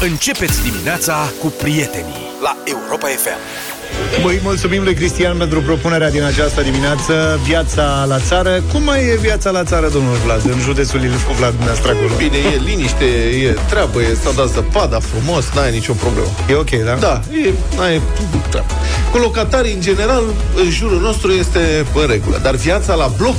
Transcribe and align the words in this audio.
Începeți 0.00 0.62
dimineața 0.62 1.32
cu 1.40 1.46
prietenii 1.46 2.30
la 2.42 2.56
Europa 2.64 3.06
FM. 3.06 3.40
Băi, 4.22 4.40
mulțumim 4.42 4.82
lui 4.82 4.94
Cristian 4.94 5.36
pentru 5.36 5.60
propunerea 5.60 6.10
din 6.10 6.22
această 6.22 6.62
dimineață 6.62 7.40
Viața 7.44 8.04
la 8.08 8.18
țară 8.18 8.62
Cum 8.72 8.82
mai 8.82 9.04
e 9.04 9.16
viața 9.16 9.50
la 9.50 9.64
țară, 9.64 9.88
domnul 9.88 10.16
Vlad, 10.24 10.44
în 10.44 10.58
județul 10.60 11.02
Ilfov, 11.02 11.36
Vlad, 11.36 11.50
dumneavoastră 11.50 11.90
acolo? 11.90 12.14
Bine, 12.16 12.36
e 12.36 12.60
liniște, 12.64 13.04
e 13.44 13.56
treabă, 13.68 14.02
e 14.02 14.16
s-a 14.22 14.30
dat 14.30 14.48
zăpada 14.48 14.98
frumos, 14.98 15.44
n-ai 15.54 15.70
nicio 15.70 15.92
problemă. 15.92 16.28
E 16.48 16.54
ok, 16.54 16.70
da? 16.70 16.94
Da, 16.94 17.20
e, 17.46 17.52
n-ai 17.76 18.00
treabă. 18.50 18.72
Cu 19.10 19.18
locatarii, 19.18 19.72
în 19.72 19.80
general, 19.80 20.22
în 20.56 20.70
jurul 20.70 21.00
nostru 21.00 21.30
este 21.32 21.86
în 21.94 22.06
regulă. 22.06 22.38
Dar 22.42 22.54
viața 22.54 22.94
la 22.94 23.06
bloc 23.16 23.36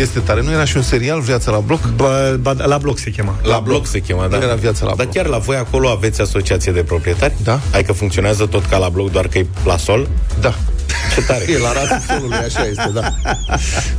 este 0.00 0.18
tare. 0.18 0.42
Nu 0.42 0.50
era 0.50 0.64
și 0.64 0.76
un 0.76 0.82
serial, 0.82 1.20
Viața 1.20 1.50
la 1.50 1.58
bloc? 1.58 1.80
Ba, 1.96 2.36
ba, 2.40 2.52
la 2.66 2.78
bloc 2.78 2.98
se 2.98 3.10
chema. 3.10 3.34
La, 3.42 3.48
la 3.48 3.54
bloc, 3.58 3.64
bloc 3.64 3.86
se 3.86 4.00
chema, 4.00 4.26
da. 4.28 4.36
Nu 4.36 4.42
era 4.42 4.54
Viața 4.54 4.84
la 4.84 4.94
Dar 4.94 5.04
bloc. 5.06 5.12
chiar 5.14 5.26
la 5.26 5.38
voi 5.38 5.56
acolo 5.56 5.88
aveți 5.88 6.20
asociație 6.20 6.72
de 6.72 6.82
proprietari? 6.82 7.34
Da. 7.44 7.60
Adică 7.72 7.92
funcționează 7.92 8.46
tot 8.46 8.64
ca 8.66 8.76
la 8.76 8.88
bloc, 8.88 9.10
doar 9.10 9.28
că 9.28 9.38
e 9.38 9.46
la 9.64 9.76
sol? 9.76 10.08
Da. 10.40 10.54
Ce 11.14 11.22
tare. 11.22 11.44
E 11.52 11.58
la 11.58 11.72
rasul 11.72 11.98
solului, 12.08 12.36
așa 12.36 12.66
este, 12.66 12.90
da. 12.94 13.14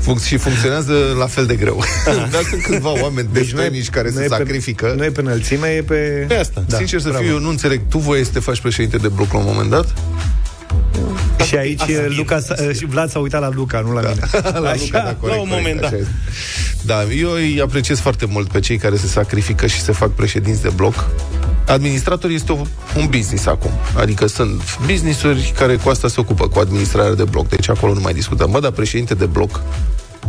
Func- 0.02 0.26
și 0.26 0.38
funcționează 0.38 0.94
la 1.20 1.26
fel 1.28 1.46
de 1.46 1.56
greu. 1.56 1.84
Dar 2.06 2.42
sunt 2.50 2.62
câțiva 2.64 3.02
oameni 3.02 3.28
Deci 3.32 3.52
nu 3.52 3.60
e- 3.60 3.64
deștenici 3.64 3.90
care 3.90 4.10
nu 4.10 4.16
se 4.18 4.24
e 4.24 4.28
pe- 4.28 4.36
sacrifică. 4.36 4.94
Nu 4.98 5.04
e 5.04 5.10
pe 5.10 5.22
înălțime, 5.22 5.68
e 5.68 5.82
pe... 5.82 6.26
Pe 6.28 6.36
asta. 6.36 6.64
Da, 6.68 6.78
Sincer 6.78 7.00
să 7.00 7.08
bravo. 7.10 7.24
fiu, 7.24 7.34
eu 7.34 7.40
nu 7.40 7.50
înțeleg. 7.50 7.82
Tu 7.90 7.98
voie 7.98 8.24
să 8.24 8.30
te 8.34 8.40
faci 8.40 8.62
președinte 8.62 8.98
de 8.98 9.08
bloc 9.08 9.32
la 9.34 9.38
un 9.40 9.46
moment 9.48 9.70
dat? 9.70 9.94
Și 11.48 11.56
aici 11.56 11.82
Luca, 12.18 12.40
s-a- 12.40 12.56
și 12.78 12.86
Vlad 12.86 13.10
s-a 13.10 13.20
uitat 13.20 13.42
la 13.42 13.50
Luca, 13.54 13.80
nu 13.80 13.92
la 13.94 14.02
mine. 14.02 14.20
La 14.62 14.70
Așa, 14.70 14.82
Luca, 14.84 15.00
da, 15.04 15.16
corect, 15.16 15.22
la 15.22 15.42
un 15.42 15.48
corect, 15.50 15.50
moment 15.50 15.80
așa 15.80 15.90
dat. 15.90 16.00
este. 16.00 16.12
Da, 16.82 17.04
eu 17.04 17.32
îi 17.32 17.62
apreciez 17.62 18.00
foarte 18.00 18.26
mult 18.26 18.48
pe 18.52 18.60
cei 18.60 18.78
care 18.78 18.96
se 18.98 19.08
sacrifică 19.08 19.68
și 19.68 19.82
se 19.82 19.92
fac 19.92 20.10
președinți 20.12 20.62
de 20.62 20.70
bloc. 20.76 21.10
Administrator 21.68 22.30
este 22.30 22.52
o, 22.52 22.56
un 22.98 23.08
business 23.10 23.46
acum. 23.46 23.72
Adică 23.98 24.26
sunt 24.28 24.62
businessuri 24.86 25.54
care 25.58 25.76
cu 25.76 25.90
asta 25.90 26.08
se 26.08 26.20
ocupă, 26.20 26.48
cu 26.48 26.60
administrarea 26.60 27.14
de 27.14 27.24
bloc. 27.24 27.50
Deci 27.50 27.70
acolo 27.70 27.94
nu 27.94 28.00
mai 28.00 28.14
discutăm. 28.14 28.52
Bă, 28.52 28.60
dar 28.60 28.72
președinte 28.72 29.14
de 29.14 29.26
bloc, 29.26 29.62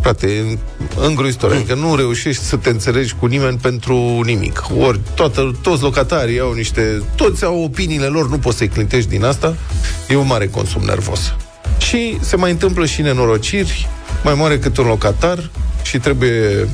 frate, 0.01 0.27
e 0.27 0.59
îngrozitor. 1.01 1.53
Adică 1.53 1.75
nu 1.75 1.97
reușești 1.97 2.43
să 2.43 2.57
te 2.57 2.69
înțelegi 2.69 3.15
cu 3.21 3.27
nimeni 3.27 3.59
pentru 3.59 4.21
nimic. 4.25 4.63
Ori 4.79 5.01
toată, 5.15 5.57
toți 5.63 5.83
locatarii 5.83 6.41
au 6.41 6.53
niște... 6.53 7.03
Toți 7.15 7.45
au 7.45 7.63
opiniile 7.63 8.07
lor, 8.07 8.29
nu 8.29 8.39
poți 8.39 8.57
să-i 8.57 8.69
clintești 8.69 9.11
din 9.11 9.25
asta. 9.25 9.57
E 10.09 10.17
un 10.17 10.27
mare 10.27 10.47
consum 10.47 10.83
nervos. 10.83 11.35
Și 11.79 12.19
se 12.21 12.37
mai 12.37 12.51
întâmplă 12.51 12.87
și 12.87 13.03
nenorociri, 13.03 13.89
mai 14.25 14.35
moare 14.35 14.59
cât 14.59 14.77
un 14.77 14.87
locatar 14.87 15.51
și 15.83 15.99
trebuie, 15.99 16.69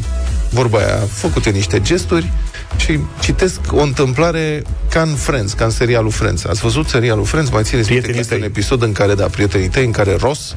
vorba 0.50 0.78
aia, 0.78 0.98
făcute 1.10 1.50
niște 1.50 1.80
gesturi 1.80 2.30
și 2.76 2.98
citesc 3.20 3.60
o 3.70 3.82
întâmplare 3.82 4.62
ca 4.90 5.00
în 5.00 5.14
Friends, 5.14 5.52
ca 5.52 5.64
în 5.64 5.70
serialul 5.70 6.10
Friends. 6.10 6.44
Ați 6.44 6.60
văzut 6.60 6.88
serialul 6.88 7.24
Friends? 7.24 7.50
Mai 7.50 7.62
țineți 7.62 7.90
minte 7.92 8.06
că 8.06 8.12
Prietenii 8.12 8.20
este 8.20 8.34
un 8.34 8.40
tăi. 8.40 8.48
episod 8.48 8.82
în 8.82 8.92
care, 8.92 9.14
da, 9.14 9.26
prietenii 9.26 9.68
tăi, 9.68 9.84
în 9.84 9.90
care 9.90 10.16
Ross 10.16 10.56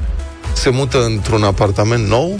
se 0.52 0.70
mută 0.70 1.04
într-un 1.04 1.42
apartament 1.42 2.06
nou 2.06 2.38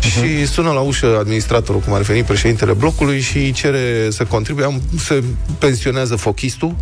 și 0.00 0.46
sună 0.46 0.70
la 0.70 0.80
ușă 0.80 1.16
administratorul, 1.18 1.80
cum 1.80 1.92
ar 1.92 2.00
veni 2.00 2.22
președintele 2.22 2.72
blocului 2.72 3.20
și 3.20 3.36
îi 3.36 3.52
cere 3.52 4.06
să 4.10 4.24
contribuie. 4.24 4.64
Am- 4.64 4.82
Se 4.98 5.22
pensionează 5.58 6.16
fochistul 6.16 6.74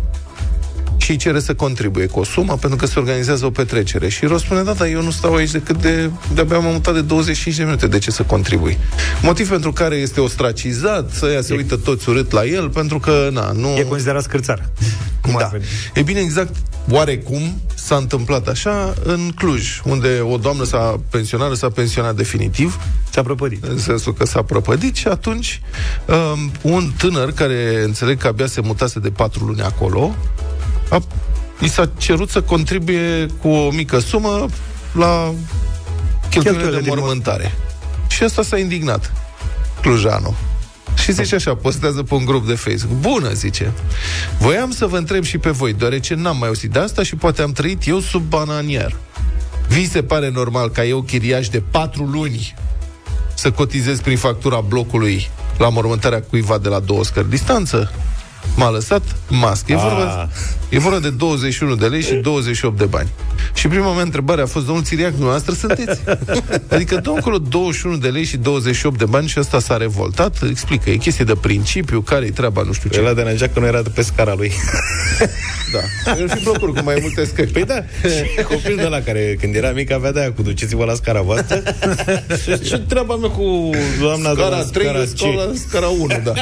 și 1.07 1.13
îi 1.13 1.19
cere 1.19 1.39
să 1.39 1.53
contribuie 1.53 2.05
cu 2.05 2.19
o 2.19 2.23
sumă 2.23 2.57
pentru 2.57 2.77
că 2.77 2.85
se 2.85 2.99
organizează 2.99 3.45
o 3.45 3.49
petrecere. 3.49 4.09
Și 4.09 4.25
Ros 4.25 4.41
spune, 4.41 4.61
da, 4.63 4.73
dar 4.73 4.87
eu 4.87 5.01
nu 5.01 5.11
stau 5.11 5.35
aici 5.35 5.51
decât 5.51 5.81
de... 5.81 6.09
De-abia 6.33 6.57
m-am 6.59 6.71
mutat 6.73 6.93
de 6.93 7.01
25 7.01 7.55
de 7.57 7.63
minute. 7.63 7.87
De 7.87 7.97
ce 7.97 8.11
să 8.11 8.23
contribui? 8.23 8.77
Motiv 9.21 9.49
pentru 9.49 9.71
care 9.71 9.95
este 9.95 10.19
ostracizat, 10.19 11.11
să 11.11 11.25
ea 11.25 11.41
se 11.41 11.53
uită 11.53 11.75
toți 11.75 12.09
urât 12.09 12.31
la 12.31 12.45
el, 12.45 12.69
pentru 12.69 12.99
că, 12.99 13.29
na, 13.31 13.51
nu... 13.51 13.67
E 13.77 13.81
considerat 13.81 14.23
scârțar. 14.23 14.69
Cum 15.21 15.35
ar 15.35 15.41
Da. 15.41 15.47
veni? 15.47 15.63
E 15.93 16.01
bine, 16.01 16.19
exact 16.19 16.55
oarecum 16.89 17.61
s-a 17.75 17.95
întâmplat 17.95 18.47
așa 18.47 18.93
în 19.03 19.31
Cluj, 19.35 19.81
unde 19.83 20.19
o 20.31 20.37
doamnă 20.37 20.63
s-a 20.63 20.99
pensionară 21.09 21.53
s-a 21.53 21.69
pensionat 21.69 22.15
definitiv, 22.15 22.79
S-a 23.09 23.21
prăpădit. 23.21 23.63
în 23.63 23.77
sensul 23.77 24.13
că 24.13 24.25
s-a 24.25 24.41
prăpădit 24.41 24.95
și 24.95 25.07
atunci 25.07 25.61
um, 26.05 26.51
un 26.71 26.91
tânăr 26.97 27.31
care 27.31 27.81
înțeleg 27.83 28.17
că 28.17 28.27
abia 28.27 28.47
se 28.47 28.61
mutase 28.61 28.99
de 28.99 29.09
patru 29.09 29.45
luni 29.45 29.61
acolo, 29.61 30.15
a, 30.89 31.01
i 31.59 31.67
s-a 31.67 31.89
cerut 31.97 32.29
să 32.29 32.41
contribuie 32.41 33.25
cu 33.41 33.47
o 33.47 33.71
mică 33.71 33.99
sumă 33.99 34.45
la 34.91 35.33
cheltuielile 36.29 36.29
Cheltuielile 36.29 36.77
de 36.77 36.81
din 36.81 36.93
mormântare. 36.97 37.51
Și 38.07 38.23
ăsta 38.23 38.41
s-a 38.41 38.57
indignat, 38.57 39.13
Clujanul. 39.81 40.33
Și 40.95 41.11
zice 41.11 41.35
așa, 41.35 41.55
postează 41.55 42.03
pe 42.03 42.13
un 42.13 42.25
grup 42.25 42.47
de 42.47 42.53
Facebook. 42.53 42.99
Bună, 42.99 43.33
zice. 43.33 43.71
Voiam 44.39 44.71
să 44.71 44.85
vă 44.85 44.97
întreb 44.97 45.23
și 45.23 45.37
pe 45.37 45.49
voi, 45.49 45.73
deoarece 45.73 46.13
n-am 46.13 46.37
mai 46.37 46.47
auzit 46.47 46.71
de 46.71 46.79
asta 46.79 47.03
și 47.03 47.15
poate 47.15 47.41
am 47.41 47.51
trăit 47.51 47.87
eu 47.87 47.99
sub 47.99 48.21
bananier. 48.21 48.95
Vi 49.67 49.89
se 49.89 50.03
pare 50.03 50.29
normal 50.29 50.69
ca 50.69 50.83
eu, 50.85 51.01
chiriaș 51.01 51.49
de 51.49 51.63
patru 51.71 52.03
luni, 52.03 52.55
să 53.33 53.51
cotizez 53.51 53.99
prin 53.99 54.17
factura 54.17 54.59
blocului 54.59 55.29
la 55.57 55.69
mormântarea 55.69 56.21
cuiva 56.21 56.57
de 56.57 56.69
la 56.69 56.79
două 56.79 57.03
scări 57.03 57.29
distanță? 57.29 57.91
M-a 58.55 58.69
lăsat 58.69 59.01
mască. 59.27 59.71
E 59.71 59.75
vorba, 59.75 60.29
e 60.69 60.79
vorba 60.79 60.99
de 60.99 61.09
21 61.09 61.75
de 61.75 61.85
lei 61.85 62.01
și 62.01 62.13
28 62.13 62.77
de 62.77 62.85
bani. 62.85 63.09
Și 63.53 63.67
prima 63.67 63.93
mea 63.93 64.03
întrebare 64.03 64.41
a 64.41 64.45
fost, 64.45 64.65
domnul 64.65 64.83
Țiriac, 64.83 65.11
dumneavoastră 65.11 65.53
sunteți? 65.53 66.01
adică 66.73 66.95
dă 66.95 67.09
încolo 67.09 67.37
21 67.37 67.97
de 67.97 68.07
lei 68.07 68.23
și 68.23 68.37
28 68.37 68.97
de 68.97 69.05
bani 69.05 69.27
și 69.27 69.39
ăsta 69.39 69.59
s-a 69.59 69.77
revoltat. 69.77 70.37
Explică, 70.49 70.89
e 70.89 70.95
chestie 70.95 71.25
de 71.25 71.35
principiu, 71.41 72.01
care-i 72.01 72.31
treaba, 72.31 72.61
nu 72.61 72.73
știu 72.73 72.89
ce. 72.89 72.99
Ăla 72.99 73.13
de 73.13 73.23
năgea 73.23 73.47
că 73.47 73.59
nu 73.59 73.65
era 73.65 73.81
de 73.81 73.89
pe 73.89 74.01
scara 74.01 74.33
lui. 74.33 74.51
Da. 75.71 76.13
Eu 76.19 76.27
fi 76.27 76.43
blocuri 76.43 76.73
cu 76.73 76.83
mai 76.83 76.97
multe 77.01 77.25
scări. 77.25 77.51
Păi 77.51 77.63
da, 77.63 77.83
și 78.01 78.43
copilul 78.43 78.77
de 78.77 78.87
la 78.87 78.99
care 78.99 79.37
când 79.39 79.55
era 79.55 79.69
mic 79.69 79.91
avea 79.91 80.11
de 80.11 80.19
aia 80.19 80.31
cu 80.31 80.41
duceți-vă 80.41 80.85
la 80.85 80.93
scara 80.93 81.21
voastră. 81.21 81.61
Și 82.43 82.59
ce 82.59 82.77
treaba 82.77 83.15
mea 83.15 83.29
cu 83.29 83.69
doamna 83.99 84.33
de 84.33 84.41
Scara 84.41 84.57
la 84.57 84.63
3, 84.63 84.85
scara 84.85 85.05
scara, 85.05 85.51
C? 85.51 85.55
scara 85.67 85.87
1, 85.87 86.07
da. 86.23 86.33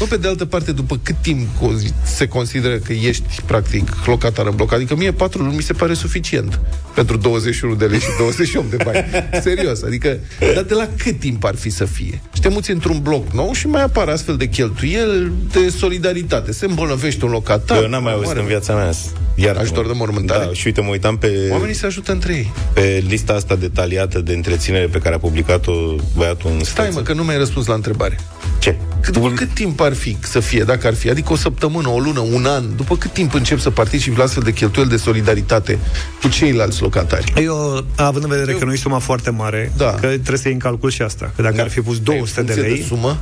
Bă, 0.00 0.06
pe 0.08 0.16
de 0.16 0.28
altă 0.28 0.44
parte, 0.44 0.72
după 0.72 0.98
cât 1.02 1.14
timp 1.20 1.48
co- 1.48 1.92
se 2.04 2.28
consideră 2.28 2.76
că 2.76 2.92
ești, 2.92 3.42
practic, 3.46 3.92
locatar 4.06 4.46
în 4.46 4.54
bloc? 4.56 4.72
Adică 4.72 4.96
mie 4.96 5.12
4 5.12 5.42
luni 5.42 5.54
mi 5.56 5.62
se 5.62 5.72
pare 5.72 5.94
suficient 5.94 6.60
pentru 6.94 7.16
21 7.16 7.74
de 7.74 7.84
lei 7.84 7.98
și 7.98 8.06
28 8.18 8.70
de 8.70 8.76
bani. 8.84 9.04
Serios, 9.42 9.82
adică, 9.82 10.18
dar 10.54 10.62
de 10.62 10.74
la 10.74 10.88
cât 10.96 11.18
timp 11.18 11.44
ar 11.44 11.54
fi 11.54 11.70
să 11.70 11.84
fie? 11.84 12.20
Și 12.34 12.40
te 12.40 12.48
muți 12.48 12.70
într-un 12.70 13.00
bloc 13.02 13.32
nou 13.32 13.52
și 13.52 13.66
mai 13.66 13.82
apar 13.82 14.08
astfel 14.08 14.36
de 14.36 14.46
cheltuieli 14.48 15.32
de 15.52 15.68
solidaritate. 15.78 16.52
Se 16.52 16.64
îmbolnăvește 16.66 17.24
un 17.24 17.30
locatar. 17.30 17.82
Eu 17.82 17.88
n-am 17.88 18.02
mai 18.02 18.12
auzit 18.12 18.26
moare. 18.26 18.40
în 18.40 18.46
viața 18.46 18.74
mea. 18.74 18.90
Iar 19.34 19.56
Ajutor 19.56 19.86
de 19.86 19.92
mormântare? 19.94 20.44
Da, 20.44 20.52
și 20.52 20.66
uite, 20.66 20.80
mă 20.80 20.88
uitam 20.90 21.18
pe, 21.18 21.48
Oamenii 21.50 21.74
se 21.74 21.86
ajută 21.86 22.12
între 22.12 22.32
ei. 22.32 22.52
pe 22.72 23.04
lista 23.08 23.32
asta 23.32 23.56
detaliată 23.56 24.20
de 24.20 24.32
întreținere 24.32 24.86
pe 24.86 24.98
care 24.98 25.14
a 25.14 25.18
publicat-o 25.18 25.72
băiatul 26.16 26.50
în 26.50 26.64
Stai, 26.64 26.66
stață. 26.84 26.90
mă, 26.92 27.00
că 27.00 27.12
nu 27.12 27.22
mi-ai 27.22 27.38
răspuns 27.38 27.66
la 27.66 27.74
întrebare. 27.74 28.18
Ce? 28.58 28.76
Cât, 29.00 29.12
după 29.12 29.30
cât 29.30 29.48
timp 29.54 29.80
ar 29.80 29.89
fi 29.94 30.16
să 30.20 30.40
fie, 30.40 30.62
dacă 30.62 30.86
ar 30.86 30.94
fi? 30.94 31.10
Adică 31.10 31.32
o 31.32 31.36
săptămână, 31.36 31.88
o 31.88 31.98
lună, 31.98 32.20
un 32.20 32.46
an? 32.46 32.64
După 32.76 32.96
cât 32.96 33.12
timp 33.12 33.34
încep 33.34 33.58
să 33.58 33.70
participi 33.70 34.16
la 34.18 34.24
astfel 34.24 34.42
de 34.42 34.52
cheltuieli 34.52 34.90
de 34.90 34.96
solidaritate 34.96 35.78
cu 36.22 36.28
ceilalți 36.28 36.82
locatari? 36.82 37.32
Eu, 37.42 37.84
având 37.96 38.24
în 38.24 38.30
vedere 38.30 38.52
că 38.52 38.64
nu 38.64 38.72
e 38.72 38.76
suma 38.76 38.98
foarte 38.98 39.30
mare, 39.30 39.72
Da. 39.76 39.90
că 39.90 40.06
trebuie 40.06 40.36
să 40.36 40.42
iei 40.44 40.52
în 40.52 40.58
calcul 40.58 40.90
și 40.90 41.02
asta. 41.02 41.32
Că 41.36 41.42
dacă 41.42 41.60
ar 41.60 41.68
fi 41.68 41.80
pus 41.80 42.00
200 42.00 42.34
de 42.34 42.40
În 42.40 42.46
funcție 42.46 42.72
lei... 42.72 42.80
De 42.80 42.86
sumă? 42.86 43.18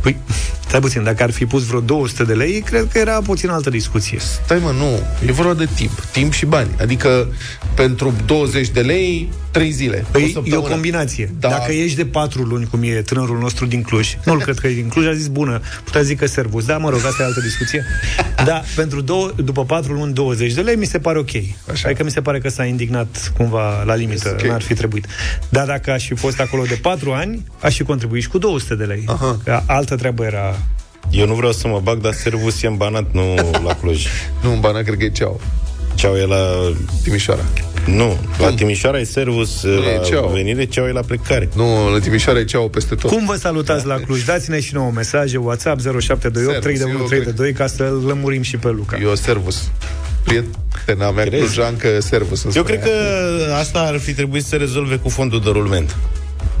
Păi, 0.00 0.16
stai 0.66 0.80
puțin, 0.80 1.02
dacă 1.02 1.22
ar 1.22 1.30
fi 1.30 1.46
pus 1.46 1.64
vreo 1.66 1.80
200 1.80 2.24
de 2.24 2.32
lei, 2.34 2.60
cred 2.60 2.88
că 2.92 2.98
era 2.98 3.20
puțin 3.20 3.48
altă 3.48 3.70
discuție. 3.70 4.18
Stai 4.44 4.58
mă, 4.62 4.70
nu. 4.78 5.00
E 5.28 5.32
vorba 5.32 5.54
de 5.54 5.68
timp. 5.74 6.00
Timp 6.12 6.32
și 6.32 6.46
bani. 6.46 6.68
Adică 6.80 7.28
pentru 7.74 8.14
20 8.26 8.68
de 8.68 8.80
lei, 8.80 9.32
3 9.56 9.70
zile. 9.70 10.04
Păi 10.10 10.22
e 10.22 10.24
o 10.26 10.28
săptămână. 10.28 10.68
combinație. 10.68 11.30
Da. 11.38 11.48
Dacă 11.48 11.72
ești 11.72 11.96
de 11.96 12.06
patru 12.06 12.42
luni, 12.42 12.66
cum 12.70 12.82
e 12.82 13.02
tânărul 13.02 13.38
nostru 13.38 13.66
din 13.66 13.82
Cluj, 13.82 14.16
nu-l 14.24 14.40
cred 14.40 14.58
că 14.58 14.66
e 14.66 14.74
din 14.74 14.88
Cluj, 14.88 15.06
a 15.06 15.12
zis 15.12 15.26
bună, 15.26 15.60
putea 15.84 16.02
zică 16.02 16.26
servus. 16.26 16.64
Da, 16.64 16.78
mă 16.78 16.90
rog, 16.90 16.98
asta 17.04 17.22
e 17.22 17.24
altă 17.26 17.40
discuție. 17.40 17.84
Da, 18.44 18.62
pentru 18.76 19.00
două, 19.00 19.30
după 19.36 19.64
patru 19.64 19.92
luni, 19.92 20.12
20 20.12 20.52
de 20.52 20.60
lei, 20.60 20.76
mi 20.76 20.84
se 20.86 20.98
pare 20.98 21.18
ok. 21.18 21.30
Așa. 21.72 21.88
Adică 21.88 22.04
mi 22.04 22.10
se 22.10 22.20
pare 22.20 22.38
că 22.40 22.48
s-a 22.48 22.64
indignat 22.64 23.32
cumva 23.36 23.82
la 23.82 23.94
limită, 23.94 24.28
Este 24.28 24.44
ok. 24.44 24.50
n-ar 24.50 24.62
fi 24.62 24.74
trebuit. 24.74 25.06
Dar 25.48 25.66
dacă 25.66 25.90
aș 25.92 26.06
fi 26.06 26.14
fost 26.14 26.40
acolo 26.40 26.62
de 26.68 26.78
patru 26.82 27.12
ani, 27.12 27.44
aș 27.60 27.76
fi 27.76 27.82
contribuit 27.82 28.22
și 28.22 28.28
cu 28.28 28.38
200 28.38 28.74
de 28.74 28.84
lei. 28.84 29.02
Aha. 29.06 29.38
Că 29.44 29.60
altă 29.66 29.96
treabă 29.96 30.24
era... 30.24 30.56
Eu 31.10 31.26
nu 31.26 31.34
vreau 31.34 31.52
să 31.52 31.68
mă 31.68 31.80
bag, 31.82 32.00
dar 32.00 32.12
servus 32.12 32.62
e 32.62 32.66
în 32.66 32.76
Banat, 32.76 33.12
nu 33.12 33.34
la 33.64 33.74
Cluj. 33.74 34.06
Nu, 34.42 34.52
în 34.52 34.60
Bana, 34.60 34.80
cred 34.82 34.98
că 34.98 35.04
e 35.04 35.08
ceau. 35.10 35.40
Ceau 35.94 36.16
e 36.16 36.24
la... 36.26 36.36
Timișoara. 37.02 37.42
Nu, 37.86 38.16
la 38.38 38.50
Timișoara 38.52 38.98
e 38.98 39.04
servus, 39.04 39.62
e 39.62 39.68
la 39.68 40.04
ceau. 40.04 40.28
venire, 40.28 40.64
ceau 40.64 40.86
e 40.86 40.92
la 40.92 41.00
plecare. 41.00 41.48
Nu, 41.54 41.90
la 41.92 41.98
Timișoara 41.98 42.38
e 42.38 42.44
ceau 42.44 42.68
peste 42.68 42.94
tot. 42.94 43.10
Cum 43.10 43.26
vă 43.26 43.34
salutați 43.36 43.86
la 43.86 43.94
Cluj? 43.94 44.24
Dați-ne 44.24 44.60
și 44.60 44.74
nouă 44.74 44.90
mesaje, 44.94 45.36
WhatsApp 45.36 45.80
0728 45.80 46.62
Servus, 46.62 46.62
3132 46.62 47.52
ca 47.52 47.66
să 47.66 47.82
lămurim 48.06 48.42
și 48.42 48.56
pe 48.56 48.68
Luca. 48.68 48.98
Eu 49.02 49.14
servus. 49.14 49.70
Prietena 50.24 51.10
mea 51.10 51.24
Crezi? 51.24 51.42
clujancă 51.42 52.00
servus. 52.00 52.42
îmi 52.44 52.52
Eu 52.56 52.62
spunea. 52.62 52.80
cred 52.80 52.92
că 52.92 53.52
asta 53.54 53.78
ar 53.78 53.98
fi 53.98 54.12
trebuit 54.14 54.42
să 54.42 54.48
se 54.48 54.56
rezolve 54.56 54.96
cu 54.96 55.08
fondul 55.08 55.40
de 55.40 55.50
rulment. 55.50 55.96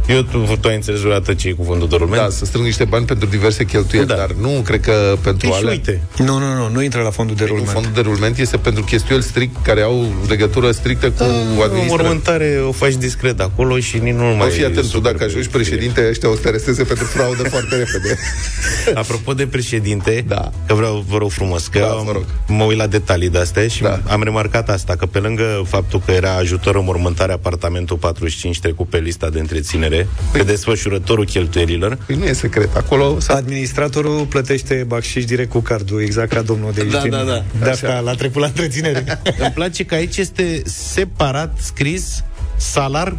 Eu, 0.08 0.22
tu, 0.22 0.56
tu 0.60 0.68
ai 0.68 0.74
înțeles 0.74 1.00
vreodată 1.00 1.34
ce 1.34 1.48
e 1.48 1.52
cu 1.52 1.62
fondul 1.64 1.88
de 1.88 1.96
rulment? 1.96 2.22
Da, 2.22 2.28
să 2.30 2.44
strâng 2.44 2.64
niște 2.64 2.84
bani 2.84 3.04
pentru 3.06 3.28
diverse 3.28 3.64
cheltuieli, 3.64 4.06
Da. 4.08 4.14
dar 4.14 4.30
nu 4.40 4.48
cred 4.64 4.80
că 4.80 5.16
pentru 5.22 5.48
Păi 5.48 5.56
și 5.56 5.62
alea... 5.62 5.70
uite, 5.72 6.00
Nu, 6.18 6.38
nu, 6.38 6.54
nu, 6.54 6.68
nu 6.68 6.82
intră 6.82 7.02
la 7.02 7.10
fondul 7.10 7.36
de 7.36 7.42
Nu, 7.42 7.48
rulment. 7.48 7.70
fondul 7.70 7.92
de 7.94 8.00
rulment 8.00 8.38
este 8.38 8.56
pentru 8.56 8.82
chestiuni 8.84 9.22
strict 9.22 9.56
care 9.62 9.80
au 9.80 10.12
legătură 10.28 10.70
strictă 10.70 11.10
cu 11.10 11.22
administrația. 11.22 11.86
mormântare 11.86 12.60
o 12.68 12.72
faci 12.72 12.94
discret 12.94 13.40
acolo 13.40 13.78
și 13.78 13.98
nici 13.98 14.14
nu 14.14 14.22
mai... 14.24 14.34
Mai 14.36 14.50
fii 14.50 14.64
atent, 14.64 14.80
tu 14.80 14.86
super 14.86 15.12
dacă 15.12 15.24
ajungi 15.24 15.48
președinte, 15.48 16.06
ăștia 16.10 16.28
o 16.30 16.34
să 16.34 16.40
te 16.40 16.48
aresteze 16.48 16.82
pentru 16.84 17.04
fraudă 17.04 17.42
foarte 17.42 17.76
repede. 17.76 18.18
Apropo 19.00 19.32
de 19.34 19.46
președinte, 19.46 20.24
Da. 20.28 20.50
că 20.66 20.74
vreau, 20.74 21.04
vă 21.08 21.16
rog 21.18 21.30
frumos, 21.30 21.66
că 21.66 21.78
Da, 21.78 22.02
vă 22.04 22.12
rog. 22.12 22.24
mă 22.46 22.64
uit 22.64 22.76
la 22.76 22.86
detalii 22.86 23.28
de 23.28 23.38
astea 23.38 23.68
și 23.68 23.82
Da. 23.82 24.00
am 24.08 24.22
remarcat 24.22 24.68
asta, 24.70 24.96
că 24.96 25.06
pe 25.06 25.18
lângă 25.18 25.62
faptul 25.66 26.02
că 26.04 26.10
era 26.10 26.34
ajutor 26.36 26.76
în 26.76 26.84
mormântare 26.84 27.32
apartamentul 27.32 27.96
45 27.96 28.60
trecut 28.60 28.88
pe 28.88 28.98
lista 28.98 29.28
de 29.28 29.38
întreținere, 29.38 29.94
pe 30.32 30.42
desfășurătorul 30.42 31.24
cheltuielilor, 31.24 31.98
Păi 32.06 32.16
nu 32.16 32.24
e 32.24 32.32
secret. 32.32 32.76
Acolo 32.76 33.20
s-a... 33.20 33.34
Administratorul 33.34 34.26
plătește 34.26 34.84
bacșiș 34.86 35.24
direct 35.24 35.50
cu 35.50 35.60
cardul, 35.60 36.00
exact 36.02 36.32
ca 36.32 36.42
domnul 36.42 36.72
de 36.72 36.80
aici. 36.80 36.92
Da, 36.92 37.00
din- 37.00 37.10
da, 37.10 37.22
da. 37.24 37.42
De 37.62 37.70
asta 37.70 37.98
l-a 38.00 38.14
trecut 38.14 38.40
la 38.40 38.46
întreținere. 38.46 39.04
îmi 39.38 39.50
place 39.54 39.84
că 39.84 39.94
aici 39.94 40.16
este 40.16 40.62
separat 40.64 41.58
scris 41.60 42.24
salar 42.56 43.16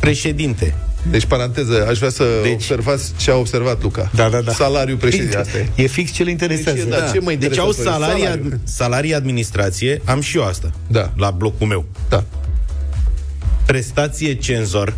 președinte. 0.00 0.74
Deci, 1.10 1.24
paranteză, 1.24 1.86
aș 1.88 1.98
vrea 1.98 2.10
să 2.10 2.24
Deci- 2.24 2.42
deci... 2.42 2.52
observați 2.54 3.12
ce 3.16 3.30
a 3.30 3.34
observat 3.34 3.82
Luca. 3.82 4.10
Da, 4.14 4.28
da, 4.28 4.40
da. 4.40 4.52
Salariul 4.52 4.96
președinte, 4.96 5.36
asta 5.36 5.58
e. 5.58 5.68
E 5.74 5.86
fix 5.86 6.10
ce 6.10 6.22
le 6.22 6.30
interesează. 6.30 6.78
Deci, 6.78 6.88
da, 6.88 7.10
ce 7.12 7.18
mă 7.20 7.30
Deci 7.30 7.32
interesează 7.32 7.60
au 7.60 7.68
pe 7.76 7.82
salarii, 7.82 8.22
salariul? 8.22 8.52
ad, 8.52 8.60
salarii 8.64 9.14
administrație, 9.14 10.00
am 10.04 10.20
și 10.20 10.36
eu 10.36 10.44
asta, 10.44 10.70
Da. 10.86 11.12
la 11.16 11.30
blocul 11.30 11.66
meu. 11.66 11.84
Da. 12.08 12.24
Prestație 13.66 14.34
cenzor, 14.34 14.94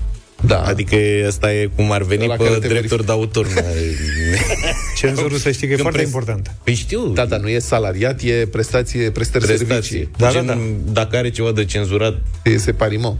Da. 0.47 0.63
Adică 0.63 0.97
asta 1.27 1.53
e 1.55 1.71
cum 1.77 1.93
ar 1.93 2.03
veni 2.03 2.25
Ăla 2.25 2.35
pe 2.35 2.45
care 2.45 2.59
te 2.59 2.69
drepturi 2.69 3.07
de 3.07 3.13
autor. 3.13 3.47
Cenzorul 5.01 5.39
să 5.39 5.51
știi 5.51 5.67
că 5.67 5.73
e 5.73 5.77
Când 5.77 5.81
foarte 5.81 5.99
pres- 5.99 6.11
important. 6.13 6.55
Păi 6.65 6.75
știu. 6.75 7.07
Da, 7.09 7.25
dar 7.27 7.41
nu 7.41 7.49
e 7.49 7.59
salariat, 7.59 8.21
e 8.23 8.33
prestație, 8.51 9.11
prestări 9.11 9.45
prestație. 9.45 9.75
servicii. 9.75 10.11
Da, 10.17 10.31
Gen, 10.33 10.47
da, 10.47 10.53
da. 10.53 10.61
Dacă 10.93 11.17
are 11.17 11.31
ceva 11.31 11.53
de 11.53 11.65
cenzurat, 11.65 12.19
E 12.43 12.57
separimo. 12.57 13.17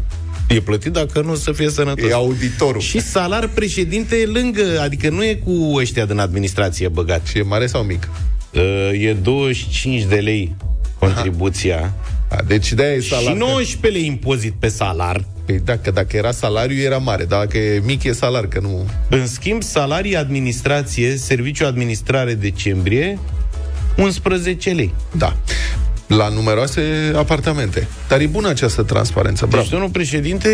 e 0.49 0.61
plătit, 0.61 0.93
dacă 0.93 1.21
nu, 1.21 1.35
să 1.35 1.53
fie 1.53 1.71
sănătos. 1.71 2.11
E 2.11 2.13
auditorul. 2.13 2.81
Și 2.81 3.01
salar 3.01 3.49
președinte 3.55 4.17
e 4.17 4.27
lângă, 4.27 4.81
adică 4.81 5.09
nu 5.09 5.25
e 5.25 5.35
cu 5.45 5.75
ăștia 5.77 6.05
din 6.05 6.19
administrație 6.19 6.89
băgat. 6.89 7.27
Și 7.27 7.39
e 7.39 7.43
mare 7.43 7.67
sau 7.67 7.83
mic? 7.83 8.09
Uh, 8.55 8.61
e 9.01 9.13
25 9.23 10.03
de 10.03 10.15
lei 10.17 10.57
contribuția 10.99 11.95
A, 12.29 12.43
deci 12.47 12.73
de-aia 12.73 12.95
e 12.95 13.01
și 13.01 13.09
salar. 13.09 13.35
19 13.35 13.99
lei 14.01 14.07
impozit 14.09 14.53
pe 14.59 14.69
salar. 14.69 15.25
Păi 15.51 15.61
dacă, 15.65 15.91
dacă 15.91 16.17
era 16.17 16.31
salariu, 16.31 16.83
era 16.83 16.99
mare. 16.99 17.25
Dar 17.25 17.39
dacă 17.39 17.59
e 17.59 17.83
mic, 17.85 18.03
e 18.03 18.13
salar, 18.13 18.47
că 18.47 18.61
nu... 18.61 18.87
În 19.09 19.27
schimb, 19.27 19.63
salarii 19.63 20.17
administrație, 20.17 21.17
serviciu 21.17 21.67
administrare 21.67 22.35
decembrie, 22.35 23.19
11 23.97 24.71
lei. 24.71 24.95
Da. 25.17 25.37
La 26.07 26.29
numeroase 26.29 27.13
apartamente. 27.17 27.89
Dar 28.09 28.21
e 28.21 28.27
bună 28.27 28.49
această 28.49 28.83
transparență. 28.83 29.47
Bravo. 29.47 29.63
Deci, 29.63 29.71
domnul 29.71 29.91
președinte, 29.91 30.49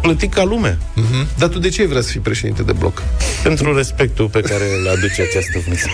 plătit 0.00 0.32
ca 0.32 0.44
lume. 0.44 0.78
Mhm. 0.94 1.26
Dar 1.38 1.48
tu 1.48 1.58
de 1.58 1.68
ce 1.68 1.80
ai 1.80 1.86
vrea 1.86 2.00
să 2.00 2.10
fii 2.10 2.20
președinte 2.20 2.62
de 2.62 2.72
bloc? 2.72 3.02
Pentru 3.42 3.76
respectul 3.76 4.28
pe 4.28 4.40
care 4.40 4.64
îl 4.80 4.88
aduce 4.88 5.22
această 5.22 5.58
funcție. 5.58 5.90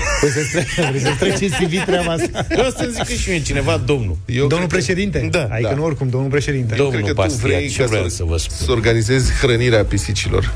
Vrei 0.90 1.00
să 1.00 1.10
treci 1.18 1.40
în 1.50 1.66
CV 1.66 1.84
treaba 1.84 2.12
asta? 2.12 2.46
Eu 2.56 2.64
să 2.76 2.88
zic 2.92 3.04
că 3.04 3.12
și 3.12 3.28
mie 3.30 3.42
cineva, 3.42 3.82
domnul. 3.84 4.16
Eu 4.26 4.46
domnul 4.46 4.68
cred 4.68 4.68
că- 4.68 4.74
președinte? 4.86 5.28
Da, 5.30 5.48
Adică 5.50 5.68
da. 5.68 5.74
nu 5.74 5.84
oricum, 5.84 6.08
domnul 6.08 6.30
președinte. 6.30 6.74
Domnul 6.74 6.92
Cred 6.94 7.04
că 7.04 7.10
tu 7.12 7.20
Pastia, 7.20 7.46
vrei 7.48 7.68
ce 7.68 7.80
ca 7.80 7.86
vreau 7.86 8.08
să, 8.08 8.14
să 8.16 8.24
vă 8.24 8.36
spun? 8.36 8.56
să 8.66 8.70
organizezi 8.72 9.32
hrănirea 9.32 9.84
pisicilor. 9.84 10.54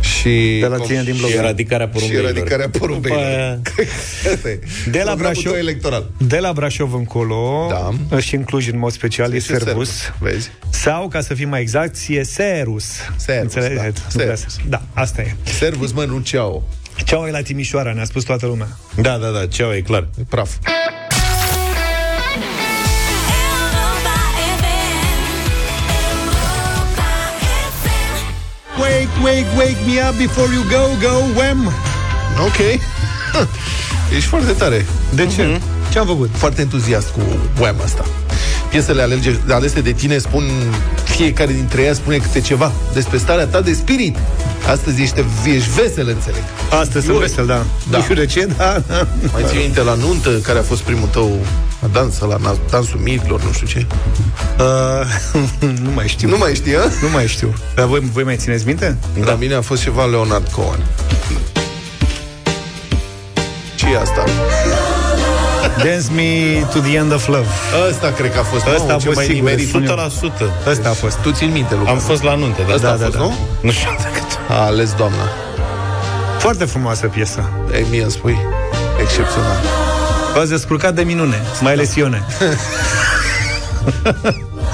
Și, 0.00 0.56
De 0.60 0.66
la 0.66 0.76
tine 0.76 1.02
din 1.02 1.14
blog. 1.18 1.30
Și 1.30 1.36
eradicarea 1.36 1.86
și 1.86 1.92
porumbeilor. 1.92 2.30
eradicarea 2.30 2.68
porumbeilor. 2.68 3.20
După 3.62 3.70
aia- 3.82 4.34
Asta 4.34 4.48
e. 4.54 4.58
De 4.90 4.98
la 5.04 5.04
Programul 5.04 5.16
Brașov- 5.22 5.42
tău 5.42 5.54
electoral. 5.54 6.10
De 6.18 6.38
la 6.38 6.52
Brașov 6.52 6.94
încolo, 6.94 7.66
Da. 8.08 8.18
și 8.20 8.34
în 8.34 8.42
Cluj 8.42 8.68
în 8.68 8.78
mod 8.78 8.92
special, 8.92 9.32
e 9.34 9.38
Și 9.38 9.46
Servus. 9.46 9.90
Vezi? 10.18 10.50
Sau, 10.84 11.08
ca 11.08 11.20
să 11.20 11.34
fim 11.34 11.48
mai 11.48 11.60
exact, 11.60 11.96
e 12.08 12.22
Serus. 12.22 12.84
Servus, 13.16 13.54
Înțelegeți? 13.54 13.82
da. 13.82 13.88
Nu 14.12 14.22
prea 14.22 14.34
Servus. 14.36 14.54
să- 14.54 14.60
Da, 14.68 14.82
asta 14.94 15.22
e. 15.22 15.34
Servus, 15.42 15.92
mă, 15.92 16.04
nu 16.04 16.18
ceau. 16.20 16.68
Ceau 17.04 17.24
e 17.26 17.30
la 17.30 17.40
Timișoara, 17.42 17.92
ne-a 17.92 18.04
spus 18.04 18.24
toată 18.24 18.46
lumea. 18.46 18.68
Da, 19.00 19.16
da, 19.16 19.28
da, 19.30 19.46
ceau, 19.46 19.72
e 19.72 19.80
clar. 19.80 20.08
E 20.20 20.22
praf. 20.28 20.50
Europa 23.26 24.14
FM. 24.58 24.82
Europa 26.10 27.06
FM. 27.80 28.80
Wake, 28.80 29.08
wake, 29.22 29.56
wake 29.56 29.86
me 29.86 30.08
up 30.08 30.16
before 30.16 30.52
you 30.54 30.62
go, 30.70 30.96
go, 31.08 31.40
wham! 31.40 31.66
Ok. 32.46 32.58
Ești 34.16 34.28
foarte 34.28 34.52
tare. 34.52 34.86
De 35.14 35.26
ce? 35.26 35.42
Mhm. 35.42 35.60
Ce 35.92 35.98
am 35.98 36.06
făcut? 36.06 36.30
Foarte 36.32 36.60
entuziast 36.60 37.08
cu 37.10 37.20
Wham 37.60 37.76
asta. 37.84 38.04
Piesele 38.74 39.02
alege, 39.02 39.38
alese 39.48 39.80
de 39.80 39.92
tine 39.92 40.18
spun 40.18 40.42
fiecare 41.04 41.52
dintre 41.52 41.82
ele 41.82 41.92
spune 41.92 42.16
câte 42.16 42.40
ceva 42.40 42.72
despre 42.92 43.18
starea 43.18 43.46
ta 43.46 43.60
de 43.60 43.72
spirit. 43.72 44.16
Astăzi 44.68 45.02
ești, 45.02 45.24
ești 45.44 45.70
vesel, 45.70 46.08
înțeleg. 46.08 46.42
Astăzi 46.80 47.04
sunt 47.04 47.16
Ui. 47.16 47.22
vesel, 47.22 47.46
da. 47.46 47.64
Da. 47.90 47.96
Nu 47.96 48.02
știu 48.02 48.14
de 48.14 48.26
ce, 48.26 48.48
da. 48.56 48.82
da. 48.86 49.06
Mai 49.32 49.42
ții 49.48 49.58
minte 49.58 49.80
la 49.80 49.94
nuntă, 49.94 50.30
care 50.30 50.58
a 50.58 50.62
fost 50.62 50.80
primul 50.80 51.08
tău 51.08 51.38
dans, 51.92 52.18
la 52.18 52.36
na- 52.38 52.70
dansul 52.70 53.00
mirilor, 53.00 53.42
nu 53.42 53.52
știu 53.52 53.66
ce. 53.66 53.86
Uh, 54.58 55.68
nu 55.84 55.90
mai 55.94 56.08
știu. 56.08 56.28
Nu 56.28 56.38
mai 56.38 56.54
știi, 56.54 56.76
a? 56.76 56.82
Nu 57.02 57.08
mai 57.12 57.26
știu. 57.26 57.54
Dar 57.74 57.86
voi, 57.86 58.00
voi 58.12 58.24
mai 58.24 58.36
țineți 58.36 58.66
minte? 58.66 58.96
Da. 59.18 59.24
La 59.30 59.34
mine 59.34 59.54
a 59.54 59.60
fost 59.60 59.82
ceva 59.82 60.04
Leonard 60.04 60.48
Cohen. 60.48 60.80
ce 63.74 63.86
e 63.86 63.98
asta? 63.98 64.24
Dance 65.76 66.06
me 66.14 66.60
to 66.72 66.78
the 66.80 66.96
end 66.96 67.12
of 67.12 67.26
love. 67.26 67.46
Ăsta 67.90 68.12
cred 68.12 68.32
că 68.32 68.38
a 68.38 68.42
fost. 68.42 68.64
Ăsta 68.66 68.78
Mamă, 68.78 68.92
a 68.92 68.96
ce 68.96 69.04
fost 69.04 69.16
mai 69.16 69.24
sigur, 69.24 69.40
nimerit. 69.42 69.68
spune 69.68 69.86
eu. 69.88 70.10
100%. 70.66 70.68
Ăsta 70.70 70.88
a 70.88 70.92
fost. 70.92 71.16
Tu 71.16 71.30
ți 71.30 71.44
minte, 71.44 71.74
Luca. 71.74 71.90
Am 71.90 71.98
fost 71.98 72.22
la 72.22 72.34
nuntă, 72.34 72.60
da. 72.68 72.74
Ăsta 72.74 72.86
Da, 72.86 72.92
a 72.92 72.96
da, 72.96 73.04
fost, 73.04 73.16
da. 73.16 73.22
nu? 73.22 73.34
Nu 73.60 73.70
știu 73.70 73.88
dacă... 73.98 74.52
A 74.60 74.64
ales 74.64 74.92
doamna. 74.92 75.28
Foarte 76.38 76.64
frumoasă 76.64 77.06
piesă. 77.06 77.50
Ei, 77.74 77.86
mie 77.90 78.02
îmi 78.02 78.10
spui. 78.10 78.38
Excepțional. 79.00 79.56
V-ați 80.34 80.50
descurcat 80.50 80.94
de 80.94 81.02
minune, 81.02 81.36
mai 81.60 81.72
ales 81.72 81.94
Ione. 81.94 82.22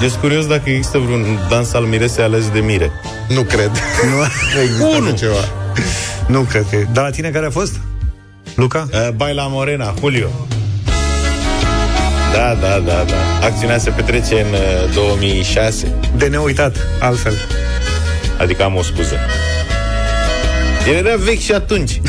Eu 0.01 0.07
sunt 0.07 0.19
curios 0.21 0.47
dacă 0.47 0.69
există 0.69 0.97
vreun 0.97 1.39
dans 1.49 1.73
al 1.73 1.83
mirese 1.83 2.21
ales 2.21 2.49
de 2.49 2.59
mire. 2.59 2.91
Nu 3.27 3.41
cred. 3.41 3.71
Nu, 4.09 4.61
există 4.61 4.85
așa 4.85 4.95
Unu. 4.97 5.11
ceva. 5.11 5.35
nu 6.27 6.39
cred 6.41 6.65
că 6.69 6.75
e. 6.75 6.87
Dar 6.93 7.03
la 7.03 7.09
tine 7.09 7.29
care 7.29 7.45
a 7.45 7.49
fost? 7.49 7.73
Luca? 8.55 8.87
Uh, 8.93 9.09
Baila 9.15 9.47
Morena, 9.49 9.93
Julio. 9.99 10.27
Da, 12.33 12.57
da, 12.61 12.79
da, 12.85 13.05
da. 13.07 13.45
Acțiunea 13.45 13.77
se 13.77 13.89
petrece 13.89 14.39
în 14.39 14.53
uh, 14.53 14.93
2006. 14.93 15.95
De 16.17 16.25
neuitat, 16.27 16.75
altfel. 16.99 17.33
Adică 18.37 18.63
am 18.63 18.75
o 18.75 18.81
scuză. 18.83 19.15
El 20.87 21.05
era 21.05 21.15
vechi 21.15 21.39
și 21.39 21.51
atunci. 21.51 22.01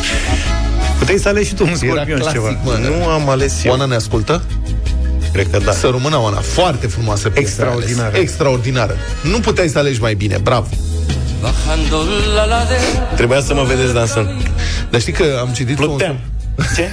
Puteai 0.98 1.18
să 1.18 1.28
alegi 1.28 1.48
și 1.48 1.54
tu 1.54 1.62
un 1.62 1.68
Era 1.68 1.78
scorpion 1.78 2.16
și 2.16 2.22
clasic, 2.22 2.40
ceva. 2.40 2.56
mă. 2.64 2.78
Nu 2.98 3.06
am 3.08 3.28
ales 3.28 3.64
eu. 3.64 3.70
Oana 3.70 3.84
ne 3.84 3.94
ascultă? 3.94 4.42
Cred 5.32 5.46
că 5.50 5.58
da. 5.64 5.72
Să 5.72 5.86
rămână 5.86 6.20
Oana. 6.20 6.40
Foarte 6.40 6.86
frumoasă 6.86 7.28
piesă 7.28 7.48
Extraordinară. 7.48 8.08
ales. 8.08 8.20
Extraordinară. 8.20 8.96
Nu 9.22 9.38
puteai 9.40 9.68
să 9.68 9.78
alegi 9.78 10.00
mai 10.00 10.14
bine. 10.14 10.38
Bravo. 10.42 10.68
Bajando 11.40 11.96
la 12.34 12.44
ladera. 12.44 12.80
Trebuia 13.16 13.40
să 13.40 13.54
mă 13.54 13.62
vedeți 13.62 13.92
dansând. 13.92 14.28
Dar 14.90 15.00
știi 15.00 15.12
că 15.12 15.38
am 15.40 15.48
citit 15.52 15.76
Pluteam. 15.76 16.16
Ce? 16.76 16.88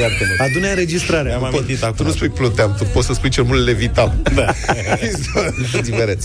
Iartă-mă. 0.00 0.44
Adune 0.44 0.68
înregistrarea. 0.68 1.38
Mi-am 1.38 1.44
amintit 1.44 1.78
Tu 1.78 1.84
acum. 1.86 2.06
nu 2.06 2.12
spui 2.12 2.28
pluteam, 2.28 2.74
tu 2.78 2.84
poți 2.84 3.06
să 3.06 3.12
spui 3.12 3.30
cel 3.30 3.44
mult 3.44 3.64
levitam. 3.66 4.22
Da. 4.34 4.54
Diferenț. 5.82 6.24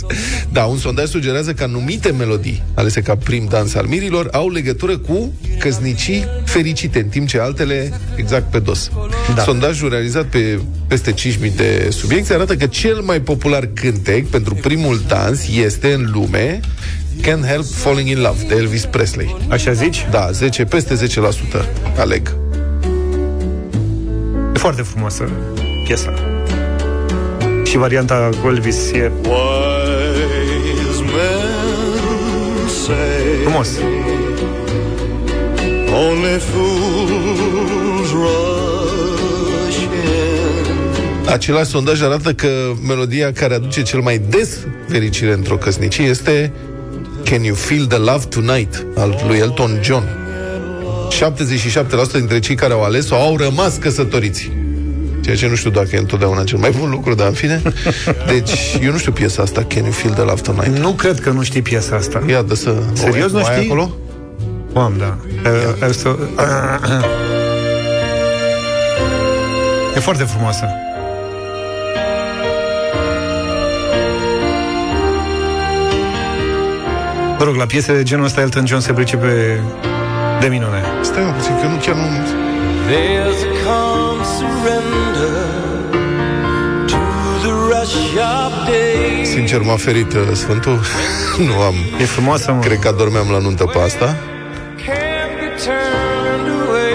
Da, 0.52 0.64
un 0.64 0.78
sondaj 0.78 1.10
sugerează 1.10 1.54
că 1.54 1.64
anumite 1.64 2.12
melodii 2.12 2.64
alese 2.74 3.02
ca 3.02 3.16
prim 3.16 3.48
dans 3.50 3.74
al 3.76 3.86
mirilor 3.86 4.28
au 4.32 4.50
legătură 4.50 4.98
cu 4.98 5.34
căsnicii 5.60 6.26
fericite, 6.46 7.00
în 7.00 7.08
timp 7.08 7.28
ce 7.28 7.40
altele 7.40 7.92
exact 8.16 8.52
pe 8.52 8.60
dos. 8.60 8.90
Da. 9.36 9.42
Sondajul 9.42 9.90
realizat 9.90 10.26
pe 10.26 10.60
peste 10.88 11.14
5.000 11.14 11.52
de 11.56 11.88
subiecte 11.92 12.34
arată 12.34 12.56
că 12.56 12.66
cel 12.66 13.00
mai 13.02 13.22
popular 13.22 13.70
cântec 13.74 14.28
pentru 14.28 14.54
primul 14.56 15.02
dans 15.08 15.48
este 15.48 15.94
în 15.94 16.10
lume 16.14 16.60
Can't 17.22 17.48
Help 17.48 17.66
Falling 17.74 18.10
in 18.10 18.20
Love 18.22 18.44
de 18.48 18.56
Elvis 18.56 18.86
Presley. 18.86 19.36
Așa 19.50 19.72
zici? 19.72 20.08
Da, 20.12 20.30
10, 20.32 20.64
peste 20.64 21.08
10% 21.56 21.98
aleg. 21.98 22.36
E 24.64 24.66
foarte 24.66 24.82
frumoasă 24.82 25.30
piesa. 25.84 26.14
Și 27.64 27.78
varianta 27.78 28.30
cu 28.42 28.48
Elvis 28.48 28.92
e 28.92 29.12
Wise 29.22 31.02
men 31.02 32.68
say 32.68 33.42
frumos. 33.44 33.70
only 36.08 36.40
fools 36.40 38.12
rush 38.12 39.82
in. 39.82 39.90
Același 41.26 41.70
sondaj 41.70 42.02
arată 42.02 42.34
că 42.34 42.48
melodia 42.88 43.32
care 43.32 43.54
aduce 43.54 43.82
cel 43.82 44.00
mai 44.00 44.18
des 44.18 44.60
fericire 44.88 45.34
într-o 45.34 45.58
căsnicie 45.58 46.06
este 46.06 46.52
Can 47.24 47.44
You 47.44 47.56
Feel 47.56 47.86
the 47.86 47.98
Love 47.98 48.26
Tonight 48.30 48.86
al 48.96 49.24
lui 49.28 49.38
Elton 49.38 49.80
John. 49.82 50.23
77% 51.18 52.12
dintre 52.12 52.40
cei 52.40 52.56
care 52.56 52.74
au 52.74 52.84
ales-o 52.84 53.16
au 53.16 53.38
rămas 53.38 53.76
căsătoriți. 53.76 54.52
Ceea 55.22 55.36
ce 55.36 55.48
nu 55.48 55.56
știu 55.56 55.70
dacă 55.70 55.90
e 55.92 55.98
întotdeauna 55.98 56.44
cel 56.44 56.58
mai 56.58 56.72
bun 56.80 56.90
lucru, 56.90 57.14
dar 57.14 57.28
în 57.28 57.34
fine. 57.34 57.62
Deci, 58.32 58.78
eu 58.82 58.92
nu 58.92 58.98
știu 58.98 59.12
piesa 59.12 59.42
asta, 59.42 59.64
Can 59.64 59.84
You 59.84 59.92
Feel 59.92 60.14
the 60.14 60.24
Love 60.24 60.42
Tonight. 60.42 60.78
Nu 60.78 60.92
cred 60.92 61.20
că 61.20 61.30
nu 61.30 61.44
știi 61.44 61.62
piesa 61.62 61.96
asta. 61.96 62.22
Ia 62.28 62.42
dă 62.42 62.56
să... 62.56 62.76
Serios 62.94 63.32
o, 63.32 63.38
nu 63.38 63.44
o 63.44 63.46
ai 63.46 63.56
știi? 63.56 63.66
acolo? 63.70 63.92
O 64.74 64.80
am, 64.80 64.94
da. 64.98 65.18
E, 65.50 65.88
e, 65.88 65.92
să... 65.92 66.18
e 69.96 70.00
foarte 70.00 70.24
frumoasă. 70.24 70.66
Mă 77.38 77.44
rog, 77.44 77.56
la 77.56 77.66
piese 77.66 77.96
de 77.96 78.04
genul 78.04 78.26
ăsta 78.26 78.42
Elton 78.42 78.66
John 78.66 78.82
se 78.82 78.94
pricepe 78.94 79.62
de 80.42 80.48
minune. 80.48 80.82
Stai 81.02 81.24
mă 81.24 81.32
puțin, 81.32 81.56
că 81.62 81.68
nu 81.68 81.76
chiar 81.76 81.96
nu... 81.96 82.08
There's 82.90 83.42
a 83.50 83.52
calm 83.66 84.20
surrender 84.38 85.38
to 86.92 86.98
the 87.44 87.52
rush 87.72 87.96
of 88.18 88.54
day. 88.68 89.26
Sincer, 89.26 89.62
m-a 89.62 89.76
ferit 89.76 90.14
uh, 90.14 90.20
Sfântul. 90.34 90.80
nu 91.48 91.62
am... 91.62 91.74
E 92.02 92.04
frumoasă, 92.04 92.52
mă. 92.52 92.60
Cred 92.62 92.80
că 92.80 92.88
adormeam 92.88 93.28
la 93.32 93.38
nuntă 93.40 93.64
pe 93.64 93.80
asta. 93.80 94.16
Can't 94.86 95.34
be 95.40 95.50
turned 95.64 96.68
away. 96.68 96.94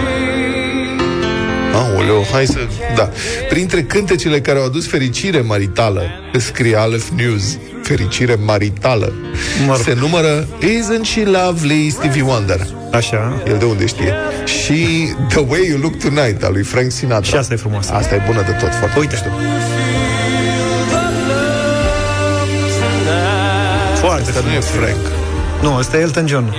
Aoleu, 1.74 2.26
hai 2.32 2.46
să... 2.46 2.58
Da. 2.96 3.10
Printre 3.48 3.82
cântecele 3.82 4.40
care 4.40 4.58
au 4.58 4.64
adus 4.64 4.86
fericire 4.88 5.40
maritală, 5.40 6.02
scrie 6.36 6.76
Aleph 6.76 7.06
News, 7.16 7.58
fericire 7.82 8.34
maritală, 8.44 9.12
Mă 9.66 9.72
rog. 9.72 9.82
se 9.82 9.96
numără 10.00 10.46
Isn't 10.60 11.02
She 11.04 11.24
Lovely 11.24 11.90
Stevie 11.90 12.22
Wonder. 12.22 12.66
Așa. 12.92 13.42
El 13.46 13.56
de 13.58 13.64
unde 13.64 13.86
știe? 13.86 14.14
Și 14.44 15.08
The 15.28 15.44
Way 15.48 15.66
You 15.68 15.78
Look 15.80 15.96
Tonight, 15.98 16.42
al 16.42 16.52
lui 16.52 16.62
Frank 16.62 16.90
Sinatra. 16.90 17.30
Și 17.30 17.36
asta 17.36 17.52
e 17.54 17.56
frumoasă. 17.56 17.92
Asta 17.92 18.14
e 18.14 18.22
bună 18.26 18.42
de 18.42 18.52
tot, 18.52 18.74
foarte 18.74 18.98
Uite. 18.98 19.18
mișto. 19.24 19.28
Foarte 23.94 24.28
Asta 24.30 24.40
nu 24.44 24.52
e 24.52 24.60
frumos. 24.60 24.64
Frank. 24.84 25.04
Nu, 25.62 25.76
ăsta 25.78 25.96
e 25.96 26.00
Elton 26.00 26.26
John. 26.26 26.54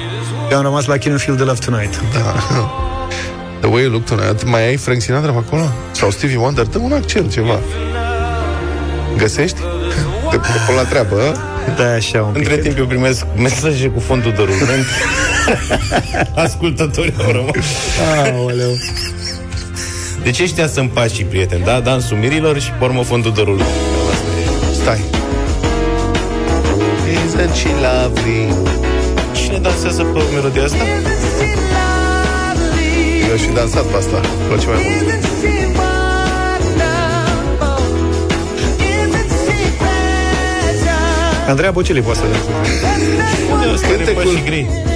Eu 0.51 0.57
am 0.57 0.63
rămas 0.63 0.85
la 0.85 0.97
Can 0.97 1.09
You 1.09 1.17
Feel 1.17 1.35
the 1.35 1.45
Love 1.45 1.59
Tonight. 1.65 2.01
Da. 2.13 2.33
The 3.61 3.69
Way 3.69 3.81
You 3.81 3.91
Look 3.91 4.05
Tonight. 4.05 4.43
Mai 4.45 4.67
ai 4.67 4.75
Frank 4.75 5.01
Sinatra 5.01 5.31
pe 5.31 5.37
acolo? 5.37 5.61
Sau 5.91 6.09
Stevie 6.11 6.37
Wonder? 6.37 6.65
Dă 6.65 6.77
un 6.77 6.91
accent, 6.91 7.31
ceva. 7.31 7.59
Găsești? 9.17 9.59
Te 10.29 10.35
te 10.53 10.59
pun 10.65 10.75
la 10.75 10.83
treabă, 10.83 11.15
a? 11.15 11.58
Da, 11.77 11.93
așa 11.93 12.23
un 12.23 12.31
pic. 12.31 12.41
Între 12.41 12.57
timp 12.57 12.77
eu 12.77 12.85
primesc 12.85 13.25
mesaje 13.37 13.87
cu 13.87 13.99
fondul 13.99 14.31
de 14.31 14.41
rulment. 14.41 14.85
Ascultătorii 16.45 17.13
au 17.25 17.31
rămas. 17.31 17.55
Aoleu. 18.33 18.71
Deci 20.23 20.39
ăștia 20.39 20.67
sunt 20.67 20.91
pașii, 20.91 21.23
prieteni, 21.23 21.63
da? 21.63 21.79
Dansul 21.79 22.17
mirilor 22.17 22.59
și 22.59 22.71
pe 22.71 22.83
urmă 22.83 23.01
fondul 23.03 23.33
de 23.33 23.41
rulment. 23.41 23.69
Stai. 24.81 24.99
Isn't 27.25 27.55
she 27.55 27.69
lovely? 27.81 28.53
Cine 29.31 29.57
dansează 29.57 30.03
pe 30.03 30.19
melodia 30.33 30.63
asta? 30.63 30.83
Eu 33.29 33.35
și 33.37 33.47
dansat 33.53 33.83
pe 33.83 33.97
asta. 33.97 34.17
Îmi 34.17 34.47
place 34.47 34.67
mai 34.67 34.77
mult. 34.83 35.88
Andreea 41.49 41.71
Bocelli 41.71 42.01
poate 42.01 42.19
să 42.19 42.25
Cântecul... 43.87 44.39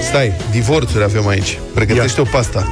Stai, 0.09 0.33
divorțuri 0.51 1.03
avem 1.03 1.27
aici. 1.27 1.59
Pregătește-o 1.73 2.23
pe 2.23 2.37
asta. 2.37 2.67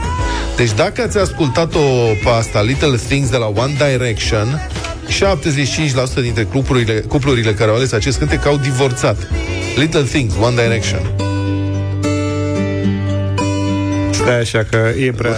Deci 0.56 0.72
dacă 0.72 1.02
ați 1.02 1.18
ascultat-o 1.18 1.80
pe 2.24 2.30
asta, 2.38 2.62
Little 2.62 2.96
Things 3.08 3.30
de 3.30 3.38
la 3.38 3.46
One 3.46 3.74
Direction, 3.90 4.70
75% 6.20 6.22
dintre 6.22 6.44
cuplurile, 6.44 6.94
cuplurile 7.00 7.54
care 7.54 7.70
au 7.70 7.76
ales 7.76 7.92
acest 7.92 8.18
cântec 8.18 8.46
au 8.46 8.58
divorțat. 8.58 9.28
Little 9.76 10.04
Things, 10.04 10.34
One 10.42 10.64
Direction. 10.64 11.12
Stai 14.12 14.40
așa 14.40 14.64
că 14.70 14.92
e 15.00 15.12
prea... 15.12 15.36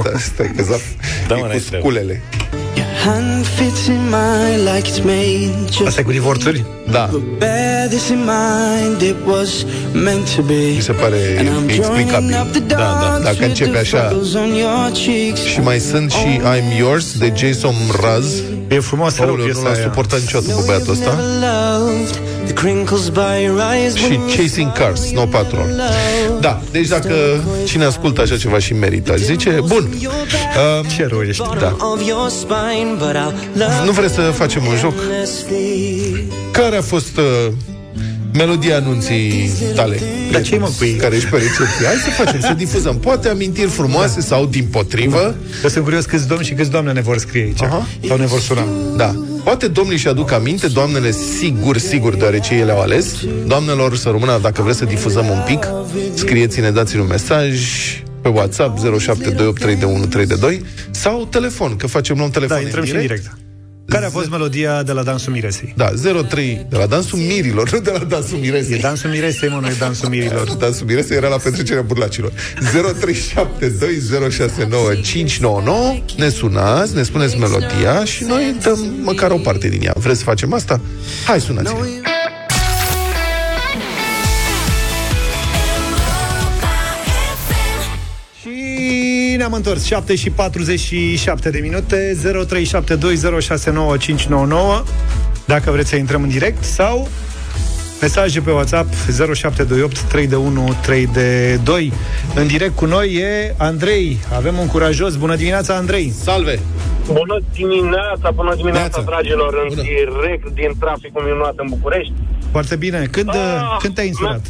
Stai, 0.00 0.12
stai 0.18 0.52
că 0.56 0.62
zap. 0.62 0.80
Da, 1.28 1.36
e 1.36 1.38
mă, 1.38 1.42
cu 1.42 1.48
n-ai 1.48 1.58
treabă. 1.58 1.86
sculele. 1.86 2.22
Hand 2.30 2.35
fits 3.56 3.86
in 3.88 4.10
mine 4.10 4.64
like 4.64 4.86
it's 4.88 5.00
made 5.04 5.50
just 5.70 5.86
Asta 5.86 6.00
e 6.00 6.04
cu 6.04 6.10
divorțuri? 6.10 6.64
Da, 6.90 7.10
bear 7.38 7.88
this 7.88 8.08
in 8.08 8.18
mind. 8.24 9.00
It 9.00 9.16
was 9.26 9.64
meant 9.92 10.34
to 10.36 10.42
be. 10.42 10.52
mi 10.74 10.80
se 10.80 10.92
pare 10.92 11.16
And 11.38 11.48
I'm 11.48 11.52
joining 11.52 12.10
explicabil. 12.10 12.36
up 12.42 12.50
the 12.52 12.60
Da, 12.60 12.76
da. 12.76 13.08
dots 13.10 13.22
Dacă 13.24 13.36
with 13.38 13.48
începe 13.48 13.70
the 13.70 13.78
așa 13.78 13.98
freckles 13.98 14.34
on 14.34 14.54
your 14.54 14.90
cheeks. 14.92 15.40
și 15.40 15.60
mai 15.60 15.78
sunt 15.78 16.10
și 16.10 16.40
I'm 16.40 16.78
Yours 16.78 17.18
de 17.18 17.32
Jason 17.36 17.74
Mraz. 17.88 18.26
E 18.68 18.78
frumoasă 18.80 19.16
rău 19.20 19.28
Aoleu, 19.30 19.46
nu 19.46 19.52
piesa 19.52 19.68
l-a 19.68 19.74
aia. 19.74 19.82
suportat 19.82 20.20
niciodată 20.20 20.54
pe 20.54 20.62
băiatul 20.66 20.92
ăsta. 20.92 21.10
Never 22.46 22.54
loved 22.54 22.54
the 22.54 22.54
crinkles 22.54 23.08
by 23.10 23.42
your 23.44 23.60
eyes 23.60 23.94
și 23.94 24.02
when 24.02 24.12
you 24.12 24.28
Chasing 24.36 24.72
Cars, 24.72 25.00
Snow 25.00 25.26
Patrol. 25.26 25.66
Da, 26.40 26.60
deci 26.70 26.88
dacă 26.88 27.14
cine 27.64 27.84
ascultă 27.84 28.20
așa 28.20 28.36
ceva 28.36 28.58
și 28.58 28.74
merită, 28.74 29.12
aș 29.12 29.18
zice, 29.18 29.58
bun. 29.66 29.88
Uh, 29.92 30.86
Ce 30.96 31.06
rău 31.06 31.22
ești. 31.22 31.42
Da. 31.58 31.76
of 31.78 32.06
your 32.06 32.28
spine, 32.28 32.94
but 32.98 33.08
I'll 33.14 33.58
love 33.58 33.84
Nu 33.84 33.90
vreți 33.90 34.14
să 34.14 34.20
facem 34.20 34.66
un 34.66 34.76
joc? 34.76 34.92
endlessly. 35.02 36.24
Care 36.50 36.76
a 36.76 36.82
fost 36.82 37.16
uh, 37.16 37.52
melodia 38.36 38.76
anunții 38.76 39.50
tale? 39.74 40.00
Dar 40.32 40.42
ce-i, 40.42 40.58
mă, 40.58 40.70
cu 40.78 40.84
ei? 40.84 40.94
Care 40.94 41.16
ești 41.16 41.28
pe 41.28 41.36
recepție? 41.36 41.86
Hai 41.86 41.94
să 41.94 42.10
facem, 42.10 42.40
să 42.40 42.54
difuzăm. 42.56 42.98
Poate 42.98 43.28
amintiri 43.28 43.70
frumoase 43.70 44.20
sau 44.20 44.46
din 44.46 44.66
potrivă. 44.70 45.34
Eu 45.62 45.68
sunt 45.68 45.84
curios 45.84 46.04
câți 46.04 46.26
domni 46.26 46.44
și 46.44 46.52
câți 46.52 46.70
doamne 46.70 46.92
ne 46.92 47.00
vor 47.00 47.18
scrie 47.18 47.42
aici. 47.42 47.62
Aha. 47.62 47.86
Sau 48.06 48.16
ne 48.16 48.26
vor 48.26 48.40
suna. 48.40 48.66
Da. 48.96 49.14
Poate 49.44 49.68
domnii 49.68 49.96
și 49.96 50.08
aduc 50.08 50.32
aminte, 50.32 50.66
doamnele 50.66 51.10
sigur, 51.10 51.78
sigur, 51.78 52.14
deoarece 52.14 52.54
ele 52.54 52.72
au 52.72 52.80
ales. 52.80 53.14
Doamnelor, 53.46 53.96
să 53.96 54.08
rămână, 54.08 54.38
dacă 54.42 54.62
vreți 54.62 54.78
să 54.78 54.84
difuzăm 54.84 55.28
un 55.28 55.42
pic, 55.46 55.68
scrieți-ne, 56.14 56.70
dați-ne 56.70 57.00
un 57.00 57.06
mesaj 57.06 57.60
pe 58.22 58.28
WhatsApp 58.28 58.78
07283132 58.78 60.60
sau 60.90 61.26
telefon, 61.30 61.76
că 61.76 61.86
facem 61.86 62.16
luăm 62.16 62.30
telefon 62.30 62.56
Da, 62.56 62.62
intrăm 62.62 62.84
și 62.84 62.92
în 62.92 63.00
direct. 63.00 63.36
Care 63.88 64.04
a 64.04 64.10
fost 64.10 64.30
melodia 64.30 64.82
de 64.82 64.92
la 64.92 65.02
Dansul 65.02 65.32
Miresei? 65.32 65.74
Da, 65.76 65.90
03 66.28 66.66
de 66.68 66.76
la 66.76 66.86
Dansul 66.86 67.18
Mirilor, 67.18 67.72
nu 67.72 67.78
de 67.78 67.90
la 67.90 67.98
Dansul 67.98 68.38
E 68.38 68.40
Miresei. 68.40 68.80
Dansul 68.80 69.10
Miresei, 69.10 69.48
mă, 69.48 69.58
nu 69.60 69.66
e 69.66 69.74
Dansul 69.78 70.08
Mirilor. 70.08 70.54
Dansul 70.58 70.86
Miresei 70.86 71.16
era 71.16 71.28
la 71.28 71.36
petrecerea 71.36 71.82
burlacilor. 71.82 72.32
0372069599 72.32 72.36
Ne 76.16 76.28
sunați, 76.28 76.94
ne 76.94 77.02
spuneți 77.02 77.38
melodia 77.38 78.04
și 78.04 78.24
noi 78.24 78.56
dăm 78.62 78.78
măcar 79.02 79.30
o 79.30 79.36
parte 79.36 79.68
din 79.68 79.82
ea. 79.82 79.94
Vreți 79.96 80.18
să 80.18 80.24
facem 80.24 80.52
asta? 80.52 80.80
Hai, 81.26 81.40
sunați 81.40 81.72
Și 89.36 89.42
ne-am 89.42 89.52
întors 89.54 89.84
7 89.84 90.14
și 90.14 90.30
47 90.30 91.50
de 91.50 91.58
minute 91.62 92.16
0372069599 92.16 92.20
Dacă 95.46 95.70
vreți 95.70 95.88
să 95.88 95.96
intrăm 95.96 96.22
în 96.22 96.28
direct 96.28 96.64
Sau 96.64 97.08
Mesaje 98.00 98.40
pe 98.40 98.50
WhatsApp 98.50 98.88
0728 99.34 100.00
3 100.00 100.26
de 100.26 100.36
1 100.36 100.74
3 100.82 101.06
de 101.06 101.60
2 101.64 101.92
În 102.34 102.46
direct 102.46 102.76
cu 102.76 102.84
noi 102.84 103.14
e 103.14 103.54
Andrei 103.56 104.18
Avem 104.36 104.58
un 104.58 104.66
curajos 104.66 105.16
Bună 105.16 105.36
dimineața, 105.36 105.74
Andrei 105.74 106.12
Salve! 106.22 106.58
Bună 107.06 107.40
dimineața, 107.52 108.30
bună 108.34 108.54
dimineața, 108.56 108.80
Neața. 108.80 109.02
dragilor, 109.06 109.54
în 109.62 109.68
Bună. 109.68 109.82
direct 109.82 110.46
din 110.54 110.70
traficul 110.80 111.22
minunat 111.22 111.52
în 111.56 111.66
București. 111.68 112.12
Foarte 112.50 112.76
bine 112.76 113.08
Când, 113.10 113.28
Ah, 113.28 113.76
când 113.80 113.94
te-ai 113.94 114.06
insurat? 114.06 114.40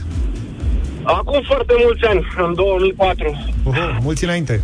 Acum 1.06 1.42
foarte 1.46 1.74
mulți 1.84 2.04
ani, 2.04 2.26
în 2.46 2.54
2004. 2.54 3.44
Oho, 3.64 3.74
mulți 4.00 4.24
înainte 4.24 4.62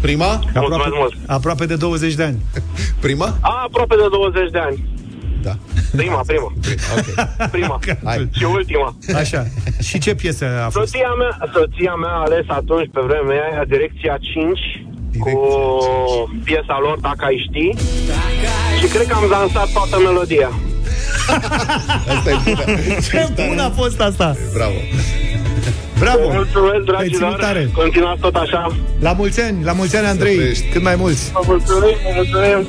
Prima? 0.00 0.24
aproape, 0.32 0.58
Mulțumesc 0.58 0.94
mult. 0.98 1.14
aproape 1.26 1.66
de 1.66 1.76
20 1.76 2.14
de 2.14 2.22
ani 2.22 2.38
Prima? 3.06 3.26
A, 3.40 3.62
aproape 3.66 3.94
de 3.94 4.06
20 4.10 4.50
de 4.50 4.58
ani. 4.58 4.84
Da. 5.42 5.54
Prima, 5.96 6.20
prima, 6.30 6.52
Ok. 6.96 7.50
prima. 7.50 7.80
Hai. 8.04 8.28
Și 8.32 8.44
ultima. 8.44 8.94
Așa 9.16 9.44
Și 9.82 9.98
ce 9.98 10.14
piesă 10.14 10.44
a 10.64 10.68
fost? 10.70 10.76
Soția 10.76 11.08
mea, 11.18 11.50
soția 11.52 11.94
mea 11.94 12.10
a 12.10 12.22
ales 12.26 12.44
atunci, 12.46 12.90
pe 12.92 13.00
vremea 13.06 13.42
aia, 13.52 13.64
Direcția 13.64 14.16
5, 14.20 14.58
cu 15.18 15.30
piesa 16.44 16.78
lor, 16.82 16.98
Dacă 17.00 17.24
ai 17.24 17.46
ști. 17.48 17.66
Și 18.80 18.86
cred 18.92 19.06
că 19.06 19.14
am 19.14 19.26
dansat 19.30 19.72
toată 19.72 19.96
melodia. 20.04 20.50
Asta 22.16 22.30
e 22.30 22.36
bună. 22.44 22.64
Ce 23.10 23.46
bun 23.48 23.58
a 23.58 23.70
fost 23.70 24.00
asta 24.00 24.36
Bravo. 24.54 24.78
Bravo! 26.02 26.26
Vă 26.26 26.32
mulțumesc, 26.34 26.84
dragilor! 26.84 27.38
Tare. 27.40 27.68
Continuați 27.74 28.20
tot 28.20 28.34
așa! 28.34 28.76
La 29.00 29.12
mulți 29.12 29.40
ani! 29.40 29.64
La 29.64 29.72
mulți 29.72 29.96
ani, 29.96 30.06
Andrei! 30.06 30.36
Cât 30.72 30.82
mai 30.82 30.96
mulți! 30.96 31.30
Vă 31.32 31.40
mulțumim! 31.46 31.96
Vă 32.04 32.10
mulțumim! 32.14 32.66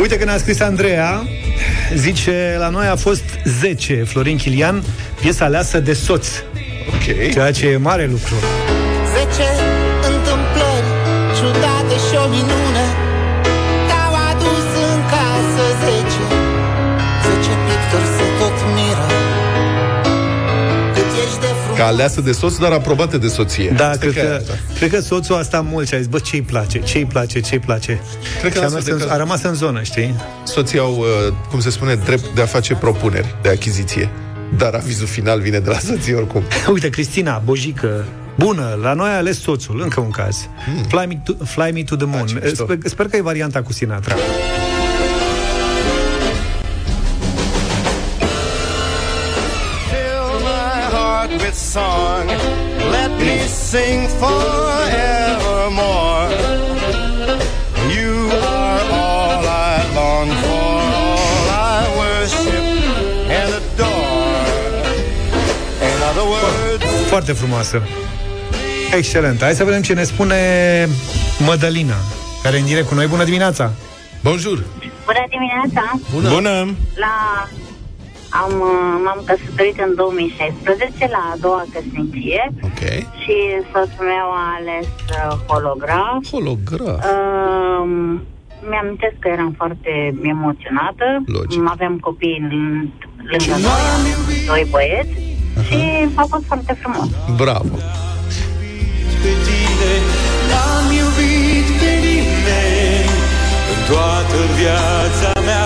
Uite 0.00 0.18
că 0.18 0.24
ne-a 0.24 0.38
scris 0.38 0.60
Andreea 0.60 1.22
Zice, 1.94 2.56
la 2.58 2.68
noi 2.68 2.86
a 2.86 2.96
fost 2.96 3.24
10 3.44 3.94
Florin 3.94 4.36
Chilian, 4.36 4.82
piesa 5.20 5.44
aleasă 5.44 5.78
de 5.78 5.92
soț 5.92 6.28
Ok 6.88 7.32
Ceea 7.32 7.50
ce 7.50 7.66
e 7.66 7.76
mare 7.76 8.06
lucru 8.06 8.34
10 9.28 9.71
Ca 21.82 21.88
aleasă 21.88 22.20
de 22.20 22.32
soț, 22.32 22.56
dar 22.56 22.72
aprobate 22.72 23.18
de 23.18 23.28
soție. 23.28 23.72
Da, 23.76 23.88
Asta 23.88 23.98
cred 23.98 24.16
e 24.16 24.20
că, 24.20 24.34
asta. 24.40 24.52
cred 24.76 24.90
că 24.90 25.00
soțul 25.00 25.34
a 25.36 25.42
stat 25.42 25.64
mult 25.70 25.88
și 25.88 25.94
a 25.94 25.96
zis, 25.96 26.06
bă, 26.06 26.18
ce-i 26.18 26.42
place, 26.42 26.80
ce-i 26.80 27.04
place, 27.04 27.40
ce-i 27.40 27.58
place 27.58 28.00
Cred 28.40 28.52
că 28.52 28.58
și 28.58 28.62
a, 28.62 28.66
asta 28.66 28.74
mers 28.74 28.84
de 28.84 28.90
în, 28.90 28.98
caz- 28.98 29.10
a 29.10 29.16
rămas 29.16 29.42
în 29.42 29.54
zonă, 29.54 29.82
știi? 29.82 30.14
Soții 30.44 30.78
au, 30.78 30.96
uh, 30.98 31.32
cum 31.50 31.60
se 31.60 31.70
spune, 31.70 31.94
drept 31.94 32.34
de 32.34 32.42
a 32.42 32.46
face 32.46 32.74
propuneri 32.74 33.34
de 33.42 33.48
achiziție. 33.48 34.10
Dar 34.56 34.74
avizul 34.74 35.06
final 35.06 35.40
vine 35.40 35.58
de 35.58 35.70
la 35.70 35.78
soție 35.78 36.14
oricum. 36.14 36.42
Uite, 36.72 36.88
Cristina, 36.88 37.42
bojică, 37.44 38.04
bună, 38.38 38.78
la 38.82 38.92
noi 38.92 39.08
a 39.10 39.16
ales 39.16 39.40
soțul, 39.40 39.80
încă 39.82 40.00
un 40.00 40.10
caz. 40.10 40.48
Fly, 40.88 41.04
me 41.08 41.20
to, 41.24 41.44
fly 41.44 41.70
me 41.72 41.82
to 41.82 41.96
the 41.96 42.06
moon. 42.06 42.26
ce 42.26 42.40
mișto. 42.42 42.64
sper, 42.64 42.78
sper 42.84 43.06
că 43.06 43.16
e 43.16 43.22
varianta 43.22 43.62
cu 43.62 43.72
Sinatra. 43.72 44.14
Song. 51.76 52.26
Let 52.96 53.12
me 53.26 53.36
sing 53.70 54.00
forevermore. 54.20 56.28
You 57.96 58.12
are 58.56 58.84
all 59.04 59.42
I 59.70 59.74
long 60.00 60.28
for, 60.42 60.74
all 61.02 61.46
I 61.76 61.78
worship 62.00 62.64
and 63.38 63.50
adore. 63.60 64.86
In 65.88 65.98
other 66.10 66.26
words, 66.34 66.84
Foarte 67.08 67.32
frumoasă. 67.32 67.82
Excelent. 68.96 69.40
Hai 69.42 69.54
să 69.54 69.64
vedem 69.64 69.82
ce 69.82 69.92
ne 69.92 70.04
spune 70.04 70.38
Mădălina, 71.38 71.96
care 72.42 72.56
e 72.56 72.60
în 72.60 72.66
direct 72.66 72.88
cu 72.88 72.94
noi. 72.94 73.06
Bună 73.06 73.24
dimineața! 73.24 73.72
Bonjour! 74.22 74.62
Bună 75.04 75.24
dimineața! 75.28 76.00
Bună! 76.12 76.28
Bună! 76.28 76.74
La... 76.94 77.48
Am, 78.42 78.52
uh, 78.60 79.00
m-am 79.04 79.20
căsătorit 79.28 79.78
în 79.86 79.92
2016, 79.94 81.08
la 81.16 81.22
a 81.32 81.36
doua 81.40 81.64
căsnicie 81.74 82.42
Ok. 82.68 82.82
și 83.20 83.34
soțul 83.72 84.04
meu 84.14 84.28
a 84.42 84.44
ales 84.58 84.88
uh, 85.16 85.32
holograf. 85.48 86.18
Holograf. 86.30 87.00
Um, 87.12 87.92
mi-am 88.70 88.88
că 89.18 89.28
eram 89.28 89.52
foarte 89.56 89.92
emoționată. 90.34 91.06
Logic. 91.26 91.60
Aveam 91.74 91.94
copii 92.08 92.38
în- 92.50 92.88
lângă 93.32 93.56
noi, 93.68 93.82
am 93.94 94.02
doi 94.46 94.66
băieți 94.70 95.16
și 95.66 95.78
a 96.14 96.24
fost 96.32 96.44
foarte 96.50 96.72
frumos. 96.80 97.08
Bravo! 97.36 97.76
pe 99.22 99.32
tine 99.46 99.92
Am 100.74 100.86
iubit 101.00 101.66
pe 101.80 101.90
nimeni 102.06 103.10
În 103.72 103.80
toată 103.92 104.38
viața 104.60 105.30
mea 105.48 105.64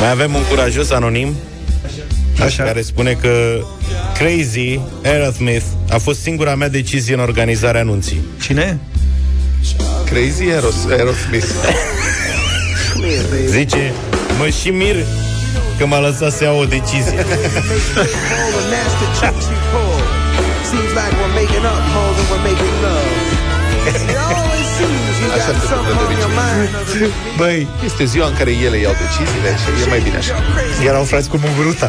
Mai 0.00 0.10
avem 0.10 0.34
un 0.34 0.42
curajos 0.48 0.90
anonim 0.90 1.34
Așa. 2.44 2.62
care 2.62 2.82
spune 2.82 3.12
că 3.12 3.60
Crazy 4.14 4.80
Aerosmith 5.04 5.64
a 5.90 5.98
fost 5.98 6.20
singura 6.20 6.54
mea 6.54 6.68
decizie 6.68 7.14
în 7.14 7.20
organizarea 7.20 7.80
anunții. 7.80 8.20
Cine? 8.42 8.78
Crazy 10.04 10.42
Aeros, 10.42 10.74
Aerosmith. 10.90 11.46
Zice, 13.46 13.92
mă 14.38 14.48
și 14.48 14.70
mir 14.70 14.96
că 15.78 15.86
m-a 15.86 15.98
lăsat 15.98 16.32
să 16.32 16.44
iau 16.44 16.58
o 16.58 16.64
decizie. 16.64 17.26
Seems 20.70 20.92
like 20.98 21.14
we're 21.20 21.34
making 21.40 21.64
up 21.72 21.82
more 21.94 22.12
than 22.16 22.26
we're 22.30 22.44
making 22.48 22.76
love. 22.82 24.59
Așa 25.36 25.50
got 25.52 25.60
se 25.62 25.66
something 25.72 25.98
întâmplă 26.00 26.04
on 26.04 26.10
de 26.10 26.16
your 26.22 26.30
obicei. 26.30 27.00
mind. 27.00 27.38
Băi, 27.40 27.58
Este 27.88 28.02
ziua 28.12 28.26
în 28.32 28.34
care 28.40 28.52
ele 28.66 28.76
iau 28.84 28.94
deciziile 29.04 29.50
și 29.60 29.66
e 29.84 29.86
mai 29.94 30.00
bine 30.06 30.18
așa. 30.22 30.34
erau 30.90 31.04
frați 31.12 31.28
cu 31.32 31.36
munguruta. 31.44 31.88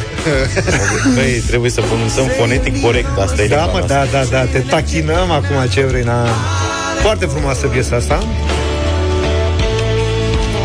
Băi, 1.17 1.31
trebuie 1.51 1.71
să 1.77 1.81
pronunțăm 1.89 2.25
fonetic 2.39 2.75
corect, 2.85 3.11
asta 3.25 3.39
e 3.45 3.47
Da, 3.47 3.55
limba 3.63 3.71
mă, 3.75 3.79
noastră. 3.79 3.95
da, 3.95 4.01
da, 4.17 4.21
da, 4.35 4.41
te 4.53 4.59
tachinăm 4.73 5.27
acum 5.39 5.57
ce 5.73 5.81
vrei, 5.89 6.05
na. 6.11 6.19
Foarte 7.05 7.25
frumoasă 7.33 7.63
piesa 7.73 7.95
asta. 8.03 8.17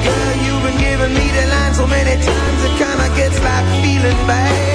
Girl, 0.04 0.32
you've 0.46 0.62
been 0.66 0.78
giving 0.84 1.12
me 1.18 1.26
the 1.38 1.44
line 1.54 1.74
so 1.80 1.84
many 1.96 2.14
times 2.28 2.60
it 2.68 2.74
kinda 2.82 3.06
gets 3.20 3.38
like 3.48 3.66
feeling 3.82 4.20
bad. 4.30 4.65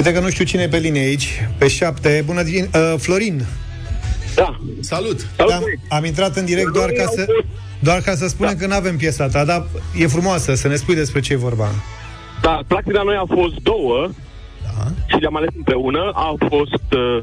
Uite 0.00 0.12
că 0.12 0.20
nu 0.20 0.30
știu 0.30 0.44
cine 0.44 0.62
e 0.62 0.68
pe 0.68 0.78
linie 0.78 1.00
aici. 1.00 1.42
Pe 1.58 1.68
șapte. 1.68 2.22
Bună 2.26 2.42
din... 2.42 2.68
Uh, 2.74 2.94
Florin. 2.98 3.46
Da. 4.34 4.58
Salut! 4.80 5.26
Am, 5.38 5.64
am 5.88 6.04
intrat 6.04 6.36
în 6.36 6.44
direct 6.44 6.72
doar 6.72 6.90
ca 6.90 7.04
să... 7.04 7.26
Doar 7.78 8.00
ca 8.00 8.14
să 8.14 8.28
spunem 8.28 8.56
că 8.56 8.66
nu 8.66 8.74
avem 8.74 8.96
piesa 8.96 9.28
ta, 9.28 9.44
dar 9.44 9.66
e 9.96 10.06
frumoasă, 10.06 10.54
să 10.54 10.68
ne 10.68 10.74
spui 10.74 10.94
despre 10.94 11.20
ce 11.20 11.32
e 11.32 11.36
vorba. 11.36 11.68
Da, 12.42 12.60
practic 12.66 12.92
la 12.92 13.02
noi 13.02 13.16
au 13.16 13.28
fost 13.34 13.54
două 13.54 14.08
da. 14.62 14.86
și 15.06 15.20
le-am 15.20 15.36
ales 15.36 15.50
împreună. 15.56 16.10
Au 16.14 16.38
fost 16.48 16.92
uh, 16.92 17.22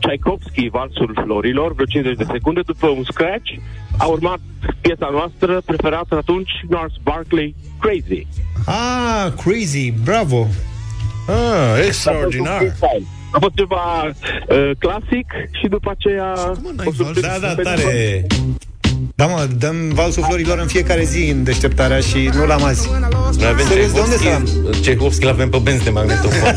Tchaikovsky, 0.00 0.68
Valsul 0.68 1.18
Florilor, 1.24 1.72
vreo 1.72 1.86
50 1.86 2.16
de 2.16 2.26
secunde, 2.32 2.60
după 2.66 2.86
un 2.86 3.04
scratch. 3.04 3.50
A 3.98 4.06
urmat 4.06 4.38
piesa 4.80 5.08
noastră 5.12 5.60
preferată 5.64 6.16
atunci, 6.16 6.50
Nars 6.68 6.94
Barkley, 7.02 7.54
Crazy. 7.80 8.26
Ah, 8.66 9.32
crazy, 9.44 9.90
bravo! 10.04 10.46
Ah, 11.28 11.84
extraordinar. 11.86 12.74
A 13.32 13.38
fost 13.40 13.54
ceva 13.54 14.04
uh, 14.04 14.70
clasic 14.78 15.26
și 15.60 15.68
după 15.68 15.90
aceea... 15.98 16.32
cum 16.62 16.72
n-ai 16.76 16.86
o 16.88 16.92
surpriză 16.92 17.26
Da, 17.26 17.38
da, 17.46 17.46
pentru- 17.46 17.62
tare. 17.62 18.26
Da, 19.14 19.26
mă, 19.26 19.46
dăm 19.58 19.76
valsul 19.94 20.22
florilor 20.22 20.58
în 20.58 20.66
fiecare 20.66 21.04
zi 21.04 21.28
în 21.30 21.44
deșteptarea 21.44 22.00
și 22.00 22.30
nu 22.34 22.46
l-am 22.46 22.64
azi. 22.64 22.88
Noi 23.38 23.46
avem 23.46 23.66
Serios, 23.66 23.92
de 23.92 24.00
unde 24.00 24.14
Tchaikovsky, 24.14 24.80
Tchaikovsky 24.80 25.24
l-avem 25.24 25.48
pe 25.50 25.58
benzi 25.62 25.84
de 25.84 25.90
magnetofon. 25.90 26.54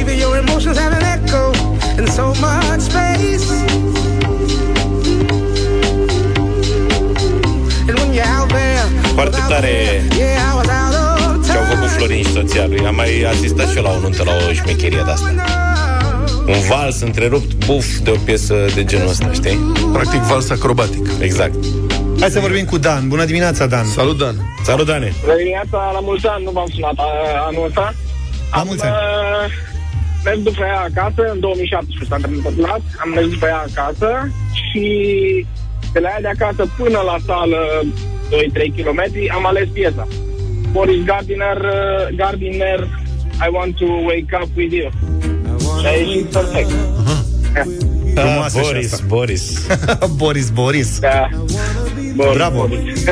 Even 0.00 0.18
your 0.18 0.36
emotions 0.36 0.78
have 0.78 0.94
an 0.94 1.02
echo 1.02 1.50
in 1.98 2.06
so 2.06 2.26
much 2.26 2.80
space. 2.80 3.95
Asistat 13.28 13.68
și 13.70 13.76
eu 13.76 13.82
la 13.82 13.90
o 13.90 13.98
nuntă, 14.00 14.22
la 14.24 14.32
o 14.48 14.52
șmecherie 14.52 15.02
de 15.04 15.10
asta. 15.10 15.34
Un 16.46 16.60
vals 16.68 17.00
întrerupt, 17.00 17.64
buf, 17.66 17.86
de 17.98 18.10
o 18.10 18.14
piesă 18.24 18.54
de 18.74 18.84
genul 18.84 19.08
ăsta, 19.08 19.32
știi? 19.32 19.58
Practic 19.92 20.20
vals 20.20 20.50
acrobatic. 20.50 21.06
Exact. 21.20 21.54
Hai 22.20 22.30
să 22.30 22.40
vorbim 22.40 22.64
cu 22.64 22.78
Dan. 22.78 23.08
Bună 23.08 23.24
dimineața, 23.24 23.66
Dan. 23.66 23.84
Salut, 23.84 24.18
Dan! 24.18 24.34
Salut, 24.64 24.86
Dane! 24.86 25.12
Bună 25.24 25.36
dimineața, 25.36 25.90
la 25.94 26.00
mulți 26.00 26.26
ani, 26.26 26.44
nu 26.44 26.50
v-am 26.50 26.66
sunat 26.74 26.94
a- 26.96 27.44
anul 27.48 27.64
ăsta. 27.66 27.94
La 28.54 28.62
mulți 28.62 28.84
ani. 28.84 28.94
uh, 28.94 29.52
mers 30.24 30.38
după 30.38 30.62
ea 30.72 30.80
acasă, 30.90 31.22
în 31.34 31.40
2017 31.40 32.08
s-a 32.08 32.16
întâmplat, 32.22 32.80
am 33.02 33.08
mers 33.14 33.28
după 33.28 33.46
ea 33.46 33.64
acasă 33.70 34.10
și 34.62 34.84
de 35.92 35.98
la 35.98 36.08
ea 36.08 36.20
de 36.20 36.32
acasă 36.36 36.62
până 36.76 37.00
la 37.10 37.16
sală, 37.26 37.60
2-3 38.30 38.72
km, 38.76 39.00
am 39.36 39.46
ales 39.46 39.68
piesa. 39.72 40.06
Boris 40.72 41.04
Gardiner, 41.04 41.56
uh, 41.56 42.16
Gardiner, 42.16 42.78
I 43.40 43.48
want 43.50 43.76
to 43.78 43.84
wake 43.84 44.36
up 44.42 44.56
with 44.56 44.72
you. 44.72 44.90
Și 45.80 45.86
a 45.86 45.90
ieșit 45.90 46.24
perfect. 46.24 46.70
Frumoasă 48.14 48.58
și 48.58 48.64
Boris, 48.64 48.92
asta. 48.92 49.04
Boris. 49.08 49.66
Boris, 50.16 50.50
Boris. 50.50 50.98
Da. 50.98 51.28
Boris, 52.14 52.34
Bravo. 52.34 52.66
Boris. 52.68 53.04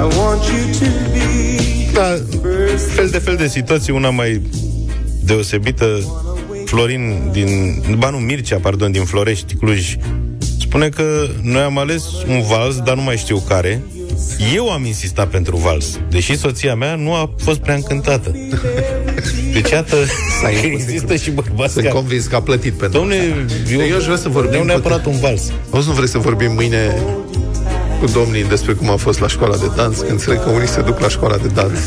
I 0.00 0.02
want 0.02 0.42
you 0.44 0.64
to 0.78 0.84
be 1.12 1.20
Da, 1.92 2.16
fel 2.94 3.08
de 3.10 3.18
fel 3.18 3.36
de 3.36 3.46
situații, 3.46 3.92
una 3.92 4.10
mai 4.10 4.42
deosebită. 5.24 6.00
Florin 6.64 7.28
din... 7.32 7.48
Ba 7.98 8.10
nu, 8.10 8.16
Mircea, 8.16 8.58
pardon, 8.58 8.92
din 8.92 9.04
Florești, 9.04 9.54
Cluj, 9.54 9.96
spune 10.60 10.88
că 10.88 11.28
noi 11.42 11.60
am 11.60 11.78
ales 11.78 12.04
un 12.28 12.42
vals, 12.42 12.76
dar 12.76 12.94
nu 12.96 13.02
mai 13.02 13.16
știu 13.16 13.38
care, 13.48 13.82
Eu 14.54 14.70
am 14.70 14.84
insistat 14.84 15.28
pentru 15.28 15.56
vals, 15.56 15.98
deși 16.10 16.36
soția 16.36 16.74
mea 16.74 16.94
nu 16.94 17.14
a 17.14 17.30
fost 17.38 17.58
prea 17.58 17.74
încântată. 17.74 18.30
Deci, 19.52 19.70
iată, 19.70 19.96
că 20.42 20.66
există 20.66 21.16
și 21.16 21.30
bărbați 21.30 21.72
Sunt 21.72 21.84
care... 21.84 21.96
convins 21.96 22.26
că 22.26 22.36
a 22.36 22.40
plătit 22.42 22.72
pentru 22.72 22.98
Domne, 22.98 23.14
asta. 23.16 23.72
eu, 23.72 23.80
eu 23.86 23.96
aș 23.96 24.04
vrea 24.04 24.16
să 24.16 24.28
vorbim 24.28 24.52
Nu 24.52 24.58
cu- 24.60 24.66
neapărat 24.66 25.04
un 25.06 25.18
vals. 25.18 25.52
Auzi, 25.70 25.88
nu 25.88 25.94
vrei 25.94 26.08
să 26.08 26.18
vorbim 26.18 26.52
mâine 26.52 26.96
cu 28.00 28.06
domnii 28.06 28.44
despre 28.44 28.72
cum 28.72 28.90
a 28.90 28.96
fost 28.96 29.20
la 29.20 29.28
școala 29.28 29.56
de 29.56 29.66
dans, 29.76 29.98
când 29.98 30.10
înțeleg 30.10 30.42
că 30.42 30.48
unii 30.50 30.68
se 30.68 30.80
duc 30.82 30.98
la 31.00 31.08
școala 31.08 31.36
de 31.36 31.48
dans. 31.48 31.78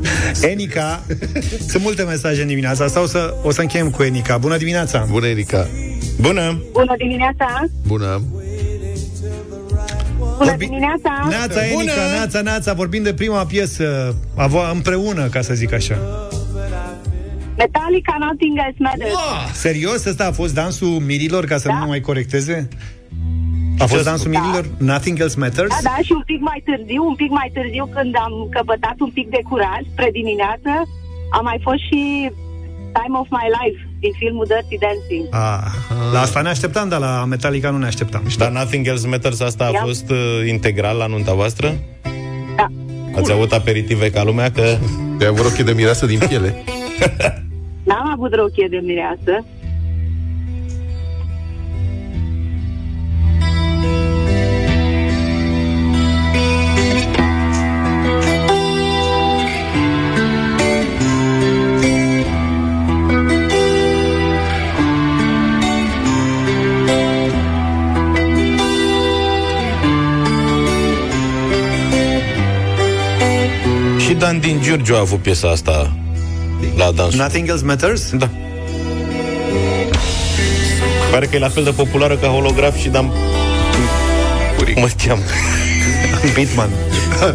Enica, 0.50 1.02
sunt 1.68 1.82
multe 1.82 2.02
mesaje 2.02 2.40
în 2.40 2.46
dimineața 2.46 2.84
asta, 2.84 3.02
o 3.02 3.06
să, 3.06 3.34
o 3.42 3.50
să 3.50 3.60
încheiem 3.60 3.90
cu 3.90 4.02
Enica. 4.02 4.36
Bună 4.38 4.56
dimineața! 4.56 5.06
Bună, 5.10 5.26
Erica! 5.26 5.68
Bună! 6.20 6.62
Bună 6.72 6.94
dimineața! 6.98 7.64
Bună! 7.86 8.22
Bună 10.38 10.50
Vorbi- 10.50 10.64
dimineața! 10.66 11.26
Neața, 11.28 11.66
Enica, 11.66 11.92
Neața, 12.12 12.40
Neața, 12.40 12.72
vorbim 12.72 13.02
de 13.02 13.14
prima 13.14 13.44
piesă, 13.46 14.14
avo- 14.36 14.70
împreună, 14.72 15.26
ca 15.28 15.40
să 15.40 15.54
zic 15.54 15.72
așa. 15.72 15.98
Metallica 17.56 18.16
Nothing 18.20 18.58
Else 18.66 18.76
Matters. 18.78 19.14
Serios? 19.52 20.04
Ăsta 20.04 20.24
a 20.26 20.32
fost 20.32 20.54
dansul 20.54 20.88
mirilor, 21.10 21.44
ca 21.44 21.56
să 21.56 21.68
Da. 21.68 21.74
nu 21.74 21.80
mă 21.80 21.86
mai 21.86 22.00
corecteze? 22.00 22.68
A 23.78 23.86
fost 23.86 24.04
dansul 24.04 24.30
Da. 24.32 24.38
mirilor? 24.38 24.64
Nothing 24.78 25.20
else 25.20 25.38
matters? 25.38 25.68
Da, 25.68 25.78
da, 25.82 25.96
și 26.06 26.12
un 26.18 26.22
pic 26.30 26.40
mai 26.50 26.60
târziu, 26.68 27.02
un 27.12 27.14
pic 27.22 27.30
mai 27.30 27.50
târziu, 27.56 27.84
când 27.96 28.12
am 28.26 28.32
căpătat 28.56 28.96
un 29.06 29.10
pic 29.18 29.26
de 29.36 29.40
curaj, 29.50 29.82
spre 29.92 30.08
dimineață, 30.12 30.70
a 31.36 31.40
mai 31.48 31.58
fost 31.66 31.82
și 31.88 32.00
Time 33.02 33.18
of 33.18 33.26
My 33.30 33.46
Life, 33.60 33.88
din 34.00 34.12
filmul 34.18 34.46
Dirty 34.48 34.78
Dancing. 34.78 35.26
Ah, 35.30 35.64
la 36.12 36.20
asta 36.20 36.40
ne 36.40 36.48
așteptam, 36.48 36.88
dar 36.88 37.00
la 37.00 37.24
Metallica 37.24 37.70
nu 37.70 37.78
ne 37.78 37.86
așteptam. 37.86 38.22
Dar 38.38 38.50
Nothing 38.50 38.86
Else 38.86 39.08
Matters 39.08 39.40
asta 39.40 39.64
a 39.64 39.70
Ia. 39.72 39.80
fost 39.84 40.10
uh, 40.10 40.16
integral 40.48 40.96
la 40.96 41.06
nunta 41.06 41.32
voastră? 41.34 41.74
Da. 42.56 42.66
Ați 43.16 43.32
avut 43.32 43.52
aperitive 43.52 44.10
ca 44.10 44.22
lumea? 44.24 44.50
Că 44.50 44.62
Te-ai 45.18 45.30
avut 45.30 45.42
rochie 45.44 45.64
de 45.64 45.72
mireasă 45.72 46.06
din 46.06 46.18
piele. 46.28 46.54
N-am 47.88 48.10
avut 48.12 48.34
rochie 48.34 48.66
de 48.70 48.80
mireasă. 48.82 49.44
Giurgiu 74.74 74.94
a 74.94 75.00
avut 75.00 75.18
piesa 75.18 75.48
asta 75.50 75.96
la 76.76 76.90
dans. 76.90 77.14
Nothing 77.14 77.48
else 77.48 77.64
matters? 77.64 78.10
Da. 78.10 78.30
Pare 81.10 81.26
că 81.26 81.36
e 81.36 81.38
la 81.38 81.48
fel 81.48 81.64
de 81.64 81.70
populară 81.70 82.16
ca 82.16 82.26
holograf 82.26 82.76
și 82.78 82.88
Dan... 82.88 83.06
Cum 84.56 84.82
mă 84.82 84.88
cheamă? 85.06 85.22
Bitman. 86.34 86.68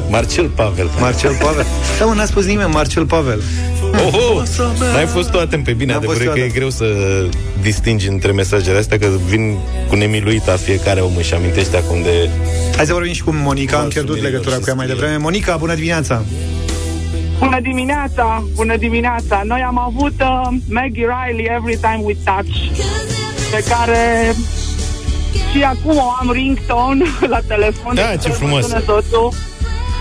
Marcel 0.10 0.48
Pavel. 0.48 0.90
Marcel 1.00 1.32
Pavel. 1.44 1.66
Da, 2.00 2.06
mă, 2.06 2.14
n-a 2.14 2.26
spus 2.26 2.46
nimeni 2.46 2.70
Marcel 2.72 3.06
Pavel. 3.06 3.42
Oho! 4.06 4.42
N-ai 4.94 5.06
fost 5.06 5.30
tu 5.32 5.38
atent 5.40 5.64
pe 5.64 5.72
bine, 5.74 5.92
N-am 5.92 6.02
fost 6.02 6.16
adevărul 6.16 6.28
eu 6.28 6.34
că 6.34 6.40
e 6.40 6.42
atent. 6.42 6.58
greu 6.58 6.70
să 6.70 6.86
distingi 7.62 8.08
între 8.08 8.32
mesajele 8.32 8.78
astea, 8.78 8.98
că 9.00 9.08
vin 9.28 9.58
cu 9.88 9.96
nemiluita 9.96 10.56
fiecare 10.56 11.00
om 11.00 11.16
își 11.18 11.34
amintește 11.34 11.78
acum 11.78 12.02
de... 12.02 12.30
Hai 12.76 12.86
să 12.86 12.94
vorbim 12.94 13.14
și 13.14 13.24
cu 13.24 13.32
Monica, 13.34 13.76
am 13.76 13.82
Valsul 13.82 13.92
pierdut 13.92 14.14
mirilor 14.14 14.32
legătura 14.32 14.56
și 14.56 14.62
cu 14.62 14.68
ea 14.70 14.76
mai 14.76 14.86
scrie. 14.86 15.00
devreme. 15.00 15.22
Monica, 15.24 15.58
bună 15.58 15.74
dimineața! 15.74 16.24
Bună 17.40 17.60
dimineața, 17.62 18.44
bună 18.56 18.76
dimineața. 18.78 19.42
Noi 19.46 19.62
am 19.68 19.78
avut 19.80 20.14
uh, 20.22 20.58
Maggie 20.70 21.08
Riley 21.08 21.46
Every 21.58 21.78
Time 21.78 22.00
We 22.04 22.16
Touch, 22.24 22.56
pe 23.52 23.64
care 23.70 24.34
și 25.52 25.64
acum 25.64 25.98
o 25.98 26.10
am 26.20 26.32
ringtone 26.32 27.04
la 27.34 27.40
telefon. 27.48 27.96
Da, 27.96 28.02
de 28.10 28.16
ce 28.18 28.22
când 28.24 28.36
frumos. 28.36 28.62
mă 28.62 28.68
sună 28.68 28.82
Soțul, 28.86 29.34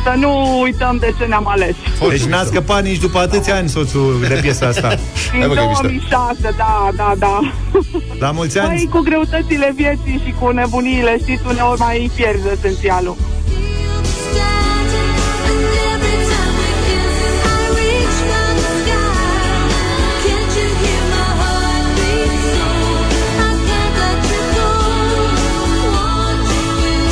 să 0.04 0.14
nu 0.16 0.60
uităm 0.60 0.96
de 1.00 1.14
ce 1.18 1.24
ne-am 1.24 1.48
ales. 1.48 1.74
Deci 2.08 2.22
n-a 2.24 2.44
scăpat 2.44 2.82
nici 2.82 2.98
după 2.98 3.18
atâția 3.18 3.54
ani 3.56 3.68
soțul 3.68 4.24
de 4.28 4.38
piesa 4.42 4.66
asta. 4.66 4.88
Din 5.32 5.38
Hai, 5.40 5.48
bă, 5.48 5.54
că 5.54 5.60
e 5.60 5.66
mișto. 5.66 5.82
2006, 5.82 6.54
da, 6.56 6.88
da, 6.96 7.14
da. 7.18 7.40
La 8.18 8.30
mulți 8.30 8.58
Păi, 8.58 8.66
ani! 8.68 8.88
cu 8.88 8.98
greutățile 9.00 9.72
vieții 9.76 10.22
și 10.24 10.34
cu 10.40 10.50
nebuniile, 10.50 11.18
știți, 11.20 11.42
uneori 11.48 11.80
mai 11.80 12.10
pierzi 12.14 12.42
esențialul. 12.52 13.16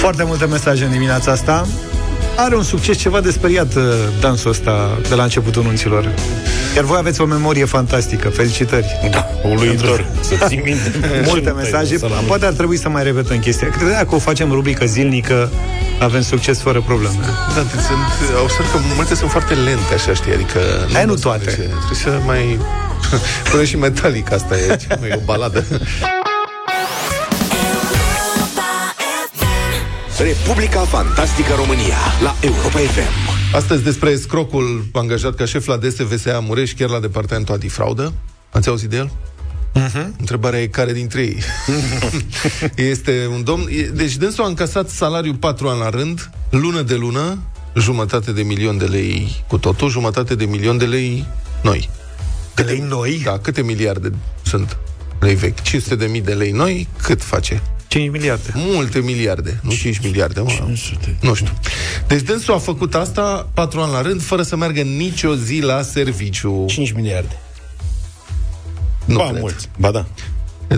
Foarte 0.07 0.25
multe 0.25 0.45
mesaje 0.45 0.85
în 0.85 0.91
dimineața 0.91 1.33
asta. 1.33 1.67
Are 2.37 2.57
un 2.57 2.63
succes 2.63 2.97
ceva 2.97 3.21
de 3.21 3.31
speriat 3.31 3.75
uh, 3.75 3.83
dansul 4.21 4.51
ăsta 4.51 4.99
de 5.09 5.15
la 5.15 5.23
începutul 5.23 5.63
nunților. 5.63 6.15
Iar 6.77 6.85
voi 6.85 6.99
aveți 6.99 7.21
o 7.21 7.25
memorie 7.25 7.65
fantastică. 7.65 8.29
Felicitări! 8.29 8.87
Da, 9.11 9.29
uluitor. 9.43 10.07
Să 10.21 10.45
ții 10.47 10.61
minte. 10.65 10.93
Multe 11.31 11.51
mesaje. 11.51 11.99
Să 11.99 12.07
la 12.07 12.15
mult. 12.15 12.27
Poate 12.27 12.47
ar 12.47 12.53
trebui 12.53 12.77
să 12.77 12.89
mai 12.89 13.03
repetăm 13.03 13.39
chestia. 13.39 13.69
Cred 13.69 13.89
că 13.89 13.93
dacă 13.93 14.15
o 14.15 14.19
facem 14.19 14.53
rubrică 14.53 14.87
zilnică, 14.87 15.51
avem 16.01 16.23
succes 16.23 16.61
fără 16.61 16.81
probleme. 16.81 17.17
Da, 17.55 17.61
deci 17.61 17.85
sunt, 17.85 18.41
observ 18.43 18.73
că 18.73 18.79
multe 18.95 19.15
sunt 19.15 19.31
foarte 19.31 19.55
lente, 19.55 19.95
așa, 19.95 20.15
știi, 20.15 20.33
adică... 20.33 20.61
Hai, 20.93 21.03
nu 21.03 21.09
pot 21.09 21.19
să 21.19 21.25
toate. 21.25 21.45
merge. 21.45 21.63
Trebuie 21.63 21.99
să 22.03 22.21
mai... 22.27 22.59
Până 23.51 23.65
și 23.65 23.77
metalic 23.77 24.33
asta 24.33 24.55
e, 24.57 24.77
ce, 24.77 24.99
nu 25.01 25.07
e 25.07 25.15
o 25.15 25.25
baladă. 25.25 25.65
Republica 30.27 30.81
Fantastică 30.81 31.55
România 31.57 31.97
la 32.23 32.37
Europa 32.41 32.79
FM. 32.79 33.55
Astăzi 33.55 33.83
despre 33.83 34.17
scrocul 34.17 34.87
angajat 34.93 35.35
ca 35.35 35.45
șef 35.45 35.67
la 35.67 35.77
DSVSA 35.77 36.39
Mureș, 36.39 36.73
chiar 36.73 36.89
la 36.89 37.01
departamentul 37.01 37.55
antifraudă. 37.55 38.13
Ați 38.51 38.69
auzit 38.69 38.89
de 38.89 38.97
el? 38.97 39.11
Uh-huh. 39.75 40.07
Întrebarea 40.19 40.61
e 40.61 40.67
care 40.67 40.93
dintre 40.93 41.23
ei. 41.23 41.43
este 42.93 43.29
un 43.33 43.45
domn... 43.45 43.67
e- 43.71 43.91
Deci 43.95 44.17
dânsul 44.17 44.45
a 44.45 44.47
încasat 44.47 44.89
salariu 44.89 45.35
patru 45.35 45.69
ani 45.69 45.79
la 45.79 45.91
rând, 45.91 46.31
lună 46.51 46.83
de 46.83 46.95
lună, 46.95 47.39
jumătate 47.77 48.33
de 48.33 48.43
milion 48.43 48.79
de 48.79 48.85
lei 48.85 49.45
cu 49.49 49.59
totul, 49.59 49.89
jumătate 49.91 50.35
de 50.35 50.45
milion 50.45 50.79
de 50.79 50.87
lei 50.87 51.27
noi. 51.63 51.91
De 52.55 52.63
lei 52.63 52.85
noi? 52.89 53.21
Da, 53.25 53.39
câte 53.39 53.63
miliarde 53.63 54.13
sunt 54.43 54.77
lei 55.21 55.35
vechi? 55.35 55.63
500 55.63 55.95
de 55.95 56.07
mii 56.07 56.23
de 56.23 56.35
lei 56.35 56.51
noi, 56.51 56.89
cât 57.03 57.23
face? 57.23 57.63
5 57.97 58.11
miliarde. 58.11 58.53
Multe 58.55 58.99
miliarde, 58.99 59.61
nu 59.63 59.71
5 59.71 59.99
miliarde, 60.03 60.41
mă. 60.41 60.51
Nu 61.21 61.35
știu. 61.35 61.53
Deci 62.07 62.21
dânsul 62.21 62.55
a 62.55 62.59
făcut 62.59 62.95
asta 62.95 63.49
patru 63.55 63.81
ani 63.81 63.93
la 63.93 64.03
rând, 64.03 64.23
fără 64.23 64.43
să 64.43 64.57
meargă 64.57 64.81
nicio 64.81 65.35
zi 65.35 65.61
la 65.61 65.83
serviciu. 65.83 66.65
5 66.69 66.93
miliarde. 66.93 67.41
Nu 69.05 69.17
ba, 69.17 69.29
cred. 69.29 69.41
mulți. 69.41 69.69
Ba 69.79 69.91
da. 69.91 70.07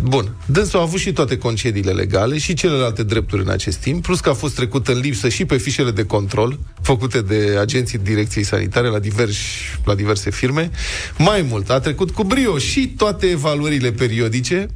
Bun. 0.03 0.35
Dânsul 0.47 0.79
a 0.79 0.83
avut 0.83 0.99
și 0.99 1.13
toate 1.13 1.39
concediile 1.39 1.93
legale 1.93 2.39
și 2.39 2.55
celelalte 2.55 3.03
drepturi 3.03 3.43
în 3.43 3.49
acest 3.49 3.79
timp, 3.79 4.03
plus 4.03 4.21
că 4.21 4.29
a 4.29 4.35
fost 4.35 4.55
trecut 4.55 4.89
în 4.89 4.99
lipsă 4.99 5.29
și 5.29 5.45
pe 5.45 5.57
fișele 5.57 5.91
de 5.91 6.05
control 6.05 6.59
făcute 6.83 7.21
de 7.21 7.57
agenții 7.61 7.99
direcției 7.99 8.45
sanitare 8.45 8.89
la, 8.89 8.99
diversi, 8.99 9.39
la 9.85 9.95
diverse 9.95 10.31
firme. 10.31 10.71
Mai 11.19 11.43
mult, 11.43 11.71
a 11.71 11.81
trecut 11.81 12.11
cu 12.11 12.25
brio 12.25 12.59
și 12.59 12.89
toate 12.97 13.27
evaluările 13.27 13.93
periodice 13.93 14.69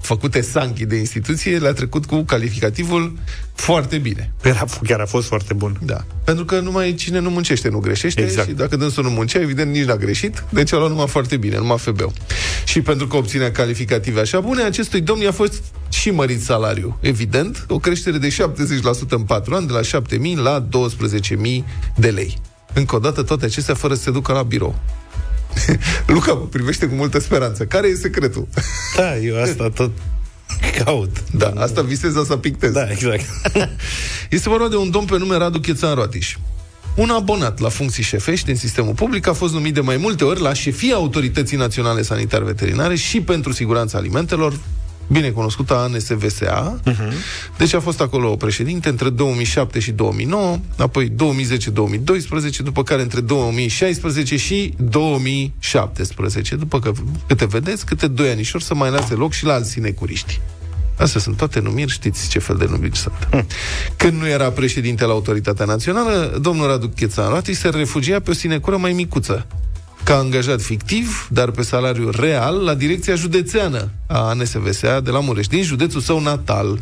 făcute 0.00 0.40
sanchi 0.40 0.84
de 0.84 0.96
instituție, 0.96 1.58
le-a 1.58 1.72
trecut 1.72 2.06
cu 2.06 2.22
calificativul 2.22 3.18
foarte 3.54 3.98
bine. 3.98 4.32
Era, 4.42 4.64
chiar 4.82 5.00
a 5.00 5.06
fost 5.06 5.26
foarte 5.26 5.54
bun. 5.54 5.78
Da. 5.84 6.04
Pentru 6.24 6.44
că 6.44 6.60
numai 6.60 6.94
cine 6.94 7.18
nu 7.18 7.30
muncește 7.30 7.68
nu 7.68 7.78
greșește 7.78 8.22
Exact. 8.22 8.48
și 8.48 8.54
dacă 8.54 8.76
dânsul 8.76 9.04
nu 9.04 9.10
muncea, 9.10 9.40
evident 9.40 9.72
nici 9.72 9.84
n-a 9.84 9.96
greșit, 9.96 10.44
deci 10.50 10.72
a 10.72 10.76
luat 10.76 10.90
numai 10.90 11.06
foarte 11.06 11.36
bine, 11.36 11.56
numai 11.56 11.78
FB-ul. 11.78 12.12
Și 12.64 12.80
pentru 12.80 13.06
că 13.06 13.16
obținea 13.16 13.52
calificative 13.52 14.20
așa 14.20 14.40
bune, 14.40 14.62
acestui 14.62 15.00
domn 15.00 15.20
i-a 15.20 15.32
fost 15.32 15.62
și 15.88 16.10
mărit 16.10 16.42
salariu. 16.42 16.98
Evident, 17.00 17.64
o 17.68 17.78
creștere 17.78 18.18
de 18.18 18.28
70% 18.28 19.08
în 19.08 19.22
4 19.22 19.54
ani, 19.54 19.66
de 19.66 19.72
la 19.72 20.00
7.000 20.00 20.36
la 20.42 20.68
12.000 20.68 21.64
de 21.96 22.08
lei. 22.08 22.38
Încă 22.74 22.96
o 22.96 22.98
dată, 22.98 23.22
toate 23.22 23.44
acestea 23.44 23.74
fără 23.74 23.94
să 23.94 24.02
se 24.02 24.10
ducă 24.10 24.32
la 24.32 24.42
birou. 24.42 24.78
Luca 26.14 26.32
mă 26.32 26.46
privește 26.50 26.86
cu 26.86 26.94
multă 26.94 27.20
speranță. 27.20 27.64
Care 27.64 27.88
e 27.88 27.94
secretul? 27.94 28.48
Da, 28.96 29.16
eu 29.16 29.42
asta 29.42 29.68
tot 29.68 29.90
caut. 30.84 31.24
Da, 31.30 31.52
asta 31.56 31.82
visez, 31.82 32.16
asta 32.16 32.38
pictez. 32.38 32.72
Da, 32.72 32.90
exact. 32.90 33.24
Este 34.30 34.48
vorba 34.48 34.68
de 34.68 34.76
un 34.76 34.90
domn 34.90 35.06
pe 35.06 35.18
nume 35.18 35.36
Radu 35.36 35.58
Chețan 35.60 35.94
Roatiș. 35.94 36.36
Un 36.94 37.10
abonat 37.10 37.58
la 37.58 37.68
funcții 37.68 38.02
șefești 38.02 38.46
din 38.46 38.56
sistemul 38.56 38.94
public 38.94 39.26
a 39.26 39.32
fost 39.32 39.52
numit 39.52 39.74
de 39.74 39.80
mai 39.80 39.96
multe 39.96 40.24
ori 40.24 40.40
la 40.40 40.52
șefia 40.52 40.94
Autorității 40.94 41.56
Naționale 41.56 42.02
Sanitar 42.02 42.42
Veterinare 42.42 42.94
și 42.94 43.20
pentru 43.20 43.52
siguranța 43.52 43.98
alimentelor 43.98 44.58
bine 45.08 45.30
cunoscută 45.30 45.76
ANSVSA. 45.76 46.80
Uh-huh. 46.86 47.12
Deci 47.56 47.74
a 47.74 47.80
fost 47.80 48.00
acolo 48.00 48.36
președinte 48.36 48.88
între 48.88 49.10
2007 49.10 49.78
și 49.78 49.90
2009, 49.90 50.58
apoi 50.76 51.10
2010-2012, 51.10 51.14
după 52.62 52.82
care 52.82 53.02
între 53.02 53.20
2016 53.20 54.36
și 54.36 54.74
2017. 54.76 56.56
După 56.56 56.78
că, 56.78 56.92
câte 57.26 57.46
vedeți, 57.46 57.86
câte 57.86 58.06
doi 58.06 58.30
anișori 58.30 58.64
să 58.64 58.74
mai 58.74 58.90
lase 58.90 59.14
loc 59.14 59.32
și 59.32 59.44
la 59.44 59.52
alți 59.52 59.70
sinecuriști. 59.70 60.40
Astea 60.98 61.20
sunt 61.20 61.36
toate 61.36 61.60
numiri, 61.60 61.90
știți 61.90 62.28
ce 62.28 62.38
fel 62.38 62.56
de 62.56 62.66
numiri 62.70 62.96
sunt. 62.96 63.28
Când 63.96 64.20
nu 64.20 64.28
era 64.28 64.50
președinte 64.50 65.04
la 65.04 65.12
Autoritatea 65.12 65.64
Națională, 65.64 66.38
domnul 66.40 66.66
Radu 66.66 66.88
Chețanrati 66.88 67.54
se 67.54 67.68
refugia 67.68 68.20
pe 68.20 68.30
o 68.30 68.32
sinecură 68.32 68.76
mai 68.76 68.92
micuță, 68.92 69.46
ca 70.02 70.16
angajat 70.16 70.60
fictiv, 70.62 71.28
dar 71.30 71.50
pe 71.50 71.62
salariu 71.62 72.10
real, 72.10 72.64
la 72.64 72.74
direcția 72.74 73.14
județeană 73.14 73.90
a 74.06 74.18
ANSVSA 74.18 75.00
de 75.00 75.10
la 75.10 75.20
Mureș, 75.20 75.46
din 75.46 75.62
județul 75.62 76.00
său 76.00 76.20
natal. 76.20 76.78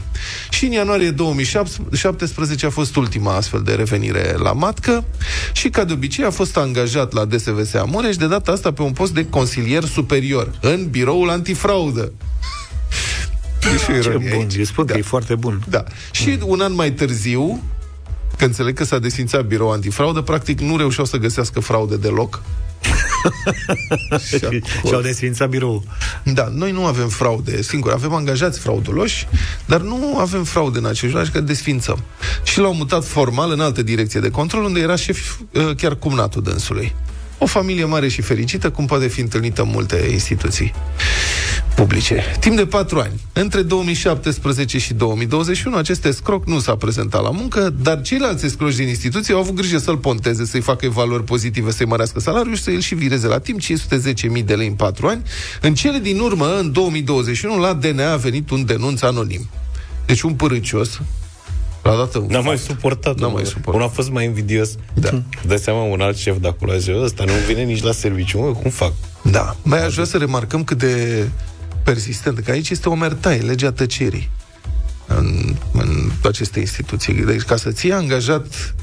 Și 0.51 0.65
în 0.65 0.73
ianuarie 0.73 1.11
2017 1.11 2.67
a 2.67 2.71
fost 2.71 2.97
ultima 2.97 3.35
astfel 3.35 3.63
de 3.63 3.75
revenire 3.75 4.35
la 4.39 4.53
matcă 4.53 5.05
și, 5.53 5.69
ca 5.69 5.85
de 5.85 5.93
obicei, 5.93 6.25
a 6.25 6.31
fost 6.31 6.57
angajat 6.57 7.13
la 7.13 7.25
DSVSA 7.25 7.85
Mureș, 7.85 8.17
de 8.17 8.27
data 8.27 8.53
asta 8.53 8.73
pe 8.73 8.83
un 8.83 8.93
post 8.93 9.13
de 9.15 9.27
consilier 9.29 9.85
superior, 9.85 10.51
în 10.61 10.87
biroul 10.91 11.31
antifraudă. 11.31 12.13
E 13.75 13.79
și 13.79 13.91
o 13.91 13.93
Ce 13.93 14.09
ironie 14.09 14.29
bun, 14.31 14.41
aici. 14.41 14.57
eu 14.57 14.65
spun 14.65 14.85
că 14.87 14.97
e 14.99 15.03
foarte 15.03 15.35
bun. 15.35 15.63
Da. 15.69 15.85
Și 16.11 16.39
un 16.43 16.61
an 16.61 16.75
mai 16.75 16.93
târziu, 16.93 17.63
că 18.39 18.45
înțeleg 18.45 18.75
că 18.75 18.85
s-a 18.85 18.99
desfințat 18.99 19.45
birou 19.45 19.71
antifraudă, 19.71 20.21
practic 20.21 20.61
nu 20.61 20.77
reușeau 20.77 21.07
să 21.07 21.17
găsească 21.17 21.61
fraude 21.61 21.97
deloc. 21.97 22.43
Și 24.29 24.35
acolo- 24.35 24.89
Și-au 24.89 25.01
desfințat 25.01 25.49
biroul. 25.49 25.83
da, 26.25 26.49
noi 26.55 26.71
nu 26.73 26.85
avem 26.87 27.09
fraude, 27.09 27.63
singur, 27.63 27.93
avem 27.93 28.15
angajați 28.15 28.59
frauduloși, 28.59 29.27
dar 29.67 29.81
nu 29.81 30.19
avem 30.19 30.45
fraude 30.45 30.79
în 30.79 30.85
acești 30.85 31.17
ani, 31.17 31.29
că 31.33 31.41
desfințăm. 31.41 32.03
Și 32.45 32.59
l-au 32.59 32.75
mutat 32.75 33.05
formal 33.05 33.51
în 33.51 33.61
altă 33.61 33.83
direcție 33.83 34.21
de 34.21 34.31
control, 34.31 34.65
unde 34.65 34.81
era 34.81 34.97
șef 34.97 35.39
uh, 35.53 35.71
chiar 35.77 35.95
cumnatul 35.95 36.43
dânsului. 36.43 36.95
O 37.39 37.47
familie 37.47 37.85
mare 37.85 38.09
și 38.09 38.23
fericită, 38.23 38.71
cum 38.71 38.87
poate 38.87 39.07
fi 39.07 39.21
întâlnită 39.21 39.63
în 39.63 39.69
multe 39.73 40.09
instituții 40.11 40.73
publice. 41.77 42.23
Timp 42.41 42.57
de 42.57 42.67
patru 42.67 42.99
ani, 42.99 43.21
între 43.33 43.63
2017 43.63 44.79
și 44.79 44.95
2021, 44.95 45.77
acest 45.77 46.05
escroc 46.05 46.47
nu 46.47 46.59
s-a 46.59 46.77
prezentat 46.77 47.23
la 47.23 47.31
muncă, 47.31 47.75
dar 47.83 48.01
ceilalți 48.03 48.45
escroci 48.47 48.75
din 48.75 48.89
instituție 48.89 49.35
au 49.35 49.41
avut 49.41 49.55
grijă 49.55 49.79
să-l 49.79 49.97
ponteze, 49.97 50.45
să-i 50.45 50.61
facă 50.61 50.85
evaluări 50.85 51.25
pozitive, 51.25 51.71
să-i 51.71 51.87
mărească 51.87 52.21
salariul 52.21 52.57
și 52.57 52.63
să-l 52.63 52.81
și 52.81 52.95
vireze 52.95 53.27
la 53.27 53.39
timp 53.39 53.61
510.000 53.63 54.45
de 54.45 54.55
lei 54.55 54.67
în 54.67 54.75
patru 54.75 55.07
ani. 55.07 55.23
În 55.61 55.75
cele 55.75 55.99
din 55.99 56.19
urmă, 56.19 56.57
în 56.59 56.73
2021, 56.73 57.59
la 57.59 57.73
DNA 57.73 58.13
a 58.13 58.17
venit 58.17 58.51
un 58.51 58.65
denunț 58.65 59.03
anonim. 59.03 59.49
Deci 60.07 60.21
un 60.23 60.35
părâcios, 60.35 61.01
la 61.83 61.97
dată 61.97 62.19
un 62.19 62.27
N-am 62.31 62.45
mai 62.45 62.57
fapt. 62.57 62.69
suportat. 62.69 63.19
N-am 63.19 63.33
mai 63.33 63.43
domnule. 63.43 63.45
suportat. 63.45 63.75
Unul 63.75 63.87
a 63.87 63.91
fost 63.91 64.11
mai 64.11 64.25
invidios. 64.25 64.71
Da. 64.95 65.23
Dă 65.47 65.57
seama 65.57 65.83
un 65.83 66.01
alt 66.01 66.17
șef 66.17 66.37
de 66.41 66.49
acolo 66.49 66.73
a 66.73 66.77
zis, 66.77 66.95
ăsta 67.03 67.25
nu 67.25 67.33
vine 67.47 67.63
nici 67.63 67.83
la 67.83 67.93
serviciu, 67.93 68.39
mă, 68.39 68.53
cum 68.53 68.71
fac? 68.71 68.93
Da. 69.23 69.57
Mai 69.63 69.85
aș 69.85 69.93
vrea 69.93 70.05
să 70.05 70.17
remarcăm 70.17 70.65
cât 70.65 70.79
de 70.79 71.29
persistent, 71.87 72.39
că 72.39 72.51
aici 72.51 72.71
este 72.71 72.89
o 72.89 72.95
mertaie, 72.95 73.41
legea 73.41 73.73
tăcerii 73.73 74.31
în, 75.07 75.55
în 75.73 76.11
aceste 76.23 76.61
instituții. 76.61 77.15
Deci 77.15 77.43
ca 77.43 77.57
să 77.57 77.71
ții 77.71 77.93
angajat 77.93 78.75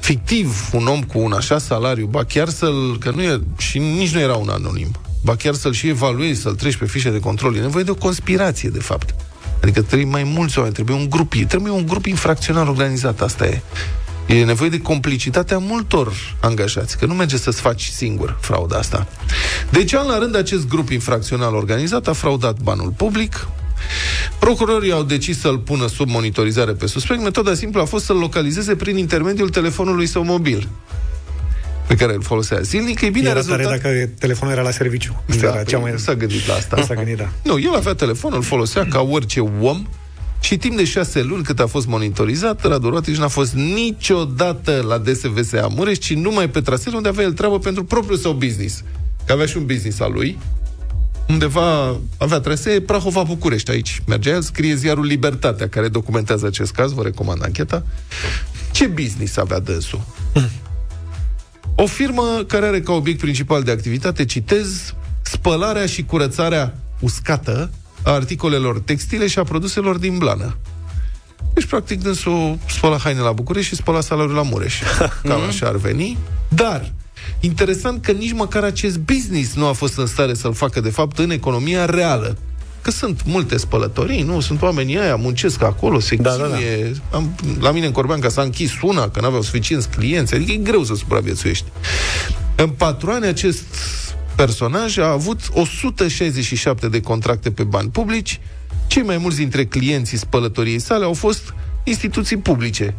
fictiv 0.00 0.70
un 0.72 0.86
om 0.86 1.02
cu 1.02 1.18
un 1.18 1.32
așa 1.32 1.58
salariu, 1.58 2.06
ba 2.06 2.24
chiar 2.24 2.48
să-l, 2.48 2.96
că 2.98 3.10
nu 3.10 3.22
e, 3.22 3.40
și 3.58 3.78
nici 3.78 4.12
nu 4.14 4.20
era 4.20 4.34
un 4.34 4.48
anonim, 4.48 4.90
ba 5.22 5.36
chiar 5.36 5.54
să-l 5.54 5.72
și 5.72 5.88
evaluezi, 5.88 6.40
să-l 6.40 6.54
treci 6.54 6.76
pe 6.76 6.86
fișe 6.86 7.10
de 7.10 7.18
control, 7.18 7.56
e 7.56 7.60
nevoie 7.60 7.84
de 7.84 7.90
o 7.90 7.94
conspirație, 7.94 8.68
de 8.68 8.80
fapt. 8.80 9.14
Adică 9.62 9.82
trebuie 9.82 10.08
mai 10.08 10.22
mulți 10.22 10.56
oameni, 10.56 10.74
trebuie 10.74 10.96
un 10.96 11.08
grup, 11.08 11.34
trebuie 11.34 11.72
un 11.72 11.86
grup 11.86 12.06
infracțional 12.06 12.68
organizat, 12.68 13.20
asta 13.20 13.46
e. 13.46 13.60
E 14.30 14.44
nevoie 14.44 14.70
de 14.70 14.80
complicitatea 14.80 15.58
multor 15.58 16.12
angajați, 16.40 16.98
că 16.98 17.06
nu 17.06 17.14
merge 17.14 17.36
să-ți 17.36 17.60
faci 17.60 17.84
singur 17.84 18.38
frauda 18.40 18.76
asta. 18.76 19.06
Deci, 19.70 19.94
an 19.94 20.06
la 20.06 20.18
rând, 20.18 20.36
acest 20.36 20.68
grup 20.68 20.90
infracțional 20.90 21.54
organizat 21.54 22.08
a 22.08 22.12
fraudat 22.12 22.58
banul 22.58 22.92
public, 22.96 23.48
Procurorii 24.38 24.92
au 24.92 25.02
decis 25.02 25.40
să-l 25.40 25.58
pună 25.58 25.86
sub 25.86 26.08
monitorizare 26.08 26.72
pe 26.72 26.86
suspect. 26.86 27.22
Metoda 27.22 27.54
simplă 27.54 27.80
a 27.80 27.84
fost 27.84 28.04
să-l 28.04 28.16
localizeze 28.16 28.76
prin 28.76 28.96
intermediul 28.96 29.48
telefonului 29.48 30.06
său 30.06 30.24
mobil 30.24 30.68
pe 31.86 31.94
care 31.94 32.14
îl 32.14 32.22
folosea 32.22 32.60
zilnic. 32.60 33.00
Ei 33.00 33.10
bine, 33.10 33.28
Era 33.28 33.34
rezultat... 33.34 33.62
tare 33.62 33.76
dacă 33.76 34.10
telefonul 34.18 34.54
era 34.54 34.62
la 34.62 34.70
serviciu. 34.70 35.22
Asta 35.28 35.46
Da, 35.46 35.52
era 35.54 35.64
cea 35.64 35.78
mai... 35.78 35.90
păi, 35.90 36.00
s-a 36.00 36.14
gândit 36.14 36.46
la 36.46 36.54
asta. 36.54 36.82
S-a 36.82 36.94
gândit, 36.94 37.16
da. 37.16 37.28
Nu, 37.42 37.58
el 37.58 37.74
avea 37.74 37.94
telefon, 37.94 38.32
îl 38.32 38.42
folosea 38.42 38.86
ca 38.86 39.00
orice 39.00 39.40
om 39.40 39.86
și 40.40 40.56
timp 40.56 40.76
de 40.76 40.84
șase 40.84 41.22
luni 41.22 41.42
cât 41.42 41.60
a 41.60 41.66
fost 41.66 41.86
monitorizat, 41.86 42.64
Radu 42.64 42.88
Rotiș 42.88 43.18
n-a 43.18 43.28
fost 43.28 43.54
niciodată 43.54 44.84
la 44.88 44.98
DSVSA 44.98 45.66
Mureș, 45.66 45.98
ci 45.98 46.14
numai 46.14 46.50
pe 46.50 46.60
trasele 46.60 46.96
unde 46.96 47.08
avea 47.08 47.24
el 47.24 47.32
treabă 47.32 47.58
pentru 47.58 47.84
propriul 47.84 48.18
său 48.18 48.32
business. 48.32 48.82
Că 49.24 49.32
avea 49.32 49.46
și 49.46 49.56
un 49.56 49.66
business 49.66 50.00
al 50.00 50.12
lui, 50.12 50.38
undeva 51.28 51.96
avea 52.18 52.40
trasee 52.40 52.80
Prahova 52.80 53.22
București, 53.22 53.70
aici. 53.70 54.02
Mergea 54.06 54.30
el, 54.30 54.42
scrie 54.42 54.74
ziarul 54.74 55.04
Libertatea, 55.04 55.68
care 55.68 55.88
documentează 55.88 56.46
acest 56.46 56.72
caz, 56.72 56.92
vă 56.92 57.02
recomand 57.02 57.44
ancheta. 57.44 57.84
Ce 58.70 58.86
business 58.86 59.36
avea 59.36 59.58
dânsul? 59.58 60.00
O 61.74 61.86
firmă 61.86 62.44
care 62.46 62.66
are 62.66 62.80
ca 62.80 62.92
obiect 62.92 63.20
principal 63.20 63.62
de 63.62 63.70
activitate, 63.70 64.24
citez, 64.24 64.94
spălarea 65.22 65.86
și 65.86 66.04
curățarea 66.04 66.78
uscată 67.00 67.70
a 68.02 68.10
articolelor 68.10 68.80
textile 68.80 69.26
și 69.26 69.38
a 69.38 69.42
produselor 69.42 69.96
din 69.96 70.18
blană. 70.18 70.56
Deci, 71.54 71.64
practic, 71.64 72.02
dânsul 72.02 72.58
spăla 72.68 72.96
haine 72.98 73.20
la 73.20 73.32
București 73.32 73.68
și 73.68 73.76
spăla 73.76 74.00
salariul 74.00 74.34
la 74.34 74.42
Mureș. 74.42 74.80
Cam 75.28 75.40
așa 75.48 75.66
ar 75.66 75.76
veni. 75.76 76.18
Dar, 76.48 76.92
interesant 77.40 78.04
că 78.04 78.12
nici 78.12 78.32
măcar 78.32 78.62
acest 78.62 78.98
business 78.98 79.54
nu 79.54 79.66
a 79.66 79.72
fost 79.72 79.98
în 79.98 80.06
stare 80.06 80.34
să-l 80.34 80.54
facă, 80.54 80.80
de 80.80 80.90
fapt, 80.90 81.18
în 81.18 81.30
economia 81.30 81.84
reală. 81.84 82.36
Că 82.82 82.90
sunt 82.90 83.20
multe 83.24 83.56
spălătorii, 83.56 84.22
nu? 84.22 84.40
Sunt 84.40 84.62
oamenii 84.62 84.98
aia, 84.98 85.16
muncesc 85.16 85.62
acolo, 85.62 85.98
se 86.00 86.16
Da, 86.16 86.30
chinuie. 86.30 86.92
da, 87.10 87.16
Am, 87.16 87.34
la 87.60 87.70
mine 87.70 87.86
în 87.86 87.92
Corbeanca 87.92 88.28
s-a 88.28 88.42
închis 88.42 88.72
una, 88.82 89.08
că 89.08 89.20
n-aveau 89.20 89.42
suficienți 89.42 89.88
clienți. 89.88 90.34
Adică 90.34 90.52
e 90.52 90.56
greu 90.56 90.84
să 90.84 90.94
supraviețuiești. 90.94 91.64
În 92.54 92.68
patru 92.68 93.10
ani 93.10 93.26
acest 93.26 93.64
personaj 94.36 94.98
a 94.98 95.10
avut 95.10 95.40
167 95.52 96.88
de 96.88 97.00
contracte 97.00 97.50
pe 97.50 97.62
bani 97.62 97.90
publici. 97.90 98.40
Cei 98.86 99.02
mai 99.02 99.18
mulți 99.18 99.36
dintre 99.36 99.64
clienții 99.64 100.18
spălătoriei 100.18 100.78
sale 100.78 101.04
au 101.04 101.12
fost 101.12 101.54
instituții 101.84 102.36
publice 102.36 102.94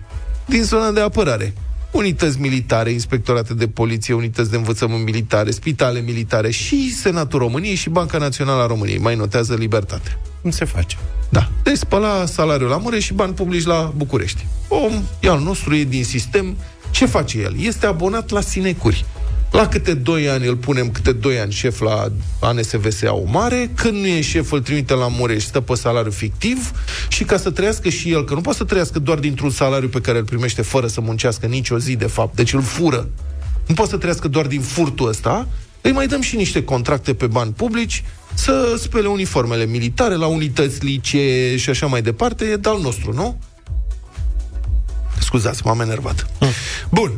din 0.45 0.63
zona 0.63 0.91
de 0.91 0.99
apărare. 0.99 1.53
Unități 1.91 2.39
militare, 2.39 2.91
inspectorate 2.91 3.53
de 3.53 3.67
poliție, 3.67 4.13
unități 4.13 4.49
de 4.49 4.55
învățământ 4.55 5.03
militare, 5.03 5.51
spitale 5.51 5.99
militare 5.99 6.51
și 6.51 6.93
Senatul 6.93 7.39
României 7.39 7.75
și 7.75 7.89
Banca 7.89 8.17
Națională 8.17 8.61
a 8.61 8.65
României. 8.65 8.97
Mai 8.97 9.15
notează 9.15 9.55
libertate. 9.55 10.17
Cum 10.41 10.51
se 10.51 10.65
face? 10.65 10.97
Da. 11.29 11.49
Deci 11.63 11.77
spăla 11.77 12.25
salariul 12.25 12.69
la 12.69 12.77
Mureș 12.77 13.03
și 13.03 13.13
bani 13.13 13.33
publici 13.33 13.65
la 13.65 13.93
București. 13.95 14.45
Om, 14.67 15.03
e 15.19 15.29
al 15.29 15.39
nostru, 15.39 15.75
e 15.75 15.83
din 15.83 16.03
sistem. 16.03 16.57
Ce 16.91 17.05
face 17.05 17.39
el? 17.39 17.55
Este 17.59 17.85
abonat 17.85 18.29
la 18.29 18.41
sinecuri. 18.41 19.05
La 19.51 19.67
câte 19.67 19.93
2 19.93 20.29
ani 20.29 20.47
îl 20.47 20.55
punem 20.55 20.91
câte 20.91 21.11
2 21.11 21.39
ani 21.39 21.51
șef 21.51 21.79
la 21.79 22.11
ANSVSA 22.39 23.13
o 23.13 23.23
mare, 23.25 23.71
când 23.75 23.97
nu 23.97 24.07
e 24.07 24.21
șef 24.21 24.51
îl 24.51 24.61
trimite 24.61 24.93
la 24.93 25.07
Mureș, 25.07 25.43
stă 25.43 25.61
pe 25.61 25.75
salariu 25.75 26.11
fictiv 26.11 26.71
și 27.07 27.23
ca 27.23 27.37
să 27.37 27.51
trăiască 27.51 27.89
și 27.89 28.11
el, 28.11 28.25
că 28.25 28.33
nu 28.33 28.41
poate 28.41 28.57
să 28.57 28.63
trăiască 28.63 28.99
doar 28.99 29.19
dintr-un 29.19 29.49
salariu 29.49 29.87
pe 29.87 30.01
care 30.01 30.17
îl 30.17 30.23
primește 30.23 30.61
fără 30.61 30.87
să 30.87 31.01
muncească 31.01 31.45
nicio 31.45 31.77
zi 31.77 31.95
de 31.95 32.05
fapt, 32.05 32.35
deci 32.35 32.53
îl 32.53 32.61
fură. 32.61 33.09
Nu 33.67 33.73
poate 33.73 33.91
să 33.91 33.97
trăiască 33.97 34.27
doar 34.27 34.47
din 34.47 34.61
furtul 34.61 35.07
ăsta, 35.07 35.47
îi 35.81 35.91
mai 35.91 36.07
dăm 36.07 36.21
și 36.21 36.35
niște 36.35 36.63
contracte 36.63 37.13
pe 37.13 37.27
bani 37.27 37.51
publici 37.51 38.03
să 38.33 38.75
spele 38.79 39.07
uniformele 39.07 39.65
militare 39.65 40.15
la 40.15 40.27
unități, 40.27 40.85
licee 40.85 41.57
și 41.57 41.69
așa 41.69 41.85
mai 41.85 42.01
departe, 42.01 42.45
e 42.45 42.55
de-al 42.55 42.79
nostru, 42.81 43.13
nu? 43.13 43.39
Scuzați, 45.19 45.61
m-am 45.65 45.79
enervat. 45.79 46.25
Bun. 46.89 47.11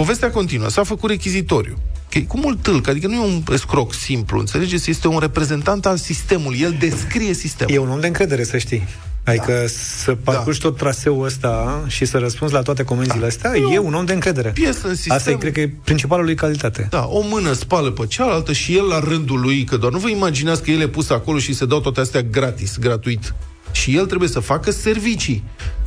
Povestea 0.00 0.30
continuă. 0.30 0.68
S-a 0.68 0.82
făcut 0.82 1.10
rechizitoriu. 1.10 1.78
Că 2.10 2.18
e 2.18 2.20
cu 2.20 2.38
mult 2.38 2.62
tâlc, 2.62 2.88
adică 2.88 3.06
nu 3.06 3.14
e 3.14 3.18
un 3.18 3.42
escroc 3.52 3.94
simplu, 3.94 4.38
înțelegeți? 4.38 4.90
Este 4.90 5.08
un 5.08 5.18
reprezentant 5.18 5.86
al 5.86 5.96
sistemului. 5.96 6.60
El 6.60 6.76
descrie 6.78 7.32
sistemul. 7.32 7.74
E 7.74 7.78
un 7.78 7.90
om 7.90 8.00
de 8.00 8.06
încredere, 8.06 8.44
să 8.44 8.58
știi. 8.58 8.88
Adică 9.24 9.52
da. 9.52 9.66
să 9.66 10.14
parcurgi 10.14 10.60
da. 10.60 10.68
tot 10.68 10.76
traseul 10.76 11.24
ăsta 11.24 11.84
și 11.86 12.04
să 12.04 12.18
răspunzi 12.18 12.54
la 12.54 12.62
toate 12.62 12.84
comenzile 12.84 13.20
da. 13.20 13.26
astea, 13.26 13.52
e 13.72 13.78
un 13.78 13.94
om 13.94 14.04
de 14.04 14.12
încredere. 14.12 14.50
Piesă 14.50 14.88
în 14.88 14.94
sistem. 14.94 15.16
Asta 15.16 15.30
e, 15.30 15.34
cred 15.34 15.52
că 15.52 15.60
e 15.60 15.72
principalul 15.84 16.24
lui 16.24 16.34
calitate. 16.34 16.86
Da, 16.90 17.06
o 17.06 17.20
mână 17.20 17.52
spală 17.52 17.90
pe 17.90 18.06
cealaltă 18.06 18.52
și 18.52 18.76
el 18.76 18.84
la 18.84 18.98
rândul 18.98 19.40
lui, 19.40 19.64
că 19.64 19.76
doar 19.76 19.92
nu 19.92 19.98
vă 19.98 20.08
imaginați 20.08 20.62
că 20.62 20.70
el 20.70 20.80
e 20.80 20.88
pus 20.88 21.10
acolo 21.10 21.38
și 21.38 21.54
se 21.54 21.66
dau 21.66 21.80
toate 21.80 22.00
astea 22.00 22.22
gratis, 22.22 22.78
gratuit. 22.78 23.34
Și 23.72 23.96
el 23.96 24.06
trebuie 24.06 24.28
să 24.28 24.40
facă 24.40 24.70
servicii. 24.70 25.44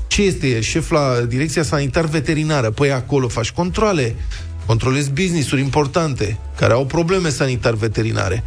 Ce 0.08 0.22
este? 0.22 0.48
E 0.48 0.62
șef 0.62 0.90
la 0.90 1.22
direcția 1.28 1.64
sanitar-veterinară. 1.64 2.70
Păi 2.72 2.92
acolo 2.92 3.28
faci 3.28 3.52
controle. 3.52 4.16
Controlezi 4.66 5.12
business-uri 5.12 5.62
importante 5.62 6.38
care 6.56 6.74
au 6.74 6.86
probleme 6.86 7.30
sanitar-veterinare. 7.30 8.44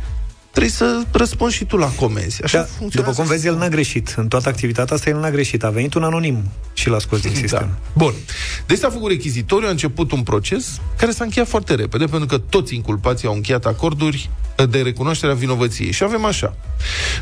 trebuie 0.50 0.72
să 0.72 1.02
răspunzi 1.10 1.56
și 1.56 1.64
tu 1.64 1.76
la 1.76 1.86
comenzi. 1.86 2.42
Așa 2.42 2.58
Da, 2.58 2.64
funcționează 2.64 3.10
după 3.10 3.12
cum 3.12 3.24
vezi, 3.24 3.46
el 3.46 3.56
n-a 3.56 3.68
greșit. 3.68 4.14
În 4.16 4.28
toată 4.28 4.48
activitatea 4.48 4.96
asta, 4.96 5.10
el 5.10 5.18
n-a 5.18 5.30
greșit. 5.30 5.64
A 5.64 5.70
venit 5.70 5.94
un 5.94 6.02
anonim 6.02 6.42
și 6.72 6.88
l-a 6.88 6.98
scos 6.98 7.20
din 7.20 7.34
sistem. 7.34 7.58
Da. 7.58 7.78
Bun. 7.92 8.12
Deci 8.66 8.78
s-a 8.78 8.90
făcut 8.90 9.10
rechizitoriu, 9.10 9.66
a 9.66 9.70
început 9.70 10.12
un 10.12 10.22
proces 10.22 10.80
care 10.96 11.10
s-a 11.10 11.24
încheiat 11.24 11.48
foarte 11.48 11.74
repede, 11.74 12.04
pentru 12.04 12.26
că 12.26 12.38
toți 12.38 12.74
inculpații 12.74 13.28
au 13.28 13.34
încheiat 13.34 13.64
acorduri 13.64 14.30
de 14.70 14.80
recunoaștere 14.80 15.32
a 15.32 15.34
vinovăției. 15.34 15.92
Și 15.92 16.02
avem 16.02 16.24
așa. 16.24 16.56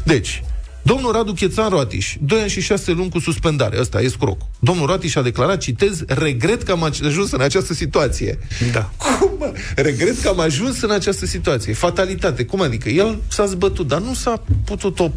Deci, 0.05 0.43
Domnul 0.87 1.13
Radu 1.13 1.33
Chețan 1.33 1.69
Roatiș, 1.69 2.17
2 2.21 2.41
ani 2.41 2.51
și 2.51 2.61
6 2.61 2.93
luni 2.93 3.11
cu 3.11 3.19
suspendare. 3.19 3.81
Ăsta 3.81 4.01
e 4.01 4.09
scroc. 4.09 4.41
Domnul 4.59 4.87
Roatiș 4.87 5.15
a 5.15 5.23
declarat, 5.23 5.59
citez, 5.59 6.03
regret 6.07 6.63
că 6.63 6.73
am 6.73 6.83
ajuns 6.83 7.31
în 7.33 7.41
această 7.41 7.75
situație. 7.75 8.39
Da. 8.73 8.91
Cum, 8.97 9.31
mă? 9.39 9.53
Regret 9.77 10.21
că 10.21 10.29
am 10.29 10.41
ajuns 10.41 10.81
în 10.83 10.91
această 10.91 11.27
situație. 11.27 11.73
Fatalitate. 11.73 12.45
Cum 12.45 12.61
adică? 12.61 12.89
El 12.89 13.19
s-a 13.29 13.47
zbătut, 13.47 13.87
dar 13.89 14.01
nu 14.01 14.15
s-a 14.15 14.43
putut-o 14.65 15.11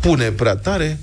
pune 0.00 0.30
prea 0.30 0.56
tare. 0.56 0.98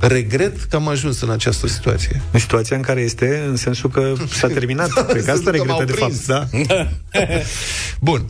Regret 0.00 0.62
că 0.62 0.76
am 0.76 0.88
ajuns 0.88 1.20
în 1.20 1.30
această 1.30 1.66
situație. 1.66 2.22
În 2.30 2.40
situația 2.40 2.76
în 2.76 2.82
care 2.82 3.00
este, 3.00 3.44
în 3.48 3.56
sensul 3.56 3.90
că 3.90 4.12
s-a 4.30 4.48
terminat. 4.48 4.88
Cred 5.08 5.24
că 5.24 5.30
asta 5.30 5.50
În 5.50 5.52
sensul 5.52 5.52
că 5.52 5.64
m-au 5.64 5.78
regretă, 5.78 5.92
de 5.92 5.98
fapt. 5.98 6.46
prins. 6.50 6.66
Da. 6.66 6.88
Bun. 8.10 8.24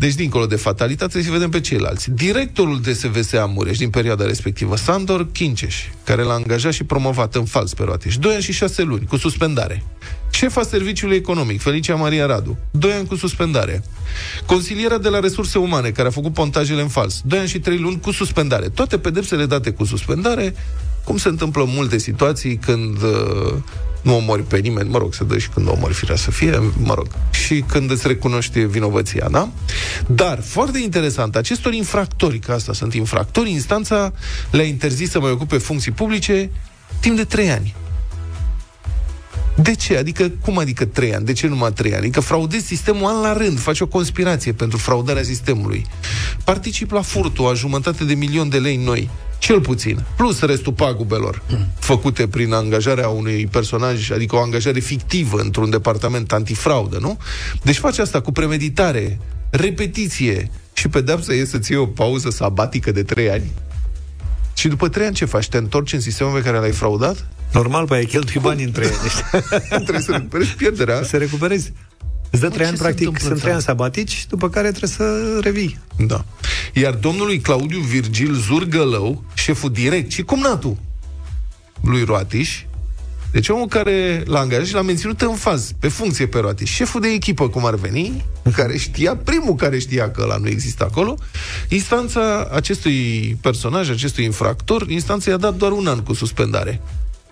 Deci, 0.00 0.14
dincolo 0.14 0.46
de 0.46 0.56
fatalitate, 0.56 1.22
să 1.22 1.30
vedem 1.30 1.50
pe 1.50 1.60
ceilalți. 1.60 2.10
Directorul 2.10 2.80
DSVSA 2.80 3.44
Mureș 3.44 3.78
din 3.78 3.90
perioada 3.90 4.24
respectivă, 4.24 4.76
Sandor 4.76 5.26
Chinceș, 5.32 5.76
care 6.04 6.22
l-a 6.22 6.32
angajat 6.32 6.72
și 6.72 6.84
promovat 6.84 7.34
în 7.34 7.44
fals 7.44 7.74
pe 7.74 7.82
Roateș, 7.82 8.16
2 8.16 8.32
ani 8.32 8.42
și 8.42 8.52
6 8.52 8.82
luni, 8.82 9.06
cu 9.06 9.16
suspendare. 9.16 9.84
Șefa 10.30 10.62
Serviciului 10.62 11.16
Economic, 11.16 11.60
Felicia 11.60 11.94
Maria 11.94 12.26
Radu, 12.26 12.58
2 12.70 12.92
ani 12.92 13.06
cu 13.06 13.16
suspendare. 13.16 13.84
Consiliera 14.46 14.98
de 14.98 15.08
la 15.08 15.20
Resurse 15.20 15.58
Umane, 15.58 15.90
care 15.90 16.08
a 16.08 16.10
făcut 16.10 16.32
pontajele 16.32 16.80
în 16.80 16.88
fals, 16.88 17.20
2 17.24 17.38
ani 17.38 17.48
și 17.48 17.58
3 17.58 17.78
luni 17.78 18.00
cu 18.00 18.10
suspendare. 18.10 18.68
Toate 18.68 18.98
pedepsele 18.98 19.46
date 19.46 19.70
cu 19.70 19.84
suspendare, 19.84 20.54
cum 21.04 21.16
se 21.16 21.28
întâmplă 21.28 21.62
în 21.62 21.70
multe 21.72 21.98
situații 21.98 22.56
când 22.56 23.02
uh, 23.02 23.54
nu 24.02 24.16
omori 24.16 24.42
pe 24.42 24.58
nimeni, 24.58 24.88
mă 24.88 24.98
rog, 24.98 25.14
se 25.14 25.24
dă 25.24 25.38
și 25.38 25.48
când 25.48 25.68
omori 25.68 25.94
firea 25.94 26.16
să 26.16 26.30
fie, 26.30 26.58
mă 26.82 26.94
rog, 26.94 27.06
și 27.30 27.64
când 27.66 27.90
îți 27.90 28.06
recunoști 28.06 28.60
vinovăția, 28.60 29.28
da? 29.30 29.48
Dar, 30.06 30.42
foarte 30.42 30.78
interesant, 30.78 31.36
acestor 31.36 31.72
infractori, 31.72 32.38
că 32.38 32.52
asta 32.52 32.72
sunt 32.72 32.94
infractori, 32.94 33.50
instanța 33.50 34.12
le-a 34.50 34.64
interzis 34.64 35.10
să 35.10 35.20
mai 35.20 35.30
ocupe 35.30 35.58
funcții 35.58 35.92
publice 35.92 36.50
timp 37.00 37.16
de 37.16 37.24
trei 37.24 37.50
ani. 37.50 37.74
De 39.62 39.74
ce? 39.74 39.96
Adică, 39.96 40.30
cum 40.44 40.58
adică 40.58 40.84
trei 40.84 41.14
ani? 41.14 41.24
De 41.24 41.32
ce 41.32 41.46
numai 41.46 41.72
trei 41.72 41.90
ani? 41.90 42.00
Adică 42.00 42.20
fraudezi 42.20 42.66
sistemul 42.66 43.10
an 43.10 43.20
la 43.20 43.32
rând, 43.32 43.58
faci 43.58 43.80
o 43.80 43.86
conspirație 43.86 44.52
pentru 44.52 44.78
fraudarea 44.78 45.22
sistemului. 45.22 45.86
Particip 46.44 46.90
la 46.90 47.02
furtul 47.02 47.48
a 47.48 47.54
jumătate 47.54 48.04
de 48.04 48.14
milion 48.14 48.48
de 48.48 48.58
lei 48.58 48.76
noi, 48.76 49.10
cel 49.38 49.60
puțin, 49.60 50.04
plus 50.16 50.40
restul 50.40 50.72
pagubelor 50.72 51.42
făcute 51.78 52.28
prin 52.28 52.52
angajarea 52.52 53.08
unui 53.08 53.46
personaj, 53.46 54.10
adică 54.10 54.36
o 54.36 54.40
angajare 54.40 54.80
fictivă 54.80 55.40
într-un 55.40 55.70
departament 55.70 56.32
antifraudă, 56.32 56.98
nu? 57.00 57.18
Deci 57.62 57.78
faci 57.78 57.98
asta 57.98 58.20
cu 58.20 58.32
premeditare, 58.32 59.18
repetiție 59.50 60.50
și 60.72 60.88
pedeapsa 60.88 61.32
e 61.32 61.44
să-ți 61.44 61.70
iei 61.70 61.80
o 61.80 61.86
pauză 61.86 62.30
sabatică 62.30 62.92
de 62.92 63.02
trei 63.02 63.30
ani. 63.30 63.50
Și 64.54 64.68
după 64.68 64.88
trei 64.88 65.06
ani 65.06 65.14
ce 65.14 65.24
faci? 65.24 65.48
Te 65.48 65.56
întorci 65.56 65.92
în 65.92 66.00
sistemul 66.00 66.32
pe 66.32 66.40
care 66.40 66.58
l-ai 66.58 66.72
fraudat? 66.72 67.28
Normal, 67.52 67.86
pe 67.86 67.94
ai 67.94 68.04
cheltui 68.04 68.40
bani 68.40 68.62
între 68.62 68.84
ani. 68.84 69.44
Trebuie 69.84 70.00
să 70.00 70.12
recuperezi 70.12 70.54
pierderea. 70.54 71.02
să 71.02 71.16
recuperezi. 71.16 71.72
Îți 72.30 72.40
dă 72.40 72.46
Mă, 72.46 72.54
trei 72.54 72.64
ce 72.64 72.68
ani, 72.68 72.76
se 72.76 72.82
practic, 72.82 73.06
întâmplă 73.06 73.20
sunt 73.20 73.32
în 73.32 73.38
trei 73.38 73.52
ani 73.52 73.62
țară? 73.62 73.76
sabatici, 73.76 74.26
după 74.28 74.48
care 74.48 74.68
trebuie 74.68 74.90
să 74.90 75.38
revii. 75.40 75.78
Da. 76.06 76.24
Iar 76.74 76.94
domnului 76.94 77.38
Claudiu 77.40 77.78
Virgil 77.80 78.34
Zurgălău, 78.34 79.24
șeful 79.34 79.72
direct 79.72 80.10
și 80.10 80.22
cumnatul 80.22 80.76
lui 81.80 82.02
Roatiș, 82.04 82.64
deci 83.32 83.48
omul 83.48 83.66
care 83.66 84.22
l-a 84.26 84.38
angajat 84.38 84.66
și 84.66 84.74
l-a 84.74 84.82
menținut 84.82 85.20
în 85.20 85.34
faz, 85.34 85.72
pe 85.78 85.88
funcție 85.88 86.26
pe 86.26 86.38
Roatiș, 86.38 86.70
șeful 86.70 87.00
de 87.00 87.08
echipă, 87.08 87.48
cum 87.48 87.66
ar 87.66 87.74
veni, 87.74 88.24
care 88.54 88.76
știa, 88.76 89.16
primul 89.16 89.54
care 89.54 89.78
știa 89.78 90.10
că 90.10 90.22
ăla 90.22 90.36
nu 90.36 90.48
există 90.48 90.84
acolo, 90.84 91.16
instanța 91.68 92.48
acestui 92.52 93.36
personaj, 93.40 93.90
acestui 93.90 94.24
infractor, 94.24 94.88
instanța 94.88 95.30
i-a 95.30 95.36
dat 95.36 95.54
doar 95.54 95.72
un 95.72 95.86
an 95.86 95.98
cu 96.02 96.12
suspendare. 96.12 96.80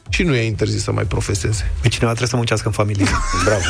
Și 0.08 0.22
nu 0.22 0.34
i-a 0.34 0.42
interzis 0.42 0.82
să 0.82 0.92
mai 0.92 1.04
profeseze. 1.04 1.70
Pe 1.80 1.88
cineva 1.88 2.06
trebuie 2.06 2.28
să 2.28 2.36
muncească 2.36 2.66
în 2.66 2.72
familie. 2.72 3.06
Bravo. 3.44 3.64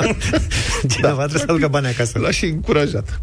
cineva 0.94 1.16
trebuie 1.16 1.40
să 1.40 1.46
aducă 1.48 1.68
bani 1.68 1.86
acasă. 1.86 2.18
L-a 2.18 2.30
și 2.30 2.44
încurajat. 2.44 3.20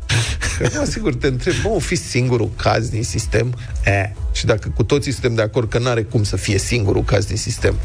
Că, 0.58 0.70
mă, 0.78 0.86
sigur, 0.86 1.16
te 1.16 1.28
întreb, 1.28 1.54
bă, 1.62 1.70
o 1.70 1.80
fi 1.80 1.96
singurul 1.96 2.50
caz 2.56 2.90
din 2.90 3.04
sistem? 3.04 3.56
E, 3.86 4.14
Și 4.32 4.46
dacă 4.46 4.72
cu 4.76 4.84
toții 4.84 5.12
suntem 5.12 5.36
de 5.36 5.42
acord 5.42 5.70
că 5.70 5.80
nu 5.80 5.88
are 5.88 6.04
cum 6.04 6.24
să 6.24 6.36
fie 6.36 6.58
singurul 6.58 7.04
caz 7.04 7.26
din 7.26 7.38
sistem, 7.38 7.76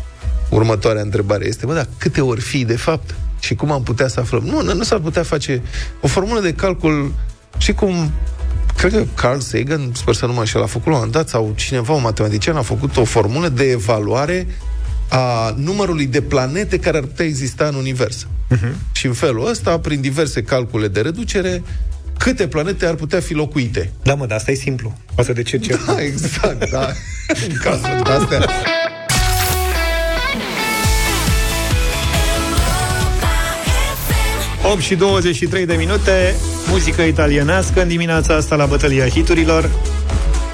următoarea 0.51 1.03
întrebare 1.03 1.47
este, 1.47 1.67
bă, 1.67 1.75
dar 1.75 1.89
câte 1.99 2.21
ori 2.21 2.41
fi 2.41 2.65
de 2.65 2.77
fapt? 2.77 3.15
Și 3.41 3.55
cum 3.55 3.71
am 3.71 3.83
putea 3.83 4.09
să 4.09 4.21
aflăm? 4.21 4.43
Nu, 4.43 4.63
nu, 4.63 4.75
nu 4.75 4.83
s-ar 4.83 4.99
putea 4.99 5.23
face 5.23 5.63
o 6.01 6.07
formulă 6.07 6.41
de 6.41 6.55
calcul 6.55 7.15
și 7.59 7.73
cum 7.73 8.13
cred 8.77 8.93
că 8.93 9.05
Carl 9.15 9.39
Sagan, 9.39 9.91
sper 9.95 10.15
să 10.15 10.27
nu 10.27 10.33
mă 10.33 10.39
înșel, 10.39 10.63
a 10.63 10.67
făcut 10.67 10.87
la 10.87 10.93
un 10.93 10.97
moment 10.97 11.13
dat, 11.13 11.29
sau 11.29 11.53
cineva, 11.57 11.93
un 11.93 12.03
matematician, 12.03 12.57
a 12.57 12.63
făcut 12.63 12.97
o 12.97 13.05
formulă 13.05 13.49
de 13.49 13.71
evaluare 13.71 14.47
a 15.09 15.55
numărului 15.57 16.07
de 16.07 16.23
planete 16.23 16.79
care 16.79 16.97
ar 16.97 17.03
putea 17.03 17.25
exista 17.25 17.67
în 17.67 17.75
univers. 17.75 18.27
Uh-huh. 18.27 18.93
Și 18.93 19.07
în 19.07 19.13
felul 19.13 19.49
ăsta, 19.49 19.79
prin 19.79 20.01
diverse 20.01 20.43
calcule 20.43 20.89
de 20.89 21.01
reducere, 21.01 21.63
câte 22.19 22.49
planete 22.49 22.87
ar 22.87 22.95
putea 22.95 23.21
fi 23.21 23.35
locuite. 23.35 23.93
Da, 24.03 24.15
mă, 24.15 24.27
dar 24.27 24.37
asta 24.37 24.51
e 24.51 24.55
simplu. 24.55 24.99
Asta 25.15 25.33
de 25.33 25.43
ce 25.43 25.59
cer? 25.59 25.79
Da, 25.87 26.03
exact, 26.03 26.71
da. 26.71 26.89
În 27.49 27.57
cazul 27.63 28.03
astea. 28.21 28.49
8 34.73 34.81
și 34.81 34.95
23 34.95 35.67
de 35.67 35.75
minute, 35.75 36.35
muzică 36.69 37.03
italienească 37.03 37.83
în 37.83 37.89
dimineața 37.89 38.35
asta 38.35 38.57
la 38.57 38.67
bătălia 38.67 39.09
hiturilor. 39.09 39.71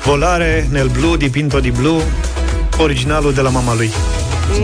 Volare, 0.05 0.69
Nel 0.71 0.89
Blu, 0.89 1.17
di 1.17 1.29
Pinto 1.29 1.61
di 1.61 1.71
Blu, 1.71 2.03
originalul 2.79 3.33
de 3.33 3.41
la 3.41 3.49
mama 3.49 3.75
lui. 3.75 3.91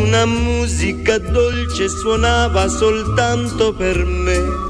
Una 0.07 0.25
musica 0.25 1.19
dolce 1.19 1.87
suonava 2.03 2.67
soltanto 2.67 3.73
per 3.73 4.07
me. 4.25 4.66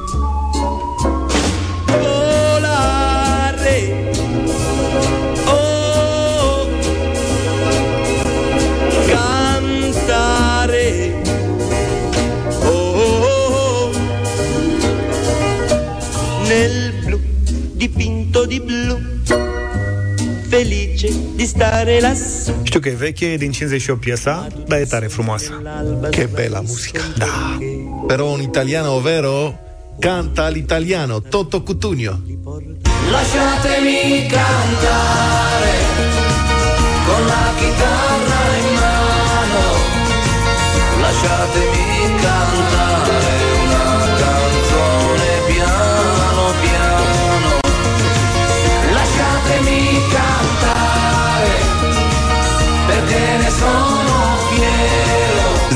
Di 18.47 18.61
blu. 18.61 19.01
Felice 20.49 21.09
di 21.35 21.47
stare 21.47 22.01
lassù. 22.01 22.53
Știu 22.63 22.81
că 22.81 22.89
e 22.89 22.95
veche, 22.95 23.37
din 23.37 23.53
58 23.53 24.01
piesa, 24.01 24.47
dar 24.67 24.79
e 24.79 24.85
tare 24.85 25.07
frumoasă. 25.07 25.63
Che 26.11 26.29
bella 26.33 26.61
musica. 26.61 27.01
Da. 27.17 27.59
Però 28.07 28.31
un 28.31 28.41
italiano 28.41 29.01
vero 29.01 29.59
canta 29.99 30.49
l'italiano, 30.49 31.21
Toto 31.21 31.63
Cutugno. 31.63 32.23
Lasciatemi 33.11 34.27
cantare 34.29 35.75
con 37.07 37.27
la 37.27 37.53
chitarra 37.59 38.43
in 38.59 38.75
mano. 38.75 39.63
Lasciatemi 41.01 41.96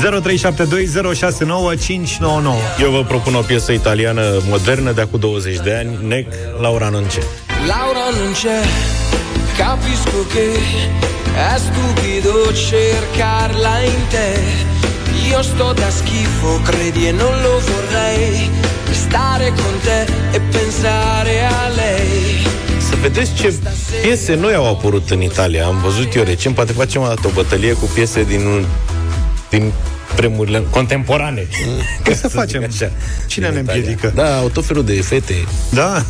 0372069599. 0.01 0.03
Eu 2.81 2.91
vă 2.91 3.03
propun 3.07 3.35
o 3.35 3.39
piesă 3.41 3.71
italiană 3.71 4.21
modernă 4.49 4.91
de 4.91 5.01
acum 5.01 5.19
20 5.19 5.55
de 5.55 5.73
ani, 5.75 6.07
Nec, 6.07 6.27
Laura 6.59 6.89
non 6.89 7.05
c'è. 7.05 7.23
Laura 7.67 8.05
non 8.19 8.31
c'è, 8.41 8.59
capisco 9.57 10.17
che 10.33 10.47
è 11.53 11.55
stupido 11.67 12.33
cercarla 12.67 13.75
in 13.93 14.01
te. 14.09 14.29
Io 15.29 15.41
sto 15.41 15.73
da 15.81 15.89
schifo, 15.89 16.51
credi 16.69 17.07
e 17.07 17.11
non 17.11 17.35
lo 17.45 17.55
vorrei. 17.69 18.49
Stare 19.03 19.47
con 19.59 19.75
te 19.85 19.99
e 20.37 20.39
pensare 20.55 21.35
a 21.61 21.67
lei. 21.81 22.45
Să 22.89 22.95
vedeți 23.01 23.33
ce 23.33 23.53
piese 24.01 24.35
noi 24.35 24.53
au 24.53 24.67
apărut 24.69 25.09
în 25.09 25.21
Italia. 25.21 25.65
Am 25.65 25.77
văzut 25.83 26.15
eu 26.15 26.23
recent, 26.23 26.55
poate 26.55 26.71
facem 26.71 27.01
o 27.01 27.05
dată 27.05 27.21
o 27.27 27.29
bătălie 27.33 27.73
cu 27.73 27.89
piese 27.93 28.23
din, 28.23 28.65
din 29.51 29.71
vremurile 30.15 30.63
contemporane. 30.69 31.47
Ce 32.05 32.13
să 32.13 32.27
facem? 32.27 32.63
Așa. 32.63 32.91
Cine 33.27 33.45
Din 33.47 33.55
ne 33.55 33.61
Italia. 33.61 33.79
împiedică? 33.81 34.11
Da, 34.15 34.37
au 34.37 34.49
tot 34.49 34.65
felul 34.65 34.85
de 34.85 34.93
fete. 35.01 35.33
Da? 35.69 35.93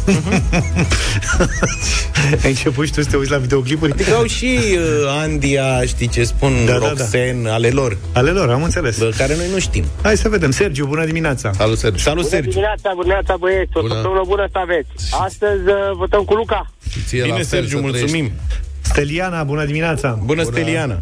Ai 2.44 2.50
început 2.50 2.86
și 2.86 2.92
tu 2.92 3.02
să 3.02 3.10
te 3.10 3.16
uiți 3.18 3.32
la 3.32 3.38
videoclipuri? 3.38 3.92
Adică 3.92 4.14
au 4.16 4.26
și 4.26 4.60
uh, 4.74 4.80
Andia, 5.22 5.82
știi 5.86 6.08
ce 6.08 6.24
spun, 6.24 6.52
Da, 6.66 6.72
da, 6.72 6.78
da, 6.80 6.86
da. 6.86 6.88
Roxen, 6.88 7.46
ale 7.48 7.70
lor, 7.70 7.98
Ale 8.14 8.30
lor, 8.32 8.50
am 8.50 8.64
înțeles. 8.64 8.98
bă, 8.98 9.12
care 9.18 9.36
noi 9.36 9.46
nu 9.52 9.60
știm. 9.60 9.84
Hai 10.02 10.18
să 10.18 10.30
vedem. 10.30 10.52
Sergiu, 10.52 10.86
bună 10.86 11.06
dimineața. 11.06 11.52
Salut, 11.58 11.78
Sergiu. 11.78 11.98
Salut, 11.98 12.18
Bună 12.24 12.30
Sergiu. 12.36 12.50
dimineața, 12.50 12.90
bună 12.94 13.02
dimineața 13.04 13.36
băieți, 13.40 13.70
o 13.74 13.82
Bună. 13.82 13.94
săptămână 13.94 14.22
bună 14.28 14.48
să 14.52 14.58
aveți. 14.58 14.90
Astăzi 15.12 15.62
uh, 15.68 15.74
votăm 15.98 16.24
cu 16.24 16.34
Luca. 16.34 16.72
Ție 17.08 17.20
la 17.20 17.26
Bine, 17.26 17.36
fel 17.38 17.46
Sergiu, 17.46 17.76
să 17.76 17.82
mulțumim. 17.82 18.32
Steliana, 18.82 19.44
bună 19.44 19.66
dimineața. 19.66 20.20
Bună, 20.24 20.44
Steliana. 20.44 21.00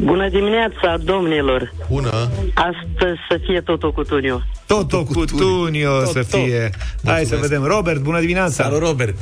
Bună 0.00 0.28
dimineața, 0.28 0.96
domnilor! 1.04 1.58
trăiești. 1.58 1.92
Bună. 1.92 2.10
Astăzi 2.54 3.18
să 3.28 3.38
fie 3.46 3.60
totul 3.60 3.92
cu 3.92 4.02
Tuniu. 4.04 4.42
Toto 4.66 5.02
cu 5.04 5.24
Tunio 5.24 6.04
să 6.04 6.12
Tot, 6.12 6.30
tot. 6.30 6.40
fie. 6.40 6.70
Hai 7.04 7.24
să 7.24 7.36
vedem. 7.36 7.62
Robert, 7.64 8.00
bună 8.00 8.20
dimineața. 8.20 8.62
Salut, 8.64 8.78
Robert. 8.78 9.16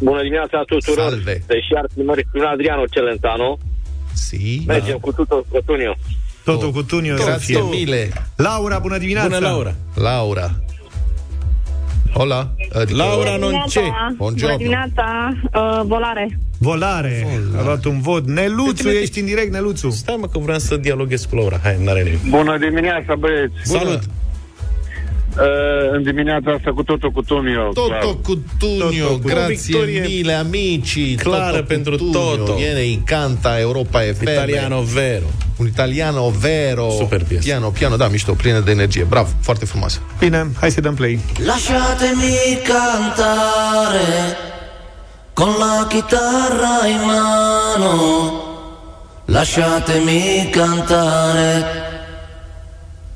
Bună 0.00 0.22
dimineața 0.22 0.62
tuturor. 0.66 1.08
Salve. 1.10 1.42
Deși 1.46 1.72
ar 1.76 1.84
fi 1.94 2.00
mărit 2.00 2.26
prin 2.32 2.42
Adriano 2.42 2.82
Celentano, 2.90 3.58
Si. 4.12 4.62
mergem 4.66 4.98
cu 4.98 5.12
tutto 5.12 5.44
Cotunio. 5.52 5.94
Toto 6.44 6.70
cu 6.70 6.82
Tunio 6.82 7.16
să 7.16 7.24
Grazie 7.24 7.54
fie. 7.54 7.62
mille. 7.70 8.08
Laura, 8.36 8.78
bună 8.78 8.98
dimineața. 8.98 9.28
Bună, 9.28 9.48
Laura. 9.48 9.74
Laura. 9.94 10.50
Hola. 12.14 12.54
Adică, 12.72 12.96
Laura 12.96 13.36
Nonce. 13.36 13.80
Buongiorno. 14.16 14.56
dimineața, 14.56 15.32
uh, 15.54 15.80
volare. 15.86 16.38
Volare. 16.58 17.26
A 17.58 17.62
luat 17.64 17.84
un 17.84 18.00
vot. 18.00 18.26
Neluțu, 18.26 18.88
ești 18.88 19.20
în 19.20 19.26
direct, 19.26 19.52
Neluțu. 19.52 19.90
Stai 19.90 20.16
mă 20.20 20.26
că 20.26 20.38
vreau 20.38 20.58
să 20.58 20.76
dialoghez 20.76 21.24
cu 21.24 21.34
Laura. 21.34 21.58
Hai, 21.62 21.76
n-are 21.84 22.02
nimic. 22.02 22.28
Bună 22.28 22.58
dimineața 22.58 23.14
băieți. 23.14 23.54
Salut. 23.62 24.02
Uh, 25.38 25.90
în 25.92 26.02
dimineața 26.02 26.50
asta 26.50 26.72
cu 26.74 26.82
totul 26.82 27.10
cu 27.10 27.22
Tunio. 27.22 27.70
Toto 27.72 28.14
cu 28.22 28.42
Tunio, 28.58 29.06
Toto 29.06 29.18
cu- 29.18 29.26
grazie 29.28 29.56
Victorie 29.56 30.00
mille 30.06 30.32
amici. 30.32 31.14
clară 31.16 31.50
Toto 31.56 31.62
pentru. 31.64 31.96
Toto. 31.96 32.52
Viene 32.54 32.80
in 32.80 33.02
canta 33.04 33.58
Europa 33.60 34.00
FM. 34.00 34.22
Italiano 34.22 34.80
vero. 34.80 35.24
Un 35.58 35.66
italiano 35.66 36.28
vero. 36.40 36.90
Super 36.90 37.24
piesă. 37.24 37.42
Piano, 37.44 37.68
piano, 37.68 37.96
da, 37.96 38.08
mișto, 38.08 38.32
plină 38.32 38.58
de 38.60 38.70
energie. 38.70 39.04
Bravo, 39.08 39.28
foarte 39.40 39.64
frumoasă. 39.64 40.00
Bine, 40.18 40.50
hai 40.60 40.70
să 40.70 40.80
dăm 40.80 40.94
play. 40.94 41.18
Lasciatemi 41.46 42.34
cantare 42.66 44.36
con 45.32 45.48
la 45.58 45.86
chitarra 45.88 46.86
in 46.88 47.00
mano. 47.06 48.32
Lasciatemi 49.24 50.48
cantare. 50.52 51.64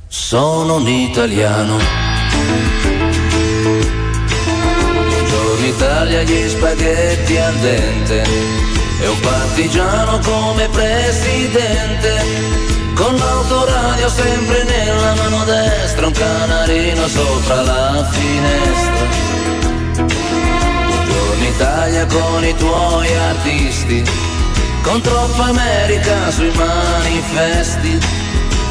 Sono 0.09 0.75
un 0.75 0.87
italiano. 0.87 1.77
Buongiorno 4.93 5.67
Italia, 5.67 6.23
gli 6.23 6.49
spaghetti 6.49 7.37
al 7.37 7.55
dente. 7.57 8.23
E 9.01 9.07
un 9.07 9.21
partigiano 9.21 10.19
come 10.21 10.69
presidente. 10.69 12.59
Con 12.95 13.15
l'autoradio 13.15 14.09
sempre 14.09 14.65
nella 14.65 15.15
mano 15.15 15.45
destra, 15.45 16.07
un 16.07 16.13
canarino 16.13 17.07
sopra 17.07 17.63
la 17.63 18.09
finestra. 18.11 19.07
Buongiorno 20.87 21.45
Italia 21.45 22.07
con 22.07 22.45
i 22.45 22.55
tuoi 22.57 23.15
artisti, 23.15 24.03
con 24.83 25.01
troppa 25.01 25.45
America 25.45 26.31
sui 26.31 26.51
manifesti, 26.57 27.99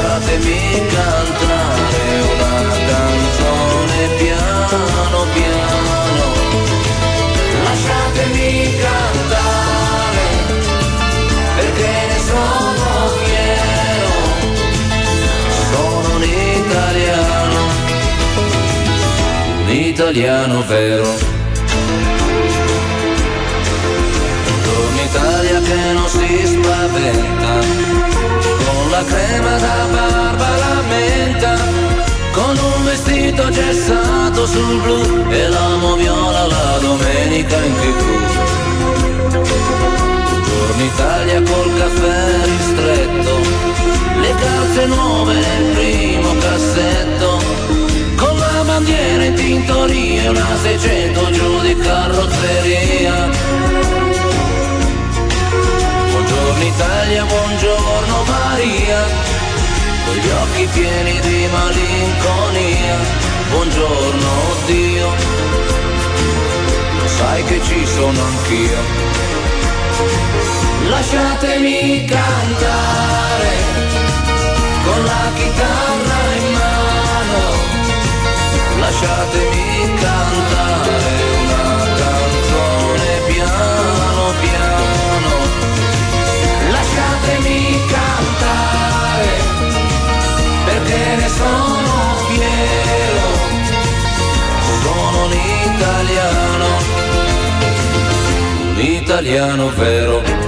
Lasciatemi 0.00 0.86
cantare 0.86 2.02
una 2.32 2.54
canzone 2.86 3.98
piano 4.16 5.26
piano. 5.34 6.24
Lasciatemi 7.64 8.76
cantare 8.78 10.26
perché 11.56 11.92
ne 12.10 12.18
sono 12.28 13.10
fiero. 13.24 14.12
Sono 15.72 16.14
un 16.14 16.22
italiano, 16.22 17.60
un 19.62 19.68
italiano 19.68 20.64
vero. 20.66 21.08
Buongiorno 24.44 25.00
Italia 25.02 25.60
che 25.60 25.92
non 25.92 26.08
si 26.08 26.46
spaventa, 26.46 27.52
vestito 33.38 33.50
gessato 33.50 34.46
sul 34.46 34.80
blu 34.80 35.30
e 35.30 35.48
l'amo 35.48 35.94
viola 35.94 36.46
la 36.46 36.78
domenica 36.80 37.56
in 37.56 37.74
tv. 37.74 38.02
Buongiorno 40.28 40.82
Italia 40.82 41.42
col 41.42 41.78
caffè 41.78 42.44
ristretto, 42.44 43.36
le 44.20 44.34
calze 44.34 44.86
nuove 44.86 45.34
nel 45.34 45.76
primo 45.76 46.34
cassetto, 46.38 47.40
con 48.16 48.36
la 48.36 48.62
bandiera 48.64 49.24
in 49.24 49.34
tintoria 49.34 50.22
e 50.22 50.28
una 50.28 50.56
600 50.62 51.30
giù 51.30 51.60
di 51.60 51.76
carrozzeria. 51.76 53.28
Buongiorno 56.10 56.64
Italia, 56.64 57.24
buongiorno 57.24 58.24
Maria, 58.26 59.06
con 60.04 60.14
gli 60.14 60.28
occhi 60.28 60.68
pieni 60.72 61.20
di 61.20 61.46
malinconia. 61.52 63.27
Buongiorno 63.50 64.30
Dio, 64.66 65.08
lo 66.98 67.08
sai 67.08 67.44
che 67.44 67.60
ci 67.62 67.86
sono 67.86 68.22
anch'io. 68.22 68.78
Lasciatemi 70.88 72.04
cantare 72.04 73.52
con 74.84 75.04
la 75.04 75.32
chitarra 75.34 76.20
in 76.36 76.52
mano. 76.52 77.42
Lasciatemi 78.80 79.94
cantare 80.00 81.27
italiano, 95.78 96.66
un 98.74 98.80
italiano 98.80 99.70
vero. 99.76 100.47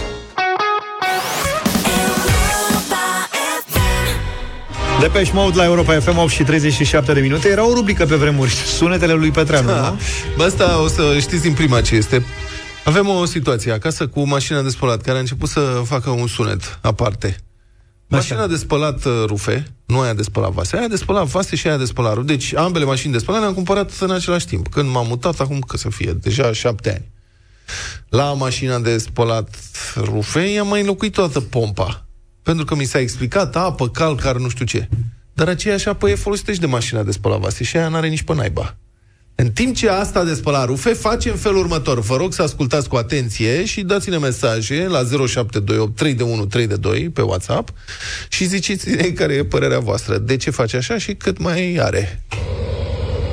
Depeche 5.01 5.31
Mode 5.33 5.57
la 5.57 5.63
Europa 5.63 5.99
FM 5.99 6.17
8 6.17 6.31
și 6.31 6.43
37 6.43 7.13
de 7.13 7.19
minute 7.19 7.49
Era 7.49 7.67
o 7.67 7.73
rubrică 7.73 8.05
pe 8.05 8.15
vremuri 8.15 8.51
Sunetele 8.51 9.13
lui 9.13 9.31
Petreanu, 9.31 9.67
Da. 9.67 9.89
nu? 9.89 9.99
Bă, 10.37 10.43
asta 10.43 10.81
o 10.81 10.87
să 10.87 11.17
știți 11.19 11.41
din 11.41 11.53
prima 11.53 11.81
ce 11.81 11.95
este. 11.95 12.25
Avem 12.83 13.07
o 13.07 13.25
situație 13.25 13.71
acasă 13.71 14.07
cu 14.07 14.27
mașina 14.27 14.61
de 14.61 14.69
spălat 14.69 15.01
care 15.01 15.17
a 15.17 15.19
început 15.19 15.49
să 15.49 15.81
facă 15.85 16.09
un 16.09 16.27
sunet 16.27 16.79
aparte. 16.81 17.37
Mașina 18.07 18.47
de 18.47 18.55
spălat 18.55 19.05
uh, 19.05 19.23
rufe, 19.25 19.65
nu 19.85 19.99
aia 19.99 20.13
de 20.13 20.21
spălat 20.23 20.51
vase, 20.51 20.77
aia 20.77 20.87
de 20.87 20.95
spălat 20.95 21.25
vase 21.25 21.55
și 21.55 21.67
aia 21.67 21.77
de 21.77 21.85
spălat 21.85 22.13
rufe. 22.13 22.25
Deci 22.25 22.55
ambele 22.55 22.85
mașini 22.85 23.13
de 23.13 23.19
spălat 23.19 23.41
le-am 23.41 23.53
cumpărat 23.53 23.91
în 23.99 24.11
același 24.11 24.45
timp. 24.45 24.67
Când 24.67 24.89
m-am 24.89 25.07
mutat, 25.07 25.39
acum 25.39 25.59
că 25.59 25.77
să 25.77 25.89
fie, 25.89 26.11
deja 26.21 26.53
șapte 26.53 26.89
ani. 26.89 27.11
La 28.09 28.33
mașina 28.33 28.79
de 28.79 28.97
spălat 28.97 29.55
rufe 29.95 30.39
i-am 30.39 30.67
mai 30.67 30.79
înlocuit 30.79 31.13
toată 31.13 31.39
pompa. 31.39 32.05
Pentru 32.43 32.65
că 32.65 32.75
mi 32.75 32.85
s-a 32.85 32.99
explicat 32.99 33.55
apă, 33.55 33.89
calcar, 33.89 34.35
nu 34.35 34.49
știu 34.49 34.65
ce. 34.65 34.89
Dar 35.33 35.47
aceeași 35.47 35.87
apă 35.87 36.09
e 36.09 36.15
folosită 36.15 36.51
și 36.51 36.59
de 36.59 36.65
mașina 36.65 37.03
de 37.03 37.11
spălat 37.11 37.39
vase 37.39 37.63
și 37.63 37.77
aia 37.77 37.87
n-are 37.87 38.07
nici 38.07 38.21
pe 38.21 38.33
naiba. 38.33 38.75
În 39.35 39.51
timp 39.51 39.75
ce 39.75 39.89
asta 39.89 40.23
de 40.23 40.33
spălat 40.33 40.65
rufe 40.65 40.93
face 40.93 41.29
în 41.29 41.35
felul 41.35 41.57
următor. 41.57 41.99
Vă 41.99 42.15
rog 42.15 42.33
să 42.33 42.41
ascultați 42.41 42.89
cu 42.89 42.95
atenție 42.95 43.65
și 43.65 43.81
dați-ne 43.81 44.17
mesaje 44.17 44.87
la 44.87 45.03
0728 45.27 45.95
3 45.95 46.13
de 46.13 46.23
1 46.23 46.45
3 46.45 46.67
de 46.67 46.75
2 46.75 47.09
pe 47.09 47.21
WhatsApp 47.21 47.73
și 48.29 48.45
ziceți-ne 48.45 49.03
care 49.03 49.33
e 49.33 49.43
părerea 49.43 49.79
voastră. 49.79 50.17
De 50.17 50.37
ce 50.37 50.49
face 50.49 50.77
așa 50.77 50.97
și 50.97 51.13
cât 51.13 51.37
mai 51.37 51.77
are. 51.81 52.23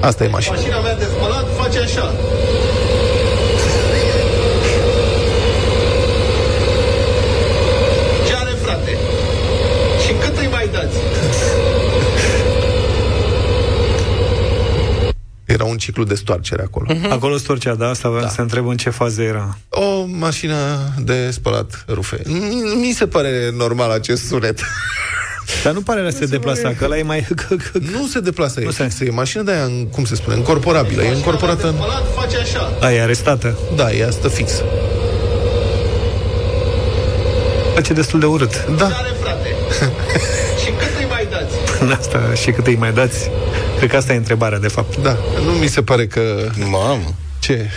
Asta 0.00 0.24
e 0.24 0.28
mașina. 0.28 0.54
Mașina 0.54 0.80
mea 0.80 0.96
de 0.96 1.04
spălat 1.04 1.46
face 1.56 1.78
așa. 1.78 2.14
Era 15.58 15.66
un 15.66 15.76
ciclu 15.76 16.04
de 16.04 16.14
stoarcere 16.14 16.62
acolo. 16.62 16.86
Acolo 17.10 17.36
storcea, 17.36 17.74
da? 17.74 17.88
Asta 17.88 18.08
vreau 18.08 18.28
să 18.28 18.40
întreb 18.40 18.66
în 18.68 18.76
ce 18.76 18.90
fază 18.90 19.22
era 19.22 19.58
O 19.70 20.04
mașină 20.06 20.54
de 20.98 21.30
spălat 21.30 21.84
rufe. 21.88 22.20
Mi- 22.26 22.74
Mi 22.80 22.92
se 22.92 23.06
pare 23.06 23.50
normal 23.56 23.90
acest 23.90 24.26
sunet. 24.26 24.60
Dar 25.64 25.72
nu 25.72 25.80
pare 25.80 26.10
să 26.10 26.16
se 26.18 26.26
deplasa 26.26 26.74
Că 26.78 26.84
ăla 26.84 26.98
e 26.98 27.02
mai... 27.02 27.26
Nu 27.92 28.06
se 28.06 28.20
deplasă, 28.20 28.60
e 28.60 28.66
fixă. 28.70 29.04
E 29.04 29.10
mașină 29.10 29.42
de 29.42 29.50
aia, 29.52 29.62
în- 29.64 29.86
cum 29.92 30.04
se 30.04 30.14
spune, 30.14 30.36
încorporabilă. 30.36 31.02
E 31.02 31.08
încorporată 31.08 31.66
în... 31.68 31.74
face 32.20 32.36
așa. 32.36 32.72
A, 32.80 32.92
e 32.92 33.02
arestată 33.02 33.58
Da, 33.76 33.92
e 33.92 34.06
asta 34.06 34.28
fix. 34.28 34.52
Face 37.74 37.92
destul 37.92 38.20
de 38.20 38.26
urât 38.26 38.66
Da. 38.76 38.84
Are, 38.84 39.16
frate. 39.22 39.48
și 41.78 41.84
cât 41.84 41.86
îi 41.86 41.86
mai 41.86 41.92
dați? 41.92 41.98
Asta 42.00 42.34
și 42.34 42.50
cât 42.50 42.66
îi 42.66 42.76
mai 42.76 42.92
dați 42.92 43.30
Cred 43.76 43.90
că 43.90 43.96
asta 43.96 44.12
e 44.12 44.16
întrebarea, 44.16 44.58
de 44.58 44.68
fapt 44.68 44.96
Da, 45.02 45.16
nu 45.44 45.50
mi 45.50 45.66
se 45.66 45.82
pare 45.82 46.06
că... 46.06 46.50
Mamă. 46.70 47.14
Ce? 47.38 47.70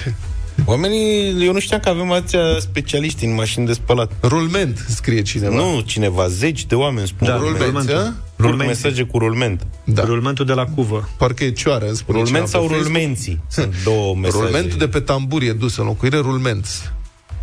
Oamenii, 0.66 1.45
eu 1.45 1.54
nu 1.54 1.60
știam 1.60 1.80
că 1.80 1.89
avem 1.89 2.12
atâția 2.12 2.39
specialiști 2.60 3.26
în 3.26 3.34
mașini 3.34 3.66
de 3.66 3.74
spălat. 3.74 4.12
Rulment, 4.24 4.86
scrie 4.89 5.22
cineva. 5.22 5.56
Nu, 5.56 5.80
cineva, 5.86 6.28
zeci 6.28 6.66
de 6.66 6.76
oameni 6.76 7.08
spun. 7.08 7.28
Da, 7.28 7.36
rulment. 7.36 7.58
rulmentul. 7.58 7.93
Rulment. 7.93 8.16
Rulmenții. 8.38 8.68
mesaje 8.68 9.04
cu 9.04 9.18
rulment. 9.18 9.68
Da. 9.84 10.04
Rulmentul 10.04 10.45
de 10.45 10.54
la 10.54 10.66
cuvă 10.66 11.10
Parcă 11.18 11.43
e 11.43 11.52
cioară, 11.52 11.86
îmi 11.88 11.95
spune 11.95 12.18
Rulment 12.18 12.45
cineva 12.47 12.47
sau 12.47 12.62
pe 12.62 12.68
Facebook. 12.68 12.95
rulmenții? 12.95 13.41
Sunt 13.47 13.74
două 13.84 14.16
mesaje. 14.16 14.43
Rulmentul 14.43 14.78
de 14.78 14.88
pe 14.88 14.99
tambur 14.99 15.41
e 15.41 15.52
dus 15.52 15.78
în 15.78 15.86
locuire, 15.86 16.18
rulment. 16.18 16.93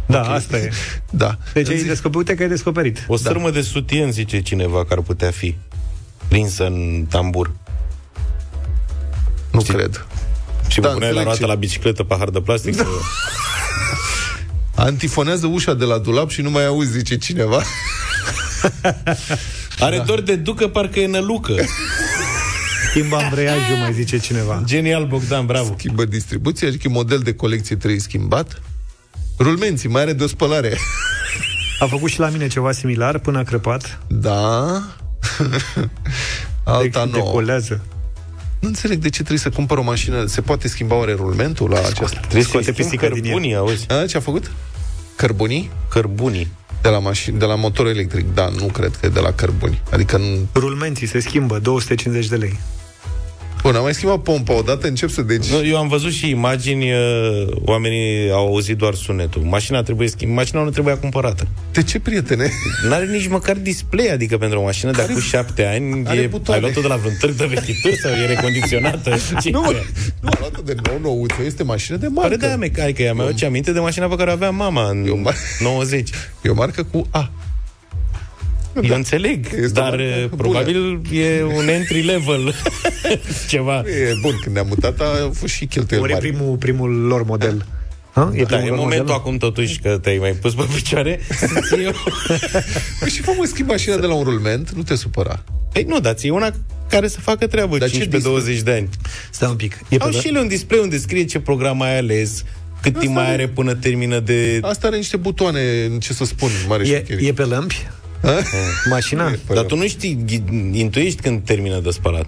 Da, 0.07 0.21
asta 0.23 0.57
e 0.57 0.71
Da. 1.11 1.39
Deci 1.53 1.69
ai 1.69 1.77
Zic- 1.79 1.87
descoperit, 1.87 2.17
uite 2.17 2.35
că 2.35 2.43
ai 2.43 2.49
descoperit 2.49 3.05
O 3.09 3.17
sârmă 3.17 3.51
de 3.51 3.61
sutien, 3.61 4.13
zice 4.13 4.41
cineva, 4.41 4.85
că 4.85 4.93
ar 4.93 5.01
putea 5.01 5.31
fi 5.31 5.55
prinsă 6.29 6.67
în 6.67 7.07
tambur. 7.11 7.51
Nu 9.53 9.61
cred. 9.61 10.07
Și 10.69 10.81
Da, 10.81 10.87
da, 10.89 10.93
puneai 10.93 11.13
la 11.13 11.21
înțeleg 11.21 11.25
roată 11.25 11.39
ce- 11.41 11.47
la 11.47 11.55
bicicletă 11.55 12.03
pahar 12.03 12.31
de 12.31 12.41
plastic? 12.41 12.77
Da. 12.77 12.85
Antifonează 14.85 15.47
ușa 15.47 15.75
de 15.75 15.85
la 15.85 15.99
dulap 15.99 16.31
și 16.31 16.41
nu 16.41 16.51
mai 16.51 16.67
auzi, 16.67 16.91
zice 16.91 17.17
cineva. 17.17 17.63
Are 19.79 19.97
da. 19.97 20.03
dor 20.03 20.21
de 20.21 20.37
ducă, 20.37 20.69
parcă 20.69 21.01
e 21.01 21.07
nălucă. 21.07 21.55
Schimbă 22.91 23.17
ambreiajul, 23.17 23.77
mai 23.77 23.93
zice 23.93 24.19
cineva 24.19 24.63
Genial, 24.65 25.07
Bogdan, 25.07 25.47
bravo. 25.47 25.75
Schimbă 25.79 26.05
distribuția, 26.05 26.69
adică 26.69 26.89
model 26.89 27.19
de 27.19 27.35
colecție 27.35 27.77
trebuie 27.77 28.01
schimbat. 28.01 28.63
Rulmenții, 29.39 29.89
mai 29.89 30.03
are 30.03 30.13
de 30.13 30.25
o 30.25 30.27
spălare. 30.27 30.77
A 31.79 31.87
făcut 31.87 32.11
și 32.11 32.19
la 32.19 32.29
mine 32.29 32.47
ceva 32.47 32.73
similar 32.73 33.19
Până 33.19 33.39
a 33.39 33.43
crăpat 33.43 33.99
Da. 34.07 34.83
Alta 36.65 37.05
de, 37.05 37.11
nouă. 37.11 37.25
Decolează 37.25 37.81
Nu 38.59 38.69
înțeleg 38.69 38.99
de 38.99 39.09
ce 39.09 39.17
trebuie 39.17 39.39
să 39.39 39.51
cumpăr 39.51 39.79
o 39.79 39.83
mașină. 39.83 40.27
Se 40.27 40.41
poate 40.41 40.69
schimba 40.69 40.95
oare 40.95 41.15
rulmentul 41.15 41.71
la 41.71 41.79
aceasta? 41.79 42.19
Trebuie 42.21 42.43
să 42.43 42.49
Scoate 42.49 42.73
schimbi 42.73 42.83
pisica 42.83 43.09
din 43.09 43.23
cărbunii, 43.23 43.55
auzi? 43.55 43.93
A, 43.93 44.07
ce 44.07 44.17
a 44.17 44.21
făcut? 44.21 44.51
Cărbunii? 45.17 45.71
Cărbunii. 45.91 46.49
De 46.83 46.89
la, 46.89 46.99
mașini, 46.99 47.39
de 47.39 47.45
la 47.45 47.55
motor 47.55 47.87
electric, 47.87 48.35
da, 48.35 48.49
nu 48.49 48.65
cred 48.67 48.97
că 49.01 49.07
e 49.07 49.09
de 49.09 49.21
la 49.21 49.33
cărbuni. 49.33 49.83
Adică 49.91 50.17
nu... 50.17 50.49
Rulmenții 50.55 51.07
se 51.07 51.21
schimbă 51.21 51.59
250 51.59 52.29
de 52.29 52.37
lei 52.37 52.59
Bun, 53.63 53.75
am 53.77 53.83
mai 53.83 53.95
schimbat 53.95 54.19
pompa 54.19 54.53
odată, 54.55 54.87
încep 54.87 55.11
să 55.11 55.23
deci... 55.23 55.47
Nu, 55.51 55.67
eu 55.67 55.77
am 55.77 55.89
văzut 55.89 56.13
și 56.13 56.29
imagini, 56.29 56.93
uh, 56.93 56.99
oamenii 57.65 58.31
au 58.31 58.47
auzit 58.47 58.77
doar 58.77 58.95
sunetul. 58.95 59.43
Mașina 59.43 59.83
trebuie 59.83 60.09
schimb, 60.09 60.33
mașina 60.33 60.63
nu 60.63 60.71
trebuia 60.71 60.97
cumpărată. 60.97 61.49
De 61.73 61.83
ce, 61.83 62.01
prietene? 62.01 62.51
N-are 62.89 63.07
nici 63.07 63.29
măcar 63.29 63.57
display, 63.57 64.07
adică 64.07 64.39
pentru 64.39 64.59
o 64.59 64.63
mașină 64.63 64.91
de 64.91 65.03
acum 65.03 65.21
șapte 65.21 65.65
ani, 65.65 66.03
are 66.07 66.21
e, 66.21 66.27
butoane. 66.27 66.61
ai 66.61 66.73
luat-o 66.73 66.81
de 66.81 66.87
la 66.95 66.97
vreun 66.97 67.15
târg 67.21 67.35
de 67.35 67.45
vechituri 67.47 67.97
sau 67.97 68.11
e 68.13 68.27
recondiționată? 68.27 69.17
Ce 69.43 69.51
Nu, 69.51 69.59
e? 69.59 69.65
mă, 69.65 69.73
nu, 70.21 70.29
a 70.33 70.37
luat 70.39 70.61
de 70.61 70.75
nou 70.87 70.99
nouță, 71.03 71.37
este 71.45 71.63
mașină 71.63 71.97
de 71.97 72.07
marcă. 72.07 72.21
Pare 72.29 72.37
de 72.37 72.47
aia 72.47 72.57
mecanică, 72.57 73.03
ea 73.03 73.15
mi-a 73.15 73.47
aminte 73.47 73.73
de 73.73 73.79
mașina 73.79 74.07
pe 74.07 74.15
care 74.17 74.31
o 74.31 74.33
avea 74.33 74.51
mama 74.51 74.89
în 74.91 75.05
Eu 75.07 75.23
mar- 75.31 75.61
90. 75.61 76.11
E 76.43 76.49
o 76.49 76.55
marcă 76.55 76.83
cu 76.83 77.07
A. 77.11 77.31
Eu 78.89 78.95
înțeleg, 78.95 79.47
Este 79.47 79.65
o 79.67 79.69
dar 79.83 79.89
marcă 79.91 80.03
uh, 80.05 80.29
bună. 80.29 80.37
probabil 80.43 81.01
e 81.13 81.43
un 81.43 81.69
entry 81.69 82.01
level 82.03 82.55
ceva. 83.49 83.79
E 83.79 84.13
bun, 84.23 84.39
când 84.43 84.55
ne-am 84.55 84.67
mutat 84.69 85.01
a 85.01 85.31
fost 85.33 85.53
și 85.53 85.67
cheltuieli 85.67 86.05
Ori 86.05 86.13
e 86.13 86.15
mari. 86.15 86.29
primul, 86.33 86.57
primul 86.57 86.91
lor 86.91 87.25
model 87.25 87.67
Ha? 88.13 88.31
E 88.35 88.43
Da, 88.43 88.47
primul 88.47 88.65
e 88.65 88.69
lor 88.69 88.79
momentul 88.79 89.07
model? 89.07 89.21
acum 89.21 89.37
totuși 89.37 89.79
că 89.81 89.99
te-ai 90.03 90.19
mai 90.19 90.31
pus 90.33 90.55
pe 90.55 90.63
picioare 90.75 91.21
să 91.39 91.61
ții 91.75 91.85
eu. 91.85 91.93
Păi 93.01 93.09
și 93.11 93.21
fă 93.23 93.33
mă 93.37 93.45
schimb 93.47 93.69
mașina 93.69 93.97
de 93.97 94.07
la 94.07 94.15
un 94.15 94.23
rulment, 94.23 94.71
nu 94.71 94.83
te 94.83 94.95
supăra. 94.95 95.45
Păi 95.73 95.83
nu, 95.89 96.01
dar 96.01 96.15
ți 96.15 96.29
una 96.29 96.53
care 96.89 97.09
să 97.09 97.21
facă 97.21 97.47
treabă 97.47 97.79
Dar 97.79 97.91
ce 97.91 98.09
15-20 98.09 98.63
de 98.63 98.71
ani. 98.71 98.89
Stai 99.31 99.49
un 99.49 99.57
pic 99.57 99.79
e 99.89 99.97
Au 100.01 100.09
pe, 100.11 100.17
și 100.19 100.29
ele 100.29 100.39
un 100.41 100.49
display 100.49 100.81
unde 100.81 100.99
scrie 100.99 101.25
ce 101.25 101.41
program 101.41 101.83
ai 101.83 101.99
ales, 101.99 102.45
cât 102.83 102.99
timp 102.99 103.15
mai 103.15 103.33
are 103.33 103.49
până 103.49 103.75
termină 103.75 104.19
de... 104.21 104.59
Asta 104.63 104.87
are 104.87 104.97
niște 104.97 105.17
butoane, 105.17 105.61
ce 106.01 106.13
să 106.13 106.25
spun, 106.25 106.49
mare 106.69 106.83
e, 106.83 106.87
șmecherie. 106.87 107.29
e 107.29 107.33
pe 107.33 107.43
lămpi 107.43 107.87
Ha? 107.87 107.93
Mașina? 108.91 109.33
Dar 109.55 109.65
tu 109.65 109.77
nu 109.77 109.87
știi, 109.87 110.25
ghi- 110.27 110.73
intuiești 110.73 111.23
când 111.23 111.41
termină 111.45 111.81
de 111.81 111.91
spălat. 111.91 112.27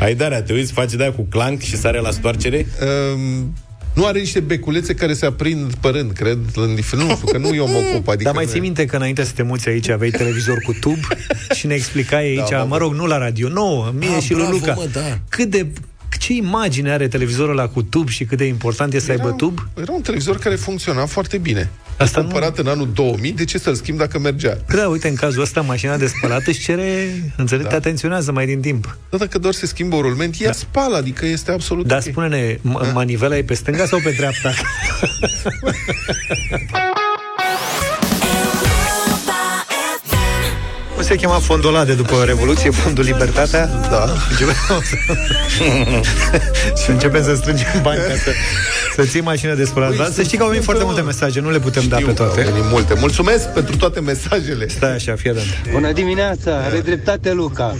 Ai 0.00 0.14
darea, 0.14 0.42
te 0.42 0.52
uiți, 0.52 0.72
faci 0.72 0.92
de 0.92 1.12
cu 1.16 1.22
clank 1.30 1.60
și 1.60 1.76
sare 1.76 2.00
la 2.00 2.10
stoarcere? 2.10 2.66
Um, 3.14 3.54
nu 3.94 4.06
are 4.06 4.18
niște 4.18 4.40
beculețe 4.40 4.94
care 4.94 5.12
se 5.14 5.26
aprind 5.26 5.74
părând, 5.74 6.12
cred, 6.12 6.38
în 6.54 6.76
dif- 6.76 6.90
nu 6.90 7.08
știu, 7.14 7.26
că 7.32 7.38
nu 7.38 7.54
eu 7.54 7.66
mă 7.68 7.76
ocup. 7.76 8.08
Adică 8.08 8.24
Dar 8.24 8.34
mai 8.34 8.44
nu 8.44 8.50
ții 8.50 8.58
e- 8.58 8.62
minte 8.62 8.84
că 8.84 8.96
înainte 8.96 9.24
să 9.24 9.32
te 9.34 9.42
muți 9.42 9.68
aici 9.68 9.88
aveai 9.88 10.10
televizor 10.10 10.58
cu 10.64 10.72
tub 10.80 10.98
și 11.54 11.66
ne 11.66 11.74
explicai 11.74 12.24
aici, 12.24 12.48
Da, 12.50 12.58
mă, 12.58 12.64
mă 12.64 12.76
rog, 12.76 12.94
nu 12.94 13.06
la 13.06 13.18
radio, 13.18 13.48
nouă, 13.48 13.92
mie 13.98 14.08
Ah, 14.16 14.22
și 14.22 14.32
lui 14.32 14.40
bravo, 14.42 14.56
Luca. 14.56 14.72
mă, 14.74 14.88
da. 14.92 15.18
Cât 15.28 15.50
de 15.50 15.66
ce 16.26 16.32
imagine 16.32 16.90
are 16.92 17.08
televizorul 17.08 17.58
ăla 17.58 17.68
cu 17.68 17.82
tub 17.82 18.08
și 18.08 18.24
cât 18.24 18.38
de 18.38 18.44
important 18.44 18.94
e 18.94 18.98
să 18.98 19.10
aibă 19.10 19.30
tub? 19.30 19.68
Era 19.80 19.92
un 19.92 20.00
televizor 20.00 20.38
care 20.38 20.54
funcționa 20.54 21.06
foarte 21.06 21.38
bine. 21.38 21.70
Asta 21.98 22.20
nu- 22.20 22.26
Cumpărat 22.26 22.58
în 22.58 22.66
anul 22.66 22.88
2000, 22.94 23.32
de 23.32 23.44
ce 23.44 23.58
să-l 23.58 23.74
schimb 23.74 23.98
dacă 23.98 24.18
mergea? 24.18 24.58
Da, 24.74 24.88
uite, 24.88 25.08
în 25.08 25.14
cazul 25.14 25.42
ăsta, 25.42 25.60
mașina 25.60 25.96
de 25.96 26.06
spălat 26.06 26.46
își 26.46 26.60
cere, 26.60 27.08
înțeleg, 27.36 27.62
Da. 27.64 27.68
te 27.70 27.74
atenționează 27.74 28.32
mai 28.32 28.46
din 28.46 28.60
timp. 28.60 28.96
Dar 29.10 29.20
dacă 29.20 29.38
doar 29.38 29.54
se 29.54 29.66
schimbă 29.66 29.96
un 29.96 30.02
rulment, 30.02 30.34
ea 30.40 30.52
spală, 30.52 30.96
adică 30.96 31.26
este 31.26 31.50
absolut 31.52 31.86
Dar 31.86 31.98
ok. 31.98 32.04
spune-ne, 32.10 32.54
m- 32.56 32.92
manivela 32.92 33.36
e 33.36 33.42
pe 33.42 33.54
stânga 33.54 33.86
sau 33.86 34.00
pe 34.04 34.10
dreapta? 34.10 34.52
Cum 40.96 41.04
se 41.04 41.16
chema 41.16 41.38
fondul 41.38 41.74
ăla 41.74 41.84
de 41.84 41.94
după 41.94 42.22
Revoluție, 42.24 42.70
Fondul 42.70 43.04
Libertatea? 43.04 43.66
Da. 43.66 44.06
și 46.84 46.90
începem 46.90 47.22
să 47.22 47.34
strângem 47.34 47.80
bani 47.82 47.98
ca 47.98 48.14
să, 48.24 48.30
să 48.94 49.02
ții 49.02 49.20
mașină 49.20 49.54
de 49.54 49.64
spălat. 49.64 49.96
Dar 49.96 50.10
să 50.10 50.22
știi 50.22 50.36
că 50.38 50.42
au 50.42 50.48
venit 50.48 50.64
foarte 50.64 50.84
multe 50.84 51.00
mesaje, 51.00 51.40
nu 51.40 51.50
le 51.50 51.58
putem 51.58 51.88
da 51.88 51.96
pe 51.96 52.02
Știu 52.02 52.14
că 52.14 52.22
au 52.22 52.28
toate. 52.28 52.50
venit 52.50 52.64
multe. 52.70 52.94
Mulțumesc 52.98 53.48
pentru 53.48 53.76
toate 53.76 54.00
mesajele. 54.00 54.68
Stai 54.68 54.94
așa, 54.94 55.14
fii 55.16 55.30
atent. 55.30 55.46
Bună 55.72 55.92
dimineața, 55.92 56.56
are 56.56 56.80
dreptate 56.80 57.32
Luca. 57.32 57.76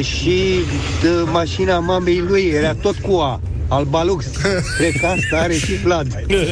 Și 0.00 0.60
de, 1.02 1.08
mașina 1.24 1.78
mamei 1.78 2.24
lui 2.28 2.42
era 2.54 2.74
tot 2.74 2.96
cu 2.96 3.14
A. 3.16 3.40
Albalux. 3.68 4.24
Cred 4.78 4.92
că 5.00 5.06
asta 5.06 5.36
are 5.36 5.54
și 5.54 5.74
Vlad. 5.84 6.06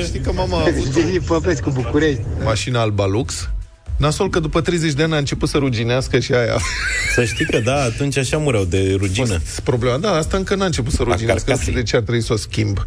Știi 0.05 0.21
că 0.21 0.33
mama 0.33 0.57
a 0.59 0.61
avut 0.61 0.87
Denis 0.87 1.23
Popescu, 1.27 1.71
București. 1.71 2.21
mașina 2.45 2.81
Alba 2.81 3.07
Lux. 3.07 3.49
Nasol 3.97 4.30
că 4.30 4.38
după 4.40 4.61
30 4.61 4.92
de 4.92 5.03
ani 5.03 5.14
a 5.14 5.16
început 5.16 5.49
să 5.49 5.59
ruginească 5.59 6.18
și 6.18 6.32
aia. 6.32 6.57
Să 7.14 7.24
știi 7.24 7.45
că 7.45 7.59
da, 7.59 7.82
atunci 7.82 8.16
așa 8.16 8.36
mureau 8.36 8.64
de 8.64 8.95
rugină. 8.99 9.26
Fost 9.26 9.61
problema. 9.61 9.97
Da, 9.97 10.11
asta 10.11 10.36
încă 10.36 10.55
n-a 10.55 10.64
început 10.64 10.92
să 10.92 11.03
ruginească. 11.03 11.32
Nu 11.32 11.38
știu 11.38 11.53
carcasei. 11.53 11.74
de 11.74 11.82
ce 11.82 11.97
ar 11.97 12.03
trebui 12.03 12.22
să 12.22 12.32
o 12.32 12.36
schimb. 12.36 12.86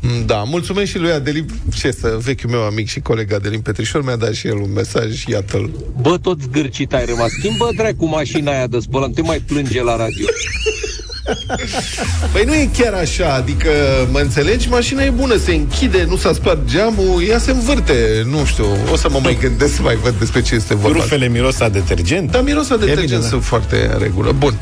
Mm, 0.00 0.26
Da, 0.26 0.36
mulțumesc 0.36 0.90
și 0.90 0.98
lui 0.98 1.10
Adelin, 1.10 1.46
ce 1.74 1.90
să, 1.90 2.18
vechiul 2.20 2.50
meu 2.50 2.62
amic 2.62 2.88
și 2.88 3.00
coleg 3.00 3.32
Adelin 3.32 3.60
Petrișor 3.60 4.04
mi-a 4.04 4.16
dat 4.16 4.32
și 4.32 4.46
el 4.46 4.56
un 4.56 4.72
mesaj, 4.72 5.24
iată-l. 5.24 5.70
Bă, 6.00 6.18
tot 6.18 6.40
zgârcit 6.40 6.92
ai 6.92 7.04
rămas. 7.04 7.30
Schimbă 7.30 7.70
dracu 7.76 8.06
mașina 8.06 8.50
aia 8.52 8.66
de 8.66 8.78
spălat, 8.78 9.08
nu 9.08 9.14
te 9.14 9.22
mai 9.22 9.38
plânge 9.46 9.82
la 9.82 9.96
radio. 9.96 10.26
Păi 12.32 12.44
nu 12.44 12.54
e 12.54 12.70
chiar 12.78 12.92
așa, 12.92 13.34
adică, 13.34 13.70
mă 14.10 14.18
înțelegi, 14.18 14.68
mașina 14.68 15.02
e 15.04 15.10
bună, 15.10 15.36
se 15.36 15.54
închide, 15.54 16.04
nu 16.08 16.16
s-a 16.16 16.32
spart 16.32 16.58
geamul, 16.70 17.22
ea 17.28 17.38
se 17.38 17.50
învârte, 17.50 18.26
nu 18.30 18.44
știu, 18.44 18.66
o 18.92 18.96
să 18.96 19.08
mă 19.10 19.18
mai 19.22 19.38
gândesc 19.40 19.74
să 19.74 19.82
mai 19.82 19.96
văd 19.96 20.14
despre 20.18 20.42
ce 20.42 20.54
este 20.54 20.74
vorba. 20.74 20.96
Rufele 20.98 21.28
miros 21.28 21.60
a 21.60 21.68
detergent. 21.68 22.30
Da, 22.30 22.40
miros 22.40 22.70
a 22.70 22.74
bine, 22.76 22.86
detergent 22.94 23.22
da. 23.22 23.28
sunt 23.28 23.44
foarte 23.44 23.90
în 23.92 23.98
regulă. 24.00 24.32
Bun. 24.32 24.54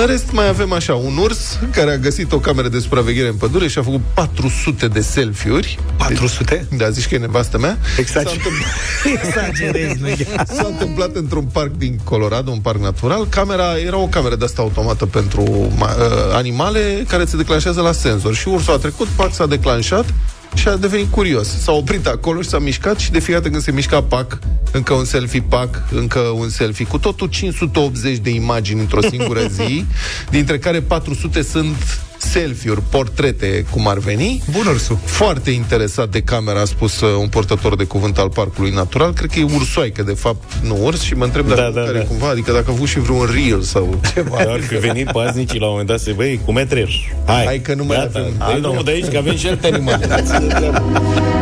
În 0.00 0.06
rest 0.06 0.32
mai 0.32 0.48
avem 0.48 0.72
așa, 0.72 0.94
un 0.94 1.16
urs 1.16 1.58
care 1.70 1.90
a 1.90 1.96
găsit 1.96 2.32
o 2.32 2.38
cameră 2.38 2.68
de 2.68 2.78
supraveghere 2.78 3.28
în 3.28 3.34
pădure 3.34 3.68
și 3.68 3.78
a 3.78 3.82
făcut 3.82 4.00
400 4.14 4.88
de 4.88 5.00
selfie-uri. 5.00 5.78
400? 5.96 6.66
Da, 6.76 6.90
zici 6.90 7.08
că 7.08 7.14
e 7.14 7.18
nevastă 7.18 7.58
mea. 7.58 7.78
Exager- 7.98 8.06
S-a 8.12 8.20
întâmplat- 8.20 9.22
Exagerezi, 9.24 9.96
nu 10.00 10.08
S-a 10.54 10.66
întâmplat 10.70 11.10
într-un 11.14 11.44
parc 11.52 11.70
din 11.76 11.98
Colorado, 12.04 12.50
un 12.50 12.58
parc 12.58 12.78
natural. 12.80 13.26
Camera 13.28 13.76
era 13.86 13.98
o 13.98 14.06
cameră 14.06 14.36
de 14.36 14.44
asta 14.44 14.62
automată 14.62 15.06
pentru 15.06 15.42
ma- 15.76 15.96
uh, 15.97 15.97
animale 16.32 17.04
care 17.08 17.24
se 17.24 17.36
declanșează 17.36 17.80
la 17.80 17.92
senzor. 17.92 18.34
Și 18.34 18.48
ursul 18.48 18.72
a 18.72 18.76
trecut, 18.76 19.06
pac 19.06 19.34
s-a 19.34 19.46
declanșat 19.46 20.14
și 20.54 20.68
a 20.68 20.76
devenit 20.76 21.10
curios. 21.10 21.62
S-a 21.62 21.72
oprit 21.72 22.06
acolo 22.06 22.42
și 22.42 22.48
s-a 22.48 22.58
mișcat 22.58 22.98
și 22.98 23.10
de 23.10 23.18
fiecare 23.18 23.38
dată 23.38 23.50
când 23.50 23.62
se 23.62 23.72
mișca 23.72 24.02
pac, 24.02 24.38
încă 24.72 24.92
un 24.92 25.04
selfie 25.04 25.44
pac, 25.48 25.82
încă 25.90 26.18
un 26.18 26.48
selfie. 26.48 26.84
Cu 26.84 26.98
totul 26.98 27.26
580 27.26 28.16
de 28.16 28.30
imagini 28.30 28.80
într-o 28.80 29.00
singură 29.00 29.40
zi, 29.56 29.84
dintre 30.30 30.58
care 30.58 30.80
400 30.80 31.42
sunt 31.42 32.00
selfie-uri, 32.30 32.82
portrete, 32.90 33.64
cum 33.70 33.88
ar 33.88 33.98
veni. 33.98 34.42
Bun 34.50 34.66
ursul. 34.66 34.98
Foarte 35.04 35.50
interesat 35.50 36.08
de 36.08 36.20
camera, 36.20 36.60
a 36.60 36.64
spus 36.64 37.00
uh, 37.00 37.08
un 37.20 37.28
portător 37.28 37.76
de 37.76 37.84
cuvânt 37.84 38.18
al 38.18 38.30
Parcului 38.30 38.70
Natural. 38.70 39.12
Cred 39.12 39.30
că 39.30 39.38
e 39.38 39.46
ursoaică, 39.54 40.02
de 40.02 40.12
fapt, 40.12 40.42
nu 40.62 40.78
urs. 40.84 41.02
Și 41.02 41.14
mă 41.14 41.24
întreb 41.24 41.48
dacă 41.48 41.60
Da, 41.60 41.70
da, 41.80 41.86
care 41.86 41.98
da. 41.98 42.04
cumva, 42.04 42.28
adică 42.28 42.52
dacă 42.52 42.64
a 42.68 42.72
avut 42.72 42.88
și 42.88 42.98
vreun 42.98 43.28
reel 43.34 43.60
sau 43.60 44.00
ceva. 44.14 44.36
Ar 44.38 44.60
fi 44.60 44.76
venit 44.76 45.10
paznicii 45.10 45.58
la 45.58 45.64
un 45.64 45.70
moment 45.70 45.88
dat 45.88 46.00
să 46.00 46.12
băi, 46.16 46.40
cu 46.44 46.52
metrer. 46.52 46.88
Hai, 47.26 47.44
Hai 47.44 47.60
că 47.60 47.74
nu 47.74 47.84
mai 47.84 47.96
Gata, 47.96 48.18
avem. 48.18 48.32
Dă-i 48.38 48.60
drumul 48.60 48.84
de 48.84 48.90
aici, 48.90 49.06
că 49.06 49.18
avem 49.18 49.36
și 49.36 49.46
alte 49.46 49.66
animale. 49.66 50.06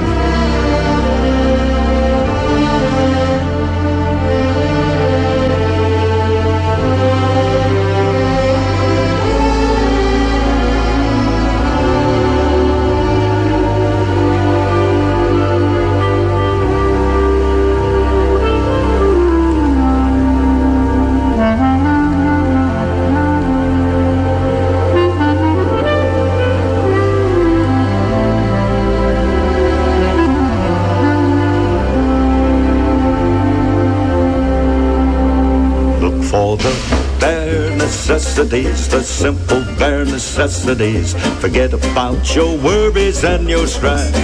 necessities, 38.47 38.89
the 38.89 39.03
simple 39.03 39.65
bare 39.79 40.05
necessities. 40.05 41.15
Forget 41.41 41.73
about 41.73 42.35
your 42.35 42.57
worries 42.59 43.25
and 43.25 43.49
your 43.49 43.67
strife. 43.67 44.15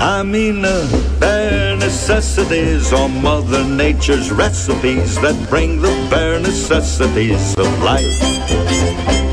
I 0.00 0.22
mean 0.22 0.62
the 0.62 1.16
bare 1.20 1.76
necessities 1.76 2.92
are 2.92 3.08
Mother 3.08 3.64
Nature's 3.64 4.30
recipes 4.30 5.20
that 5.20 5.36
bring 5.50 5.82
the 5.82 5.92
bare 6.10 6.40
necessities 6.40 7.54
of 7.58 7.66
life. 7.82 8.08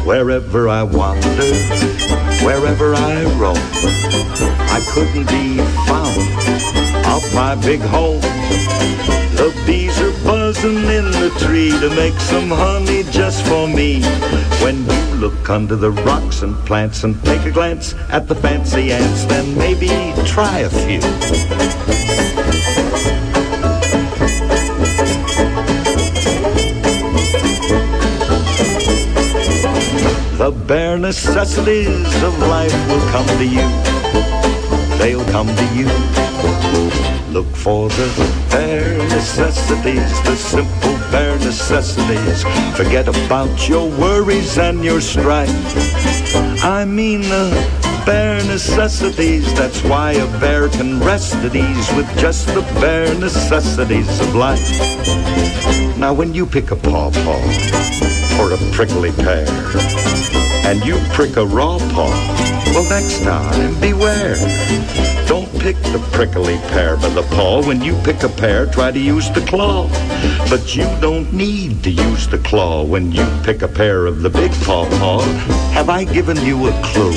Wherever 0.06 0.68
I 0.70 0.84
wander, 0.84 1.54
wherever 2.44 2.94
I 2.96 3.24
roam, 3.40 3.58
I 4.70 4.82
couldn't 4.92 5.28
be 5.28 5.58
found 5.88 7.06
out 7.06 7.24
my 7.34 7.56
big 7.56 7.80
home. 7.80 8.22
The 9.38 9.54
bees 9.66 9.87
buzzing 10.48 10.78
in 10.78 11.04
the 11.12 11.30
tree 11.40 11.72
to 11.72 11.90
make 11.90 12.18
some 12.22 12.48
honey 12.48 13.04
just 13.12 13.46
for 13.48 13.68
me. 13.68 14.02
When 14.64 14.78
you 14.90 15.02
look 15.20 15.50
under 15.50 15.76
the 15.76 15.92
rocks 15.92 16.42
and 16.42 16.56
plants 16.66 17.04
and 17.04 17.22
take 17.26 17.44
a 17.46 17.52
glance 17.52 17.94
at 18.10 18.30
the 18.30 18.36
fancy 18.36 18.94
ants, 18.94 19.26
then 19.26 19.58
maybe 19.58 19.90
try 20.26 20.60
a 20.60 20.70
few. 20.70 21.02
The 30.38 30.52
bare 30.66 30.98
necessities 30.98 32.24
of 32.24 32.40
life 32.40 32.78
will 32.88 33.06
come 33.12 33.28
to 33.42 33.46
you. 33.46 33.68
They'll 34.98 35.26
come 35.26 35.48
to 35.48 35.66
you. 35.76 37.17
Look 37.38 37.56
for 37.56 37.88
the 37.90 38.48
bare 38.50 38.98
necessities, 39.10 40.24
the 40.24 40.36
simple 40.36 40.98
bare 41.12 41.38
necessities. 41.38 42.42
Forget 42.76 43.08
about 43.08 43.70
your 43.70 43.88
worries 43.92 44.58
and 44.58 44.84
your 44.84 45.00
strife. 45.00 45.52
I 46.64 46.84
mean 46.84 47.22
the 47.22 47.52
bare 48.08 48.44
necessities. 48.46 49.54
That's 49.54 49.84
why 49.84 50.14
a 50.14 50.26
bear 50.40 50.68
can 50.70 51.00
rest 51.00 51.36
at 51.36 51.56
ease 51.56 51.94
with 51.94 52.10
just 52.18 52.48
the 52.48 52.64
bare 52.82 53.14
necessities 53.20 54.20
of 54.20 54.34
life. 54.34 54.68
Now, 55.96 56.16
when 56.16 56.34
you 56.34 56.48
pick 56.48 56.72
a 56.72 56.76
pawpaw 56.76 57.38
or 58.42 58.52
a 58.52 58.58
prickly 58.72 59.12
pear, 59.12 59.46
and 60.66 60.84
you 60.84 60.98
prick 61.14 61.38
a 61.38 61.46
raw 61.46 61.78
paw, 61.94 62.10
well, 62.74 62.90
next 62.90 63.22
time 63.22 63.80
beware. 63.80 64.38
Don't 65.28 65.47
pick 65.60 65.76
the 65.84 66.00
prickly 66.12 66.58
pear 66.70 66.96
by 66.98 67.10
the 67.10 67.24
paw. 67.24 67.66
When 67.66 67.82
you 67.82 67.96
pick 68.04 68.24
a 68.24 68.30
pear, 68.30 68.66
try 68.66 68.92
to 68.92 69.00
use 69.00 69.30
the 69.32 69.42
claw. 69.42 69.88
But 70.50 70.76
you 70.76 70.84
don't 71.02 71.32
need 71.34 71.84
to 71.84 71.92
use 71.92 72.28
the 72.28 72.38
claw 72.40 72.84
when 72.84 73.12
you 73.12 73.26
pick 73.44 73.62
a 73.62 73.68
pear 73.68 74.06
of 74.06 74.22
the 74.22 74.30
big 74.30 74.52
pawpaw. 74.64 75.22
Have 75.72 75.90
I 75.90 76.04
given 76.04 76.38
you 76.38 76.68
a 76.68 76.82
clue? 76.84 77.12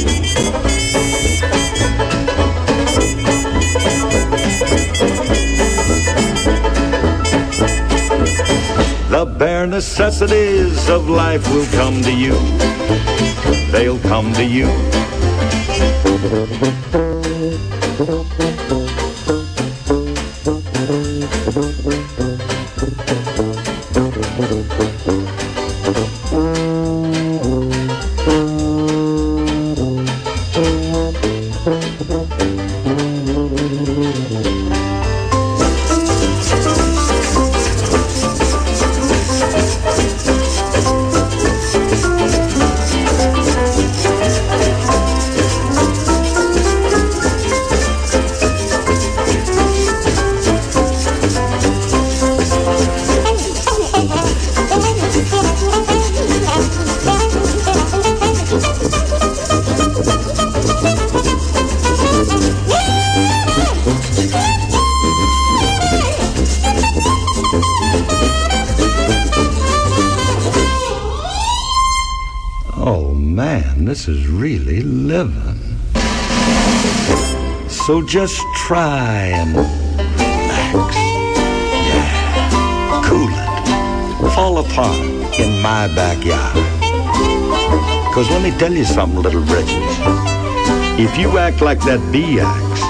The 9.11 9.27
bare 9.39 9.67
necessities 9.67 10.89
of 10.89 11.09
life 11.09 11.47
will 11.53 11.67
come 11.73 12.01
to 12.03 12.13
you. 12.13 12.39
They'll 13.71 13.99
come 14.01 14.33
to 14.35 14.45
you. 14.45 14.69
Thank 18.07 18.39
you. 18.39 18.40
This 73.87 74.09
is 74.09 74.29
really 74.29 74.83
living. 74.83 75.59
So 77.69 78.03
just 78.07 78.41
try 78.57 79.33
and 79.33 79.55
relax. 79.55 80.95
Yeah. 81.89 83.03
Cool 83.05 83.29
it. 83.31 84.35
Fall 84.35 84.59
apart 84.59 85.41
in 85.41 85.63
my 85.63 85.87
backyard. 85.95 86.55
Because 88.09 88.29
let 88.31 88.43
me 88.43 88.51
tell 88.59 88.73
you 88.73 88.85
something, 88.85 89.23
little 89.23 89.45
britches. 89.45 89.97
If 90.99 91.17
you 91.17 91.39
act 91.39 91.61
like 91.63 91.81
that 91.81 92.01
bee 92.13 92.41
acts, 92.41 92.83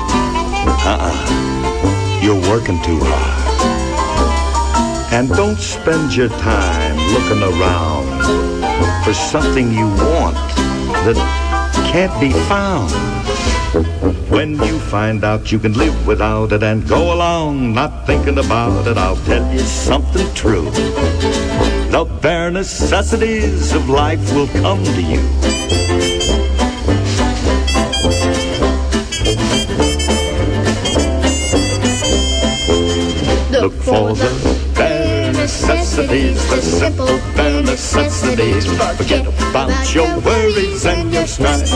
uh-uh, 0.87 2.21
you're 2.23 2.41
working 2.51 2.83
too 2.83 2.99
hard. 3.01 3.37
And 5.13 5.29
don't 5.29 5.59
spend 5.59 6.17
your 6.17 6.29
time 6.29 6.97
looking 7.13 7.43
around 7.43 9.05
for 9.05 9.15
something 9.15 9.73
you 9.73 9.87
want 9.87 10.50
that 11.05 11.17
can't 11.91 12.21
be 12.21 12.33
found. 12.49 12.91
When 14.31 14.51
you 14.63 14.79
find 14.79 15.25
out 15.25 15.51
you 15.51 15.59
can 15.59 15.73
live 15.73 16.07
without 16.07 16.53
it 16.53 16.63
and 16.63 16.87
go 16.87 17.15
along 17.15 17.73
not 17.75 18.07
thinking 18.07 18.39
about 18.39 18.87
it, 18.87 18.97
I'll 18.99 19.17
tell 19.25 19.53
you 19.53 19.61
something 19.61 20.33
true. 20.35 20.71
The 21.91 22.05
bare 22.21 22.51
necessities 22.51 23.73
of 23.73 23.89
life 23.89 24.21
will 24.35 24.49
come 24.49 24.85
to 24.85 25.03
you. 25.03 25.21
Look 33.51 33.73
for 33.83 34.15
the 34.15 34.60
necessities, 36.01 36.49
the 36.51 36.63
simple 36.63 37.21
bare 37.37 37.63
necessities. 37.63 38.67
Forget 38.97 39.27
about 39.27 39.95
your 39.95 40.21
worries 40.21 40.87
and 40.87 41.13
your 41.13 41.27
strife. 41.27 41.69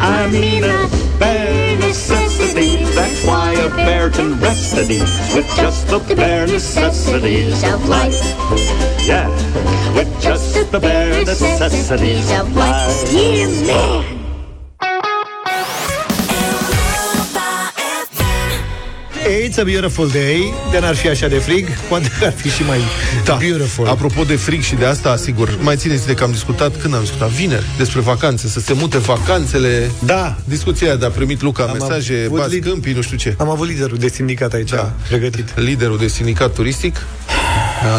I 0.00 0.28
mean 0.30 0.64
a 0.64 0.88
bare 1.18 1.78
necessity. 1.78 2.84
That's 2.94 3.24
why 3.24 3.52
a 3.54 3.68
bear 3.70 4.10
can 4.10 4.38
rest 4.40 4.74
at 4.74 4.90
ease 4.90 5.34
with 5.34 5.46
just 5.56 5.88
the 5.88 6.14
bare 6.14 6.46
necessities 6.46 7.62
of 7.64 7.88
life. 7.88 8.14
Yeah, 9.04 9.28
with 9.94 10.20
just 10.20 10.70
the 10.70 10.80
bare 10.80 11.24
necessities 11.24 12.30
of 12.32 12.54
life. 12.54 13.12
Yeah, 13.12 13.46
man. 13.66 14.17
It's 19.48 19.58
a 19.58 19.64
beautiful 19.64 20.08
day 20.08 20.52
De 20.70 20.78
n-ar 20.78 20.94
fi 20.94 21.08
așa 21.08 21.28
de 21.28 21.38
frig 21.38 21.68
Poate 21.88 22.10
că 22.18 22.24
ar 22.24 22.32
fi 22.32 22.48
și 22.48 22.62
mai 22.62 22.78
Da. 23.24 23.34
beautiful 23.34 23.86
Apropo 23.86 24.22
de 24.24 24.36
frig 24.36 24.62
și 24.62 24.74
de 24.74 24.84
asta, 24.84 25.10
asigur, 25.10 25.58
mai 25.60 25.76
țineți 25.76 26.06
de 26.06 26.14
că 26.14 26.24
am 26.24 26.30
discutat, 26.30 26.80
când 26.80 26.94
am 26.94 27.00
discutat? 27.00 27.28
Vineri, 27.28 27.64
despre 27.76 28.00
vacanțe, 28.00 28.48
să 28.48 28.60
se 28.60 28.72
mute 28.72 28.98
vacanțele. 28.98 29.90
Da. 29.98 30.36
Discuția 30.44 30.86
aia 30.86 30.96
de 30.96 31.04
a 31.06 31.10
primit 31.10 31.42
Luca 31.42 31.62
Am 31.62 31.76
mesaje, 31.80 32.22
avut 32.26 32.38
bați 32.38 32.54
lid- 32.56 32.62
câmpii, 32.62 32.92
nu 32.92 33.00
știu 33.02 33.16
ce. 33.16 33.34
Am 33.38 33.48
avut 33.48 33.68
liderul 33.68 33.96
de 33.98 34.08
sindicat 34.08 34.52
aici 34.52 34.70
da. 34.70 34.92
Pregătit 35.08 35.58
Liderul 35.58 35.98
de 35.98 36.06
sindicat 36.08 36.52
turistic, 36.54 36.96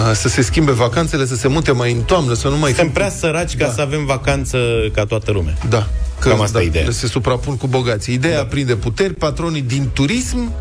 a, 0.10 0.14
să 0.14 0.28
se 0.28 0.42
schimbe 0.42 0.72
vacanțele, 0.72 1.26
să 1.26 1.36
se 1.36 1.48
mute 1.48 1.72
mai 1.72 1.92
în 1.92 2.02
toamnă, 2.02 2.34
să 2.34 2.48
nu 2.48 2.58
mai 2.58 2.72
Suntem 2.72 2.92
prea 2.94 3.10
săraci 3.10 3.56
ca 3.58 3.66
Da. 3.66 3.72
să 3.72 3.82
avem 3.82 4.06
vacanță 4.06 4.58
ca 4.94 5.06
toată 5.06 5.32
lumea. 5.32 5.58
Da. 5.70 5.88
Cam 6.20 6.42
asta 6.42 6.62
e 6.62 6.66
ideea. 6.66 6.86
Se 6.90 7.08
suprapun 7.08 7.58
cu 7.58 7.68
bogații. 7.68 8.14
Ideea 8.14 8.38
da. 8.38 8.46
prinde 8.46 8.76
puteri, 8.76 9.14
patronii 9.14 9.62
din 9.62 9.90
turism 9.94 10.52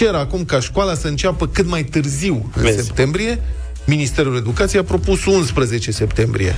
cer 0.00 0.14
acum 0.14 0.44
ca 0.44 0.60
școala 0.60 0.94
să 0.94 1.08
înceapă 1.08 1.46
cât 1.48 1.66
mai 1.66 1.84
târziu, 1.84 2.50
în 2.54 2.62
Vezi. 2.62 2.84
septembrie. 2.84 3.40
Ministerul 3.84 4.36
Educației 4.36 4.80
a 4.80 4.84
propus 4.84 5.24
11 5.24 5.90
septembrie. 5.90 6.56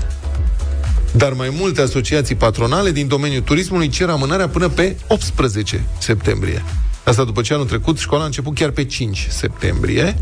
Dar 1.12 1.32
mai 1.32 1.54
multe 1.58 1.80
asociații 1.80 2.34
patronale 2.34 2.90
din 2.90 3.08
domeniul 3.08 3.42
turismului 3.42 3.88
cer 3.88 4.08
amânarea 4.08 4.48
până 4.48 4.68
pe 4.68 4.96
18 5.06 5.84
septembrie. 5.98 6.62
Asta 7.04 7.24
după 7.24 7.40
ce 7.40 7.52
anul 7.54 7.66
trecut 7.66 7.98
școala 7.98 8.22
a 8.22 8.26
început 8.26 8.54
chiar 8.54 8.70
pe 8.70 8.84
5 8.84 9.26
septembrie, 9.30 10.16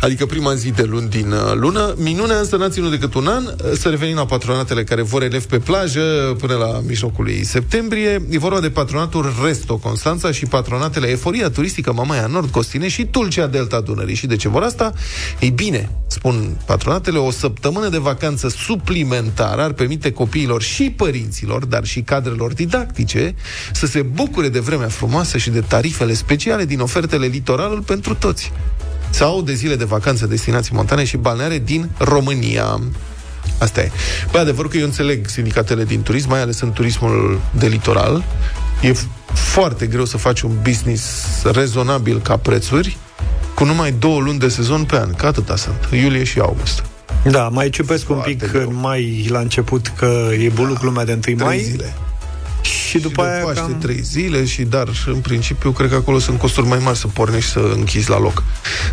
adică 0.00 0.26
prima 0.26 0.54
zi 0.54 0.70
de 0.70 0.82
luni 0.82 1.08
din 1.08 1.32
uh, 1.32 1.52
lună. 1.54 1.94
Minunea 1.96 2.38
însă 2.38 2.56
n-a 2.56 2.68
ținut 2.68 2.90
decât 2.90 3.14
un 3.14 3.26
an. 3.26 3.44
Să 3.72 3.88
revenim 3.88 4.16
la 4.16 4.24
patronatele 4.24 4.84
care 4.84 5.02
vor 5.02 5.22
elevi 5.22 5.46
pe 5.46 5.58
plajă 5.58 6.00
până 6.38 6.54
la 6.54 6.80
mijlocul 6.86 7.24
lui 7.24 7.44
septembrie. 7.44 8.26
E 8.30 8.38
vorba 8.38 8.60
de 8.60 8.70
patronatul 8.70 9.34
Resto 9.44 9.76
Constanța 9.76 10.30
și 10.32 10.46
patronatele 10.46 11.08
Eforia 11.08 11.50
Turistică 11.50 11.92
Mamaia 11.92 12.26
Nord 12.26 12.50
Costine 12.50 12.88
și 12.88 13.04
Tulcea 13.04 13.46
Delta 13.46 13.80
Dunării. 13.80 14.14
Și 14.14 14.26
de 14.26 14.36
ce 14.36 14.48
vor 14.48 14.62
asta? 14.62 14.92
Ei 15.38 15.50
bine, 15.50 15.90
spun 16.06 16.56
patronatele, 16.66 17.18
o 17.18 17.30
săptămână 17.30 17.88
de 17.88 17.98
vacanță 17.98 18.48
suplimentară 18.48 19.62
ar 19.62 19.72
permite 19.72 20.12
copiilor 20.12 20.62
și 20.62 20.90
părinților, 20.90 21.64
dar 21.64 21.84
și 21.84 22.00
cadrelor 22.00 22.52
didactice, 22.52 23.34
să 23.72 23.86
se 23.86 24.02
bucure 24.02 24.48
de 24.48 24.58
vremea 24.58 24.88
frumoasă 24.88 25.38
și 25.38 25.50
de 25.50 25.60
tarifele 25.60 26.09
speciale 26.14 26.64
din 26.64 26.80
ofertele 26.80 27.26
litoralul 27.26 27.80
pentru 27.80 28.14
toți. 28.14 28.52
Sau 29.10 29.42
de 29.42 29.54
zile 29.54 29.76
de 29.76 29.84
vacanță, 29.84 30.26
destinații 30.26 30.74
montane 30.74 31.04
și 31.04 31.16
balneare 31.16 31.58
din 31.58 31.90
România. 31.98 32.80
Asta 33.58 33.80
e. 33.80 33.90
Păi 34.30 34.40
adevăr 34.40 34.68
că 34.68 34.76
eu 34.76 34.84
înțeleg 34.84 35.26
sindicatele 35.28 35.84
din 35.84 36.02
turism, 36.02 36.28
mai 36.28 36.40
ales 36.40 36.60
în 36.60 36.72
turismul 36.72 37.40
de 37.58 37.66
litoral. 37.66 38.24
E 38.82 38.92
f- 38.92 39.06
foarte 39.34 39.86
greu 39.86 40.04
să 40.04 40.16
faci 40.16 40.40
un 40.40 40.52
business 40.62 41.24
rezonabil 41.52 42.20
ca 42.20 42.36
prețuri 42.36 42.96
cu 43.54 43.64
numai 43.64 43.92
două 43.98 44.20
luni 44.20 44.38
de 44.38 44.48
sezon 44.48 44.84
pe 44.84 44.96
an, 44.96 45.14
că 45.14 45.26
atâta 45.26 45.56
sunt, 45.56 45.88
iulie 46.02 46.24
și 46.24 46.38
august. 46.38 46.84
Da, 47.24 47.48
mai 47.48 47.70
ciupesc 47.70 48.10
un 48.10 48.20
pic 48.24 48.52
în 48.52 48.68
mai 48.80 49.26
la 49.28 49.38
început 49.38 49.92
Că 49.96 50.28
e 50.38 50.48
buluc 50.48 50.82
lumea 50.82 51.04
de 51.04 51.12
1 51.12 51.20
Trei 51.20 51.34
mai 51.34 51.58
zile. 51.58 51.94
Și 52.62 52.98
după 52.98 53.22
de 53.22 53.28
aia 53.28 53.44
Paște, 53.44 53.60
cam... 53.60 53.78
trei 53.78 54.02
zile 54.02 54.44
și 54.44 54.62
dar 54.62 54.88
în 55.06 55.20
principiu 55.20 55.70
cred 55.70 55.88
că 55.88 55.94
acolo 55.94 56.18
sunt 56.18 56.38
costuri 56.38 56.66
mai 56.66 56.78
mari 56.78 56.98
să 56.98 57.06
pornești 57.06 57.46
și 57.46 57.52
să 57.52 57.72
închizi 57.74 58.10
la 58.10 58.18
loc. 58.18 58.42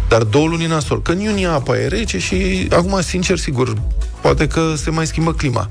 Dar 0.07 0.23
două 0.23 0.47
luni 0.47 0.65
nasol. 0.65 1.01
Că 1.01 1.11
în 1.11 1.19
iunie 1.19 1.47
apa 1.47 1.77
e 1.77 1.87
rece 1.87 2.19
și 2.19 2.67
acum, 2.71 3.01
sincer, 3.01 3.37
sigur, 3.37 3.73
poate 4.21 4.47
că 4.47 4.73
se 4.75 4.89
mai 4.89 5.07
schimbă 5.07 5.33
clima. 5.33 5.67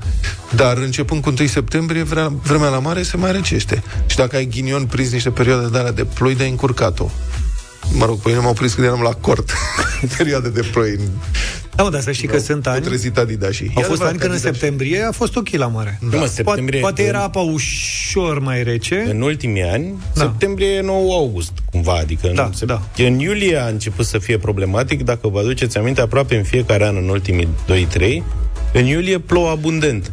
Dar 0.55 0.77
începând 0.77 1.21
cu 1.21 1.33
1 1.39 1.47
septembrie, 1.47 2.03
vre- 2.03 2.31
vremea 2.43 2.69
la 2.69 2.79
mare 2.79 3.03
se 3.03 3.17
mai 3.17 3.31
recește. 3.31 3.83
Și 4.05 4.15
dacă 4.15 4.35
ai 4.35 4.45
ghinion 4.45 4.85
prins 4.85 5.11
niște 5.11 5.29
perioade 5.29 5.67
de 5.67 5.77
alea 5.77 5.91
de 5.91 6.05
ploi, 6.05 6.35
de 6.35 6.45
încurcat-o. 6.45 7.09
Mă 7.91 8.05
rog, 8.05 8.19
pe 8.19 8.29
mine 8.29 8.41
m-au 8.41 8.53
prins 8.53 8.73
când 8.73 8.87
eram 8.87 9.01
la 9.01 9.13
cort. 9.13 9.53
Perioade 10.17 10.49
de 10.49 10.61
ploi. 10.71 10.99
Da, 11.77 11.83
mă, 11.83 11.89
dar 11.89 12.01
să 12.01 12.11
știi 12.11 12.27
că 12.27 12.37
sunt 12.37 12.67
ani 12.67 12.81
trezit 12.85 13.17
Adidașii. 13.17 13.71
Au 13.75 13.81
E 13.81 13.85
fost 13.85 13.87
adevărat 14.01 14.09
ani 14.09 14.17
că 14.19 14.25
când 14.27 14.33
în 14.33 14.39
Adidas- 14.39 14.59
septembrie 14.59 15.01
a 15.03 15.11
fost 15.11 15.35
ok 15.35 15.49
la 15.49 15.67
mare 15.67 15.97
Nu, 16.01 16.17
mă, 16.17 16.25
septembrie- 16.25 16.79
Poate, 16.79 16.95
poate 17.01 17.03
era 17.17 17.23
apa 17.23 17.39
ușor 17.39 18.39
mai 18.39 18.63
rece 18.63 19.05
În 19.09 19.21
ultimii 19.21 19.63
ani, 19.63 19.85
Da. 20.13 20.21
da. 20.21 20.21
septembrie 20.21 20.67
e 20.67 20.81
9 20.81 21.13
august, 21.13 21.51
cumva, 21.71 21.93
adică 21.93 22.31
Da, 22.35 22.43
în, 22.43 22.51
sep- 22.51 22.65
da. 22.65 22.81
în 22.97 23.19
iulie 23.19 23.57
a 23.57 23.67
început 23.67 24.05
să 24.05 24.17
fie 24.17 24.37
problematic, 24.37 25.03
dacă 25.03 25.27
vă 25.27 25.39
aduceți 25.39 25.77
aminte, 25.77 26.01
aproape 26.01 26.35
în 26.35 26.43
fiecare 26.43 26.85
an, 26.87 26.95
în 26.95 27.09
ultimii 27.09 27.47
2-3, 27.65 28.23
în 28.73 28.85
iulie 28.85 29.19
plouă 29.19 29.49
abundent. 29.49 30.11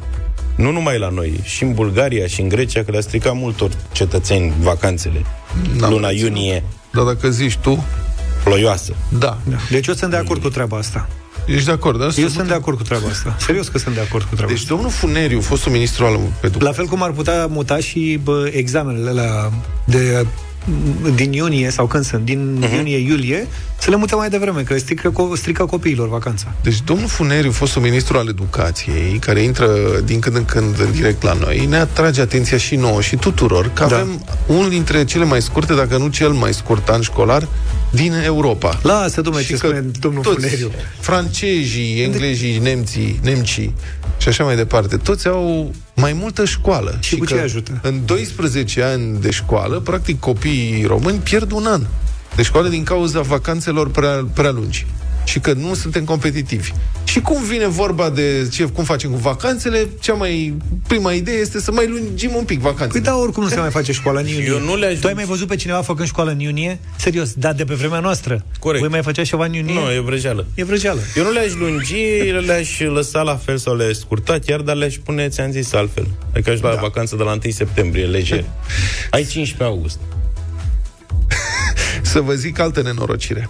Nu 0.56 0.70
numai 0.70 0.98
la 0.98 1.08
noi, 1.08 1.40
și 1.42 1.62
în 1.62 1.74
Bulgaria 1.74 2.26
și 2.26 2.40
în 2.40 2.48
Grecia, 2.48 2.84
că 2.84 2.90
le-a 2.90 3.00
stricat 3.00 3.34
multor 3.34 3.70
cetățeni 3.92 4.52
vacanțele. 4.60 5.24
N-am 5.78 5.90
Luna 5.90 6.08
reținut. 6.08 6.30
iunie, 6.36 6.62
Dar 6.92 7.04
dacă 7.04 7.30
zici 7.30 7.56
tu, 7.56 7.84
ploioasă. 8.44 8.94
da. 9.18 9.38
da. 9.48 9.56
Deci 9.70 9.86
eu 9.86 9.94
sunt 9.94 10.10
de 10.10 10.16
acord 10.16 10.42
cu 10.42 10.48
treaba 10.48 10.76
asta 10.76 11.08
Ești 11.46 11.64
de 11.66 11.72
acord, 11.72 11.98
da? 11.98 12.08
Eu 12.16 12.28
sunt 12.28 12.48
de 12.48 12.54
acord 12.54 12.76
cu 12.76 12.82
treaba 12.82 13.06
asta 13.10 13.36
Serios 13.38 13.68
că 13.68 13.78
sunt 13.78 13.94
de 13.94 14.00
acord 14.00 14.24
cu 14.24 14.34
treaba 14.34 14.52
Deci 14.52 14.60
asta 14.62 14.74
domnul 14.74 14.90
Funeriu, 14.90 15.40
fostul 15.40 15.72
ministru 15.72 16.04
al 16.04 16.12
educației, 16.42 16.62
La 16.62 16.72
fel 16.72 16.86
cum 16.86 17.02
ar 17.02 17.10
putea 17.10 17.46
muta 17.46 17.78
și 17.78 18.20
bă, 18.22 18.48
examenele 18.52 19.10
la 19.10 19.52
de 19.84 20.26
din 21.14 21.32
iunie 21.32 21.70
sau 21.70 21.86
când 21.86 22.04
sunt, 22.04 22.24
din 22.24 22.52
Mhm. 22.54 22.64
uh-huh. 22.68 22.74
iunie-iulie, 22.76 23.46
să 23.78 23.90
le 23.90 23.96
mute 23.96 24.14
mai 24.14 24.28
devreme, 24.28 24.62
că 24.62 24.78
strică, 24.78 25.10
co- 25.12 25.36
strică 25.38 25.64
copiilor 25.64 26.08
vacanța. 26.08 26.52
Deci 26.62 26.80
domnul 26.82 27.08
Funeriu, 27.08 27.50
fostul 27.50 27.82
ministru 27.82 28.18
al 28.18 28.28
educației, 28.28 29.18
care 29.20 29.40
intră 29.40 29.68
din 30.04 30.18
când 30.20 30.36
în 30.36 30.44
când 30.44 30.80
în 30.80 30.92
direct 30.92 31.22
la 31.22 31.32
noi, 31.32 31.66
ne 31.68 31.76
atrage 31.76 32.20
atenția 32.20 32.56
și 32.58 32.76
nouă 32.76 33.00
și 33.00 33.16
tuturor 33.16 33.70
că 33.72 33.86
Da. 33.88 33.94
avem 33.96 34.24
unul 34.46 34.68
dintre 34.68 35.04
cele 35.04 35.24
mai 35.24 35.42
scurte, 35.42 35.74
dacă 35.74 35.96
nu 35.96 36.08
cel 36.08 36.30
mai 36.30 36.54
scurt 36.54 36.88
an 36.88 37.00
școlar 37.00 37.48
din 37.94 38.12
Europa. 38.12 38.78
Lasă, 38.82 39.20
domnule, 39.20 39.44
Și 39.44 39.50
ce 39.52 39.58
că 39.58 39.66
spune 39.66 39.80
domnul 40.00 40.22
toți, 40.22 40.34
Funeriu. 40.34 40.70
francezii, 41.00 42.02
englezii, 42.02 42.58
nemții, 42.58 43.20
nemcii 43.22 43.74
și 44.18 44.28
așa 44.28 44.44
mai 44.44 44.56
departe, 44.56 44.96
toți 44.96 45.28
au 45.28 45.74
mai 45.94 46.12
multă 46.12 46.44
școală. 46.44 46.98
Și 47.00 47.16
cu 47.16 47.24
că 47.24 47.34
ce 47.34 47.40
ajută? 47.40 47.80
În 47.82 48.00
12 48.04 48.82
ani 48.82 49.20
de 49.20 49.30
școală, 49.30 49.80
practic 49.80 50.20
copiii 50.20 50.84
români 50.86 51.18
pierd 51.18 51.52
un 51.52 51.66
an 51.66 51.86
de 52.36 52.42
școală 52.42 52.68
din 52.68 52.84
cauza 52.84 53.20
vacanțelor 53.20 53.90
prea, 53.90 54.26
prea 54.34 54.50
lungi. 54.50 54.86
Și 55.24 55.38
că 55.40 55.52
nu 55.52 55.74
suntem 55.74 56.04
competitivi. 56.04 56.70
Și 57.04 57.20
cum 57.20 57.42
vine 57.42 57.66
vorba 57.66 58.10
de 58.10 58.48
ce, 58.52 58.64
cum 58.64 58.84
facem 58.84 59.10
cu 59.10 59.16
vacanțele, 59.16 59.88
cea 60.00 60.12
mai 60.14 60.54
prima 60.86 61.12
idee 61.12 61.34
este 61.34 61.60
să 61.60 61.72
mai 61.72 61.86
lungim 61.88 62.30
un 62.34 62.44
pic 62.44 62.58
vacanțele. 62.60 62.90
Păi 62.92 63.00
da, 63.00 63.16
oricum 63.16 63.42
nu 63.42 63.48
se 63.48 63.58
mai 63.60 63.70
face 63.70 63.92
școala 63.92 64.20
în 64.20 64.26
iunie. 64.26 64.46
Eu 64.46 64.60
nu 64.60 64.76
le-aș- 64.76 64.98
Tu 64.98 65.06
ai 65.06 65.12
mai 65.14 65.24
văzut 65.24 65.48
pe 65.48 65.56
cineva 65.56 65.82
făcând 65.82 66.08
școală 66.08 66.30
în 66.30 66.40
iunie? 66.40 66.78
Serios, 66.96 67.32
da, 67.32 67.52
de 67.52 67.64
pe 67.64 67.74
vremea 67.74 68.00
noastră. 68.00 68.44
Corect. 68.58 68.80
Voi 68.80 68.90
mai 68.92 69.02
făceați 69.02 69.28
ceva 69.28 69.44
în 69.44 69.52
iunie? 69.52 69.74
Nu, 69.74 69.92
e 69.92 70.00
vrăjeală. 70.00 70.46
E 70.54 70.64
vrăjeală. 70.64 71.00
Eu 71.16 71.24
nu 71.24 71.30
le-aș 71.30 71.52
lungi, 71.54 71.94
le-aș 72.46 72.80
lăsa 72.80 73.22
la 73.22 73.36
fel 73.36 73.56
sau 73.58 73.76
le-aș 73.76 73.94
scurta, 73.96 74.38
chiar, 74.46 74.60
dar 74.60 74.76
le-aș 74.76 74.94
pune, 75.04 75.28
ți-am 75.28 75.50
zis, 75.50 75.72
altfel. 75.72 76.06
Adică 76.32 76.50
aș 76.50 76.60
lua 76.60 76.74
da. 76.74 76.80
vacanță 76.80 77.16
de 77.16 77.22
la 77.22 77.30
1 77.44 77.50
septembrie, 77.52 78.04
lejer. 78.06 78.44
Ai 79.10 79.24
15 79.24 79.62
august. 79.62 79.98
Să 82.02 82.20
vă 82.20 82.32
zic 82.34 82.58
altă 82.58 82.82
nenorocire. 82.82 83.48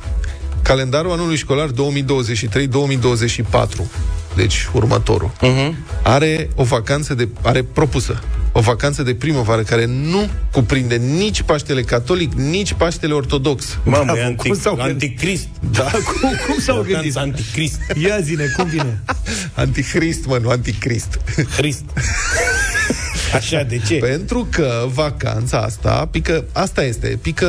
Calendarul 0.65 1.13
anului 1.13 1.37
școlar 1.37 1.69
2023-2024, 1.71 1.73
deci 4.37 4.69
următorul, 4.73 5.31
uh-huh. 5.31 5.73
are 6.03 6.49
o 6.55 6.63
vacanță 6.65 7.15
de, 7.15 7.29
are 7.43 7.63
propusă 7.63 8.23
o 8.57 8.61
vacanță 8.61 9.03
de 9.03 9.15
primăvară 9.15 9.63
care 9.63 9.85
nu 9.85 10.29
cuprinde 10.53 10.97
nici 10.97 11.43
Paștele 11.43 11.83
Catolic, 11.83 12.33
nici 12.33 12.73
Paștele 12.73 13.13
Ortodox. 13.13 13.79
Mamă, 13.85 14.05
Bravo, 14.05 14.19
e 14.19 14.23
cum 14.23 14.31
antic, 14.31 14.55
s-au 14.55 14.75
gândit? 14.75 14.93
anticrist. 14.93 15.47
Da, 15.71 15.83
Cum, 16.21 16.31
cum 16.47 16.59
s-au 16.59 16.77
Vacanță 16.77 16.93
gândit? 16.93 17.17
Anticrist. 17.17 17.79
Ia 18.05 18.21
zine, 18.21 18.45
cum 18.57 18.67
vine? 18.67 19.03
Antichrist, 19.55 20.27
mă, 20.27 20.39
nu 20.43 20.49
anticrist. 20.49 21.21
Crist. 21.57 21.83
Așa, 23.39 23.63
de 23.63 23.79
ce? 23.87 23.95
Pentru 23.95 24.47
că 24.51 24.85
vacanța 24.93 25.59
asta, 25.59 26.09
pică, 26.11 26.45
asta 26.53 26.85
este, 26.85 27.19
pică, 27.23 27.49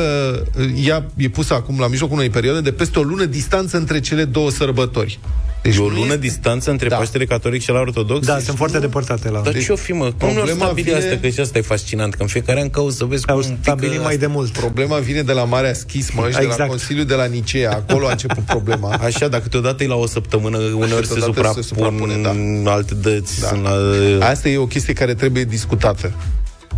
ea 0.85 1.05
e 1.15 1.29
pusă 1.29 1.53
acum 1.53 1.79
la 1.79 1.87
mijlocul 1.87 2.15
unei 2.17 2.29
perioade 2.29 2.61
de 2.61 2.71
peste 2.71 2.99
o 2.99 3.03
lună 3.03 3.25
distanță 3.25 3.77
între 3.77 3.99
cele 3.99 4.23
două 4.23 4.49
sărbători. 4.49 5.19
Deci 5.65 5.75
E 5.75 5.79
o 5.79 5.83
nu 5.89 5.93
lună 5.95 6.05
este- 6.05 6.17
distanță 6.17 6.71
între 6.71 6.87
Da. 6.87 6.95
Paștele 6.95 7.25
Catolic 7.25 7.61
și 7.61 7.69
la 7.71 7.79
Ortodox? 7.79 8.25
Da, 8.25 8.39
sunt 8.39 8.57
foarte 8.57 8.79
depărtate 8.79 9.29
la... 9.29 9.39
Dar 9.39 9.53
Deci, 9.53 9.63
ce-o 9.63 9.75
fi, 9.75 9.91
mă? 9.91 10.11
Cum 10.19 10.27
nu 10.27 10.33
problema 10.33 10.65
stabili 10.65 10.85
vine- 10.85 10.97
asta? 10.97 11.17
Că 11.21 11.27
și 11.27 11.39
asta 11.39 11.57
e 11.57 11.61
fascinant, 11.61 12.13
că 12.13 12.21
în 12.21 12.27
fiecare 12.27 12.61
an 12.61 12.69
cauți 12.69 12.97
să 12.97 13.05
vezi 13.05 13.27
Au 13.27 13.39
cum 13.39 13.57
stabilit 13.61 13.91
pică 13.91 14.03
mai 14.03 14.17
de 14.17 14.25
mult. 14.25 14.51
Problema 14.51 14.97
vine 14.97 15.21
de 15.21 15.31
la 15.31 15.43
Marea 15.43 15.73
Schismă 15.73 16.21
și 16.29 16.35
de 16.35 16.41
la 16.41 16.51
Exact. 16.51 16.69
Consiliul 16.69 17.05
de 17.05 17.13
la 17.13 17.25
Nicea. 17.25 17.71
Acolo 17.71 18.07
a 18.07 18.11
început 18.11 18.43
problema. 18.43 18.89
Așa, 19.07 19.27
dar 19.27 19.41
câteodată 19.41 19.83
e 19.83 19.87
la 19.87 19.95
o 19.95 20.07
săptămână, 20.07 20.57
uneori 20.57 21.07
se 21.07 21.13
câteodată 21.13 21.25
suprapun, 21.25 21.61
se 21.61 21.67
suprapune, 21.67 22.15
da. 22.63 22.71
alte 22.71 22.93
dăți. 22.93 23.41
Da. 23.41 23.47
Sunt 23.47 23.61
la... 23.63 24.25
Asta 24.27 24.49
e 24.49 24.57
o 24.57 24.65
chestie 24.67 24.93
care 24.93 25.13
trebuie 25.13 25.43
discutată 25.43 26.11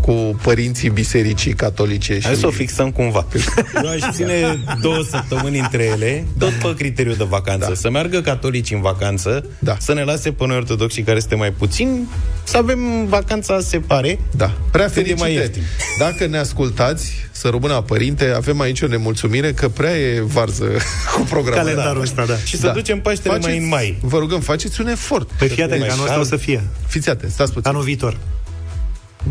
cu 0.01 0.39
părinții 0.41 0.89
bisericii 0.89 1.53
catolice. 1.53 2.19
Hai 2.23 2.33
și... 2.33 2.39
să 2.39 2.47
o 2.47 2.51
fixăm 2.51 2.91
cumva. 2.91 3.25
Eu 3.83 3.89
aș 3.89 3.99
ține 4.13 4.59
două 4.81 5.03
săptămâni 5.09 5.59
între 5.59 5.83
ele, 5.83 6.25
tot 6.39 6.51
pe 6.51 6.73
criteriu 6.77 7.13
de 7.13 7.23
vacanță. 7.29 7.67
Da. 7.67 7.73
Să 7.75 7.89
meargă 7.89 8.21
catolici 8.21 8.71
în 8.71 8.81
vacanță, 8.81 9.45
Da. 9.59 9.75
să 9.79 9.93
ne 9.93 10.03
lase 10.03 10.31
pe 10.31 10.45
noi 10.45 10.55
ortodoxii 10.55 11.03
care 11.03 11.19
suntem 11.19 11.37
mai 11.37 11.51
puțini, 11.51 12.07
să 12.43 12.57
avem 12.57 13.05
vacanța 13.07 13.59
separe. 13.59 14.19
Da, 14.31 14.51
prea 14.71 14.83
Când 14.85 14.95
e 14.95 14.99
fericite. 14.99 15.19
mai 15.21 15.33
ieftin. 15.33 15.61
Dacă 15.99 16.25
ne 16.27 16.37
ascultați, 16.37 17.11
să 17.31 17.47
rămână 17.47 17.81
părinte, 17.81 18.33
avem 18.35 18.59
aici 18.61 18.81
o 18.81 18.87
nemulțumire 18.87 19.53
că 19.53 19.69
prea 19.69 19.97
e 19.97 20.21
varză 20.21 20.65
cu 21.15 21.21
programul. 21.29 21.63
Calendarul 21.63 22.01
ăsta, 22.01 22.25
da. 22.25 22.35
Și 22.45 22.57
să 22.57 22.71
ducem 22.73 22.99
Paștele 22.99 23.37
mai 23.37 23.57
în 23.57 23.67
mai. 23.67 23.97
Vă 24.01 24.17
rugăm, 24.17 24.39
faceți 24.39 24.81
un 24.81 24.87
efort. 24.87 25.29
Păi 25.37 25.47
fii 25.47 25.63
atent, 25.63 25.79
mai 25.79 25.87
că 25.87 25.93
anul 25.93 26.05
ăsta 26.05 26.15
cald. 26.15 26.25
o 26.25 26.29
să 26.29 26.43
fie. 26.43 26.63
Fiți 26.87 27.09
atenți, 27.09 27.33
stați 27.33 27.53
puțin. 27.53 27.69
Anul 27.69 27.83
viitor. 27.83 28.17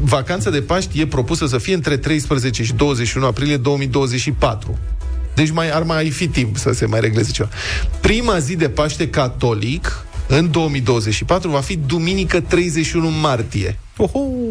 Vacanța 0.03 0.51
de 0.51 0.63
Paști 0.63 1.01
e 1.01 1.07
propusă 1.07 1.47
să 1.47 1.59
fie 1.59 1.75
între 1.75 1.97
13 1.97 2.63
și 2.65 2.73
21 2.73 3.27
aprilie 3.27 3.57
2024. 3.57 4.79
Deci 5.35 5.51
mai, 5.51 5.71
ar 5.71 5.83
mai 5.83 6.11
fi 6.11 6.29
timp 6.29 6.57
să 6.57 6.73
se 6.73 6.87
mai 6.87 7.01
regleze 7.01 7.31
ceva. 7.31 7.49
Prima 8.01 8.39
zi 8.39 8.57
de 8.57 8.69
Paște 8.69 9.09
catolic 9.09 10.07
în 10.29 10.51
2024 10.51 11.51
va 11.51 11.61
fi 11.61 11.77
duminică 11.77 12.41
31 12.41 13.09
martie. 13.09 13.79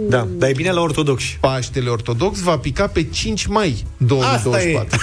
Da, 0.10 0.28
dar 0.38 0.50
e 0.50 0.54
bine 0.56 0.72
la 0.72 0.82
ortodoxi. 0.82 1.38
Paștele 1.40 1.90
ortodox 1.90 2.40
va 2.40 2.58
pica 2.58 2.88
pe 2.88 3.04
5 3.04 3.46
mai 3.46 3.84
2024. 3.98 5.00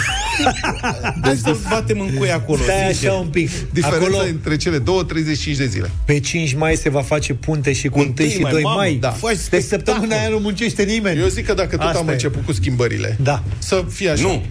Hai 1.22 1.36
să 1.36 1.56
batem 1.70 2.00
în 2.00 2.14
cui 2.14 2.30
acolo. 2.32 2.62
Stai 2.62 2.74
sincer. 2.90 3.10
așa 3.10 3.18
un 3.18 3.26
pic. 3.28 3.50
Diferența 3.72 4.06
Acolo, 4.06 4.22
între 4.28 4.56
cele 4.56 4.78
două, 4.78 5.02
35 5.04 5.56
de 5.56 5.66
zile. 5.66 5.90
pe 6.04 6.20
5 6.20 6.54
mai 6.54 6.76
se 6.76 6.88
va 6.88 7.02
face 7.02 7.34
punte 7.34 7.72
și 7.72 7.88
cu 7.88 7.98
1 7.98 8.06
întâi 8.06 8.28
și 8.30 8.38
mai, 8.40 8.50
2 8.52 8.62
mamă, 8.62 8.76
mai. 8.76 8.94
da. 9.00 9.10
Faci 9.10 9.30
Deci 9.34 9.40
spectacol. 9.42 9.78
săptămâna 9.78 10.16
aia 10.20 10.28
nu 10.28 10.38
muncește 10.38 10.82
nimeni. 10.82 11.20
Eu 11.20 11.26
zic 11.26 11.46
că 11.46 11.54
dacă 11.54 11.76
tot 11.76 11.86
Asta 11.86 11.98
am 11.98 12.08
e. 12.08 12.12
început 12.12 12.44
cu 12.44 12.52
schimbările, 12.52 13.16
Da. 13.22 13.42
să 13.58 13.84
fie 13.88 14.10
așa. 14.10 14.22
Nu. 14.22 14.42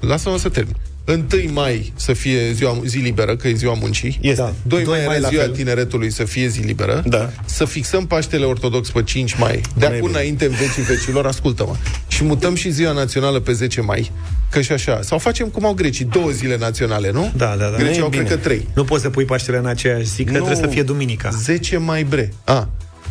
Lasă-mă 0.00 0.38
să 0.38 0.48
termin. 0.48 0.76
1 1.08 1.24
mai 1.52 1.92
să 1.96 2.12
fie 2.12 2.52
ziua, 2.52 2.80
zi 2.84 2.98
liberă, 2.98 3.36
că 3.36 3.48
e 3.48 3.54
ziua 3.54 3.74
muncii. 3.80 4.18
Este. 4.20 4.42
Da. 4.42 4.52
2 4.66 4.84
Doi 4.84 4.92
mai 4.96 5.06
mai 5.06 5.14
era 5.16 5.22
la 5.22 5.28
ziua 5.28 5.42
fel. 5.42 5.52
tineretului 5.52 6.10
să 6.10 6.24
fie 6.24 6.46
zi 6.48 6.60
liberă. 6.60 7.02
Da. 7.06 7.30
Să 7.44 7.64
fixăm 7.64 8.06
Paștele 8.06 8.44
Ortodox 8.44 8.90
pe 8.90 9.02
5 9.02 9.34
mai. 9.38 9.60
De 9.78 9.86
acum 9.86 9.96
bine. 9.98 10.10
înainte, 10.10 10.44
în 10.44 10.50
vecii 10.50 10.82
vecilor, 10.82 11.26
ascultă-mă. 11.26 11.74
Și 12.08 12.24
mutăm 12.24 12.54
și 12.54 12.70
ziua 12.70 12.92
națională 12.92 13.40
pe 13.40 13.52
10 13.52 13.80
mai. 13.80 14.10
Că 14.50 14.60
și 14.60 14.72
așa. 14.72 15.00
Sau 15.02 15.18
facem 15.18 15.48
cum 15.48 15.64
au 15.64 15.72
grecii, 15.72 16.04
două 16.04 16.30
zile 16.30 16.56
naționale, 16.58 17.10
nu? 17.10 17.32
Da, 17.36 17.54
da, 17.58 17.64
da. 17.68 17.76
Grecii 17.76 17.92
Nu 17.92 17.98
e 17.98 18.02
au, 18.02 18.08
bine. 18.08 18.22
cred 18.22 18.36
că, 18.36 18.42
trei. 18.44 18.68
Nu 18.74 18.84
poți 18.84 19.02
să 19.02 19.10
pui 19.10 19.24
Paștele 19.24 19.56
în 19.58 19.66
aceeași 19.66 20.04
zi, 20.06 20.24
că 20.24 20.30
Nu. 20.30 20.36
trebuie 20.36 20.56
să 20.56 20.66
fie 20.66 20.82
duminica. 20.82 21.28
10 21.42 21.76
mai 21.76 22.04
bre. 22.04 22.32
A, 22.44 22.68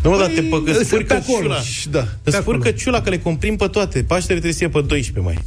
Nu, 0.07 0.13
mă, 0.13 0.19
dar 0.19 0.27
te 0.27 0.41
Păi, 0.41 0.49
păcă, 0.49 0.73
sunt 0.73 0.85
spurcă 0.85 1.13
pe 1.13 1.13
acolo. 1.13 1.41
ciula. 1.41 1.59
și 1.61 1.89
da. 1.89 2.07
Îți 2.23 2.35
spurcă 2.37 2.71
ciula 2.71 3.01
că 3.01 3.09
le 3.09 3.17
comprim 3.19 3.55
pe 3.55 3.67
toate. 3.67 4.03
Paștele 4.03 4.39
trebuie 4.39 4.51
să 4.51 4.57
fie 4.57 4.69
pe 4.69 4.81
12 4.87 5.19
mai. 5.33 5.43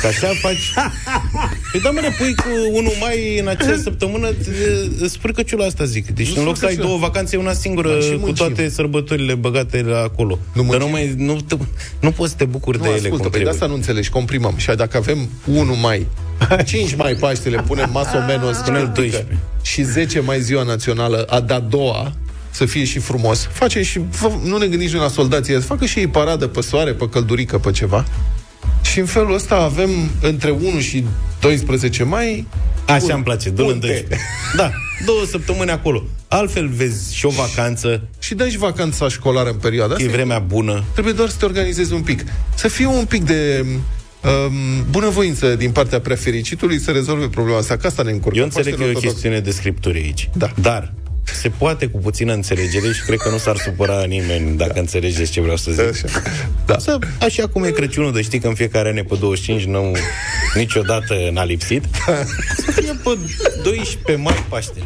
Că 0.00 0.06
așa 0.06 0.26
faci... 0.40 0.72
Păi 1.72 1.80
da, 1.80 1.90
mă, 1.90 2.00
ne 2.00 2.08
pui 2.18 2.34
cu 2.34 2.48
1 2.72 2.90
mai 3.00 3.38
în 3.38 3.48
acea 3.48 3.76
săptămână, 3.82 4.28
te- 4.28 5.04
îți 5.04 5.12
spurcă 5.12 5.42
ciula 5.42 5.64
asta, 5.64 5.84
zic. 5.84 6.06
Deci 6.10 6.32
Nu 6.32 6.40
în 6.40 6.46
loc 6.46 6.56
să 6.56 6.64
ai 6.64 6.70
spurcă 6.72 6.74
ciula. 6.74 6.86
două 6.86 6.98
vacanțe, 6.98 7.36
una 7.36 7.52
singură 7.52 7.92
Dar 7.92 8.02
și 8.02 8.08
cu 8.10 8.14
muncim. 8.18 8.34
toate 8.34 8.68
sărbătorile 8.68 9.34
băgate 9.34 9.82
la 9.82 9.98
acolo. 9.98 10.38
Nu 10.54 10.62
Dar 10.70 10.80
nu, 10.80 10.86
muncim. 10.86 10.90
mai, 10.90 11.26
nu, 11.26 11.40
te, 11.40 11.56
nu 12.00 12.10
poți 12.10 12.30
să 12.30 12.36
te 12.36 12.44
bucuri 12.44 12.76
Nu, 12.78 12.82
de 12.82 12.88
ele 12.88 12.96
ascultă, 12.98 13.22
cum 13.22 13.30
păi 13.30 13.38
de 13.40 13.44
trebuie. 13.44 13.54
asta 13.54 13.66
nu 13.66 13.74
înțelegi, 13.74 14.10
comprimăm. 14.10 14.54
Și 14.56 14.66
dacă 14.76 14.96
avem 14.96 15.28
1 15.46 15.74
mai, 15.76 16.06
5 16.64 16.94
mai 16.96 17.14
Paștele, 17.14 17.62
punem 17.66 17.90
mas 17.92 18.06
o 18.14 18.18
menos, 18.26 18.56
Punem 18.56 18.80
cârtică, 18.82 19.00
12. 19.00 19.38
și 19.62 19.82
10 19.82 20.20
mai 20.20 20.40
ziua 20.40 20.62
națională, 20.62 21.22
a 21.28 21.40
da 21.40 21.58
doua, 21.60 22.12
să 22.52 22.64
fie 22.64 22.84
și 22.84 22.98
frumos. 22.98 23.48
Face 23.52 23.82
și, 23.82 24.00
fă, 24.10 24.30
nu 24.44 24.56
ne 24.56 24.66
gândim 24.66 24.88
nici 24.88 25.00
la 25.00 25.08
soldații, 25.08 25.54
să 25.54 25.60
facă 25.60 25.86
și 25.86 25.98
ei 25.98 26.06
paradă 26.06 26.46
pe 26.46 26.60
soare, 26.60 26.92
pe 26.92 27.08
căldurică, 27.08 27.58
pe 27.58 27.70
ceva. 27.70 28.04
Și 28.82 28.98
în 28.98 29.06
felul 29.06 29.34
ăsta 29.34 29.54
avem 29.54 29.90
între 30.22 30.50
1 30.50 30.80
și 30.80 31.04
12 31.40 32.02
mai 32.04 32.46
Așa 32.86 33.04
un 33.04 33.10
îmi 33.14 33.22
place, 33.22 33.50
dă-l 33.50 33.64
în 33.64 33.70
punte. 33.70 33.86
12. 33.86 34.20
Da, 34.56 34.70
două 35.04 35.24
săptămâni 35.30 35.70
acolo. 35.70 36.02
Altfel 36.28 36.68
vezi 36.68 37.14
și 37.16 37.26
o 37.26 37.30
vacanță, 37.30 38.02
Și 38.18 38.34
dai 38.34 38.50
și 38.50 38.58
vacanța 38.58 39.08
școlară 39.08 39.48
în 39.48 39.56
perioada 39.56 39.92
e 39.92 39.96
asta. 39.96 40.12
vremea 40.12 40.38
bună. 40.38 40.84
Trebuie 40.92 41.12
doar 41.12 41.28
să 41.28 41.36
te 41.38 41.44
organizezi 41.44 41.92
un 41.92 42.02
pic. 42.02 42.24
Să 42.54 42.68
fie 42.68 42.86
un 42.86 43.04
pic 43.04 43.24
de 43.24 43.64
um, 43.66 44.84
bunăvoință 44.90 45.54
din 45.54 45.70
partea 45.70 46.00
prea 46.00 46.16
fericitului 46.16 46.78
să 46.80 46.90
rezolve 46.90 47.26
problema 47.28 47.58
asta, 47.58 47.76
că 47.76 47.86
asta 47.86 48.02
ne 48.02 48.10
încurcă. 48.10 48.38
Eu 48.38 48.44
înțeleg 48.44 48.74
că 48.74 48.80
Paștele 48.80 48.90
e 48.90 48.94
o 48.94 48.96
ortodox. 48.96 49.12
chestiune 49.12 49.40
de 49.40 49.50
scripturi 49.50 49.98
aici. 49.98 50.30
Da. 50.32 50.50
Dar 50.60 50.92
se 51.24 51.48
poate 51.48 51.86
cu 51.86 51.98
puțină 51.98 52.32
înțelegere 52.32 52.92
și 52.92 53.02
cred 53.02 53.18
că 53.18 53.28
nu 53.28 53.38
s-ar 53.38 53.56
supăra 53.56 54.04
nimeni 54.04 54.56
dacă 54.56 54.78
înțelegeți 54.78 55.30
ce 55.30 55.40
vreau 55.40 55.56
să 55.56 55.70
zic. 55.70 55.80
Așa. 55.80 56.22
Da. 56.66 56.78
Să, 56.78 56.98
așa 57.20 57.48
cum 57.48 57.64
e 57.64 57.70
Crăciunul, 57.70 58.12
de 58.12 58.22
știi 58.22 58.38
că 58.38 58.46
în 58.48 58.54
fiecare 58.54 58.88
an 58.88 58.96
e 58.96 59.02
pe 59.02 59.14
25, 59.20 59.64
nu, 59.64 59.92
niciodată 60.54 61.14
n-a 61.32 61.44
lipsit. 61.44 61.84
Să 62.56 62.70
fie 62.70 63.00
pe 63.04 63.18
12 63.62 64.22
mai 64.22 64.44
Paștele. 64.48 64.84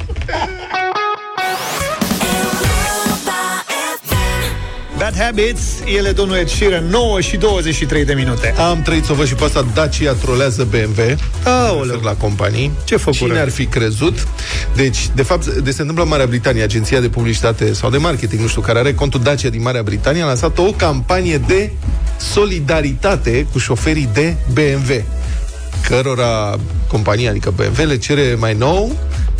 Bad 4.99 5.17
Habits, 5.19 5.63
ele 5.97 6.11
domnul 6.11 6.37
Ed 6.37 6.49
Sheeran, 6.49 6.85
9 6.85 7.21
și 7.21 7.37
23 7.37 8.05
de 8.05 8.15
minute. 8.15 8.55
Am 8.59 8.83
trăit 8.83 9.05
să 9.05 9.13
o 9.13 9.15
văd 9.15 9.27
și 9.27 9.35
pe 9.35 9.45
asta, 9.45 9.67
Dacia 9.75 10.13
trolează 10.13 10.65
BMW. 10.65 11.03
Aoleu. 11.45 11.83
Refer 11.83 12.03
la 12.03 12.15
companii. 12.15 12.71
Ce 12.85 12.97
făcură? 12.97 13.25
Cine 13.25 13.39
ar 13.39 13.49
fi 13.49 13.67
crezut? 13.67 14.27
Deci, 14.75 15.09
de 15.15 15.23
fapt, 15.23 15.47
de 15.47 15.71
se 15.71 15.81
întâmplă 15.81 16.05
în 16.05 16.11
Marea 16.11 16.27
Britanie, 16.27 16.63
agenția 16.63 17.01
de 17.01 17.09
publicitate 17.09 17.73
sau 17.73 17.91
de 17.91 17.97
marketing, 17.97 18.41
nu 18.41 18.47
știu, 18.47 18.61
care 18.61 18.79
are 18.79 18.95
contul 18.95 19.21
Dacia 19.23 19.49
din 19.49 19.63
Marea 19.63 19.83
Britanie, 19.83 20.23
a 20.23 20.27
lansat 20.27 20.59
o 20.59 20.73
campanie 20.77 21.39
de 21.39 21.71
solidaritate 22.33 23.47
cu 23.53 23.59
șoferii 23.59 24.09
de 24.13 24.35
BMW 24.53 25.05
cărora 25.89 26.59
compania, 26.89 27.31
adică 27.31 27.51
BMW, 27.57 27.87
le 27.87 27.97
cere 27.97 28.37
mai 28.39 28.55
nou 28.55 28.97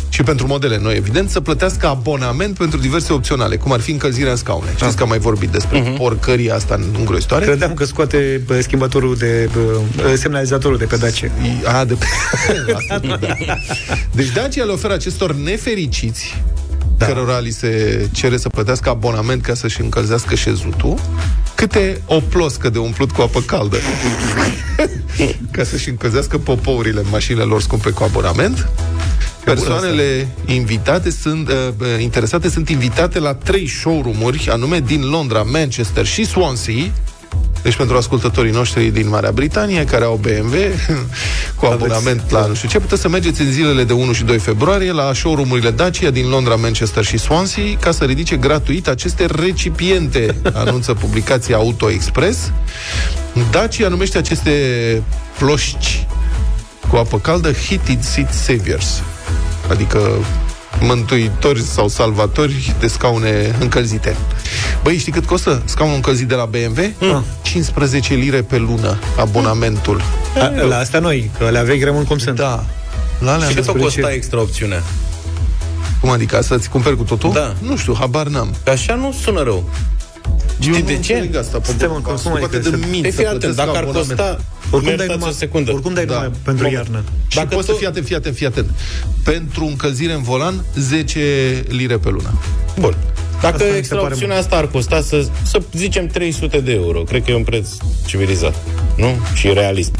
și 0.09 0.23
pentru 0.23 0.47
modele 0.47 0.77
noi, 0.81 0.95
evident, 0.95 1.29
să 1.29 1.41
plătească 1.41 1.87
abonament 1.87 2.57
pentru 2.57 2.79
diverse 2.79 3.13
opționale, 3.13 3.57
cum 3.57 3.71
ar 3.71 3.79
fi 3.79 3.91
încălzirea 3.91 4.31
în 4.31 4.37
scaune. 4.37 4.69
Știți 4.75 4.95
că 4.95 5.03
am 5.03 5.09
mai 5.09 5.19
vorbit 5.19 5.49
despre 5.49 5.81
uh-huh. 5.81 5.97
porcăria 5.97 6.55
asta 6.55 6.79
îngrozitoare? 6.97 7.45
Credeam 7.45 7.73
că 7.73 7.85
scoate 7.85 8.41
bă, 8.45 8.61
schimbătorul 8.61 9.15
de 9.15 9.49
bă, 9.95 10.15
semnalizatorul 10.15 10.77
de 10.77 10.85
pe 10.85 10.95
Dacia. 10.95 11.27
A, 11.65 11.85
de... 11.85 11.97
Asta, 12.77 13.17
da. 13.19 13.57
Deci 14.11 14.31
Dacia 14.31 14.63
le 14.63 14.71
oferă 14.71 14.93
acestor 14.93 15.35
nefericiți 15.35 16.35
da. 16.97 17.05
cărora 17.05 17.39
li 17.39 17.51
se 17.51 18.07
cere 18.11 18.37
să 18.37 18.49
plătească 18.49 18.89
abonament 18.89 19.41
ca 19.41 19.53
să-și 19.53 19.81
încălzească 19.81 20.35
șezutul, 20.35 20.99
câte 21.55 22.01
o 22.05 22.19
ploscă 22.19 22.69
de 22.69 22.77
umplut 22.77 23.11
cu 23.11 23.21
apă 23.21 23.41
caldă 23.41 23.77
ca 25.51 25.63
să-și 25.63 25.89
încălzească 25.89 26.37
popourile 26.37 26.99
în 26.99 27.05
mașinile 27.09 27.43
lor 27.43 27.61
scumpe 27.61 27.89
cu 27.89 28.03
abonament, 28.03 28.69
Persoanele 29.53 30.27
invitate 30.45 31.09
sunt, 31.09 31.49
uh, 31.49 31.55
uh, 31.79 31.87
interesate 31.99 32.49
sunt 32.49 32.69
invitate 32.69 33.19
la 33.19 33.33
trei 33.33 33.67
showroom-uri, 33.67 34.49
anume 34.51 34.79
din 34.79 35.09
Londra, 35.09 35.41
Manchester 35.41 36.05
și 36.05 36.25
Swansea, 36.25 36.91
deci 37.61 37.75
pentru 37.75 37.97
ascultătorii 37.97 38.51
noștri 38.51 38.85
din 38.85 39.09
Marea 39.09 39.31
Britanie 39.31 39.83
care 39.83 40.03
au 40.03 40.19
BMW 40.21 40.55
cu 41.59 41.65
abonament 41.65 42.31
la 42.31 42.45
nu 42.45 42.53
știu 42.53 42.69
ce, 42.69 42.79
puteți 42.79 43.01
să 43.01 43.09
mergeți 43.09 43.41
în 43.41 43.51
zilele 43.51 43.83
de 43.83 43.93
1 43.93 44.13
și 44.13 44.23
2 44.23 44.37
februarie 44.37 44.91
la 44.91 45.13
showroom-urile 45.13 45.71
Dacia 45.71 46.09
din 46.09 46.29
Londra, 46.29 46.55
Manchester 46.55 47.03
și 47.03 47.17
Swansea 47.17 47.63
ca 47.79 47.91
să 47.91 48.03
ridice 48.03 48.35
gratuit 48.35 48.87
aceste 48.87 49.25
recipiente, 49.25 50.35
anunță 50.53 50.93
publicația 50.93 51.55
Auto 51.55 51.89
Express. 51.89 52.51
Dacia 53.51 53.87
numește 53.87 54.17
aceste 54.17 54.51
ploști 55.37 56.07
cu 56.89 56.95
apă 56.95 57.19
caldă 57.19 57.51
Heated 57.51 58.03
Seat 58.03 58.33
Saviors, 58.33 59.01
adică 59.69 59.99
mântuitori 60.79 61.61
sau 61.61 61.87
salvatori 61.87 62.75
de 62.79 62.87
scaune 62.87 63.55
încălzite. 63.59 64.15
Băi, 64.83 64.97
știi 64.97 65.11
cât 65.11 65.25
costă 65.25 65.61
scaunul 65.65 65.95
încălzit 65.95 66.27
de 66.27 66.35
la 66.35 66.45
BMW? 66.45 66.81
Mm. 66.99 67.23
15 67.41 68.13
lire 68.13 68.41
pe 68.41 68.57
lună 68.57 68.97
abonamentul. 69.17 70.01
A, 70.35 70.61
la 70.67 70.77
asta 70.77 70.99
noi, 70.99 71.31
că 71.37 71.49
le 71.49 71.57
aveai 71.57 71.77
greu 71.77 71.93
cum 71.93 72.17
sunt. 72.17 72.35
Da. 72.35 72.63
La 73.19 73.33
alea 73.33 73.47
Și 73.47 73.53
cât 73.53 73.67
o 73.67 73.71
15 73.71 74.01
costa 74.01 74.13
extra 74.13 74.39
opțiunea? 74.41 74.83
Cum 76.01 76.09
adică? 76.09 76.41
Să-ți 76.41 76.69
cumperi 76.69 76.97
cu 76.97 77.03
totul? 77.03 77.31
Da. 77.33 77.53
Nu 77.61 77.77
știu, 77.77 77.95
habar 77.99 78.27
n-am. 78.27 78.55
Că 78.63 78.69
așa 78.69 78.95
nu 78.95 79.15
sună 79.23 79.43
rău. 79.43 79.69
Eu 80.61 80.73
Știi 80.73 80.81
nu 80.81 80.87
de 80.87 80.99
ce? 80.99 81.13
înțeleg 81.13 81.35
Asta, 81.35 81.59
Suntem 81.63 81.91
în 81.95 82.01
consum, 82.01 82.31
poate 82.31 82.55
adică 82.55 82.69
de 82.69 82.77
să- 82.77 82.87
mint 82.89 83.05
Ei, 83.05 83.11
să 83.11 83.17
fii 83.17 83.25
atent, 83.25 83.39
plătesc 83.39 83.57
dacă 83.65 83.77
ar 83.77 83.83
abonament. 83.83 84.07
costa... 84.07 84.39
Oricum 84.71 84.81
dai, 84.81 84.89
Iertați 84.89 85.11
numai, 85.11 85.29
o 85.29 85.33
secundă. 85.33 85.71
oricum 85.71 85.93
dai 85.93 86.05
Da. 86.05 86.13
numai 86.13 86.31
pentru 86.43 86.63
Moment. 86.65 86.73
iarnă. 86.87 87.03
Și 87.27 87.35
Dacă 87.37 87.47
poți 87.47 87.65
tu- 87.67 87.71
să 87.71 87.77
fii 87.77 87.87
atent, 87.87 88.05
fii 88.05 88.15
atent, 88.15 88.35
fii 88.35 88.45
atent. 88.45 88.69
Pentru 89.23 89.65
încălzire 89.65 90.13
în 90.13 90.21
volan, 90.21 90.63
10 90.75 91.19
lire 91.67 91.97
pe 91.97 92.09
lună. 92.09 92.39
Bun. 92.79 92.95
Dacă 93.41 93.53
Asta 93.55 93.65
mi 93.65 93.71
se 93.71 93.77
extra 93.77 93.97
pare 93.97 94.13
opțiunea 94.13 94.37
asta 94.37 94.55
ar 94.55 94.67
costa 94.67 95.01
să, 95.01 95.25
să 95.43 95.61
zicem 95.73 96.07
300 96.07 96.59
de 96.59 96.71
euro, 96.71 97.01
cred 97.03 97.23
că 97.23 97.31
e 97.31 97.35
un 97.35 97.43
preț 97.43 97.67
civilizat, 98.05 98.55
nu? 98.97 99.07
Și 99.33 99.47
realist. 99.53 99.95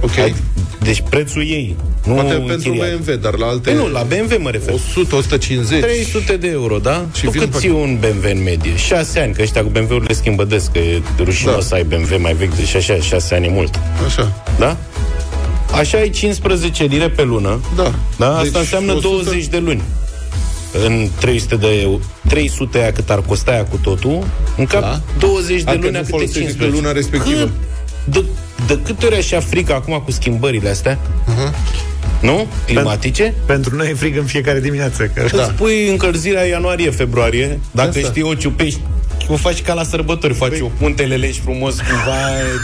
Ok. 0.00 0.18
Ai- 0.18 0.34
Deci 0.82 1.02
prețul 1.10 1.42
ei, 1.42 1.76
nu 2.06 2.14
Poate 2.14 2.32
pentru 2.34 2.52
închiriat. 2.72 2.96
BMW, 2.98 3.14
dar 3.16 3.34
la 3.36 3.46
alte... 3.46 3.70
Păi 3.70 3.78
nu, 3.78 3.88
la 3.88 4.02
BMW 4.02 4.36
mă 4.42 4.50
refer. 4.50 4.74
100, 4.74 5.16
150. 5.16 5.80
300 5.80 6.36
de 6.36 6.48
euro, 6.48 6.78
da? 6.78 7.04
Și 7.12 7.18
Și 7.18 7.24
tu 7.24 7.30
vin 7.30 7.40
cât 7.40 7.50
pe- 7.50 7.58
ții 7.58 7.68
un 7.70 7.96
BMW 8.00 8.30
în 8.30 8.42
medie? 8.42 8.76
6 8.76 9.20
ani, 9.20 9.32
că 9.34 9.42
ăștia 9.42 9.62
cu 9.62 9.68
BMW-urile 9.68 10.14
schimbă 10.14 10.44
des, 10.44 10.68
că 10.72 10.78
e 10.78 11.02
rușinos 11.18 11.54
Da. 11.54 11.60
să 11.60 11.74
ai 11.74 11.82
BMW 11.84 12.18
mai 12.20 12.34
vechi 12.34 12.54
de 12.56 12.64
și 12.64 12.76
așa, 12.76 12.96
6 12.96 13.34
ani 13.34 13.46
e 13.46 13.50
mult. 13.50 13.78
Așa. 14.06 14.44
Da? 14.58 14.76
Așa 15.72 15.98
ai 15.98 16.10
15 16.10 16.84
lire 16.84 17.08
pe 17.08 17.22
lună. 17.22 17.60
Da. 17.76 17.94
Da? 18.18 18.30
Asta 18.30 18.42
Deci 18.42 18.54
înseamnă 18.54 18.92
100 18.92 19.08
20 19.08 19.46
de 19.46 19.58
luni. 19.58 19.82
În 20.86 21.08
300 21.20 21.56
de 21.56 21.80
euro, 21.80 21.98
300 22.28 22.78
aia 22.78 22.92
cât 22.92 23.10
ar 23.10 23.22
costa 23.26 23.50
aia 23.50 23.64
cu 23.64 23.76
totul, 23.82 24.26
în 24.56 24.64
cap 24.66 24.80
Da. 24.80 25.00
20 25.18 25.62
de 25.62 25.70
Adică 25.70 25.84
luni 25.86 25.90
nu 25.92 25.98
a 25.98 26.00
câte 26.00 26.10
folosești 26.10 26.38
15. 26.38 26.64
pe 26.64 26.76
luna 26.82 26.92
respectivă. 26.92 27.40
Cât? 27.40 27.50
De, 28.04 28.24
de 28.66 28.78
câte 28.84 29.06
ori 29.06 29.16
așa 29.16 29.40
frică 29.40 29.74
acum 29.74 30.02
cu 30.04 30.10
schimbările 30.10 30.68
astea? 30.68 30.98
Mhm. 31.26 31.54
Nu? 32.20 32.46
Climatice? 32.66 33.34
Pentru 33.46 33.76
noi 33.76 33.90
e 33.90 33.94
frig 33.94 34.16
în 34.16 34.24
fiecare 34.24 34.60
dimineață. 34.60 35.10
Că... 35.14 35.26
Da. 35.36 35.42
Îți 35.42 35.52
pui 35.52 35.88
încălzirea 35.88 36.42
ianuarie-februarie, 36.46 37.60
dacă 37.70 37.88
Asta. 37.88 38.00
știi 38.00 38.22
o 38.22 38.34
ciupești, 38.34 38.80
o 39.32 39.36
faci 39.36 39.62
ca 39.62 39.74
la 39.74 39.82
sărbători, 39.84 40.34
faci 40.34 40.60
o 40.60 40.70
punte, 40.78 41.02
le 41.02 41.16
legi 41.16 41.40
frumos, 41.40 41.74
cumva 41.76 42.18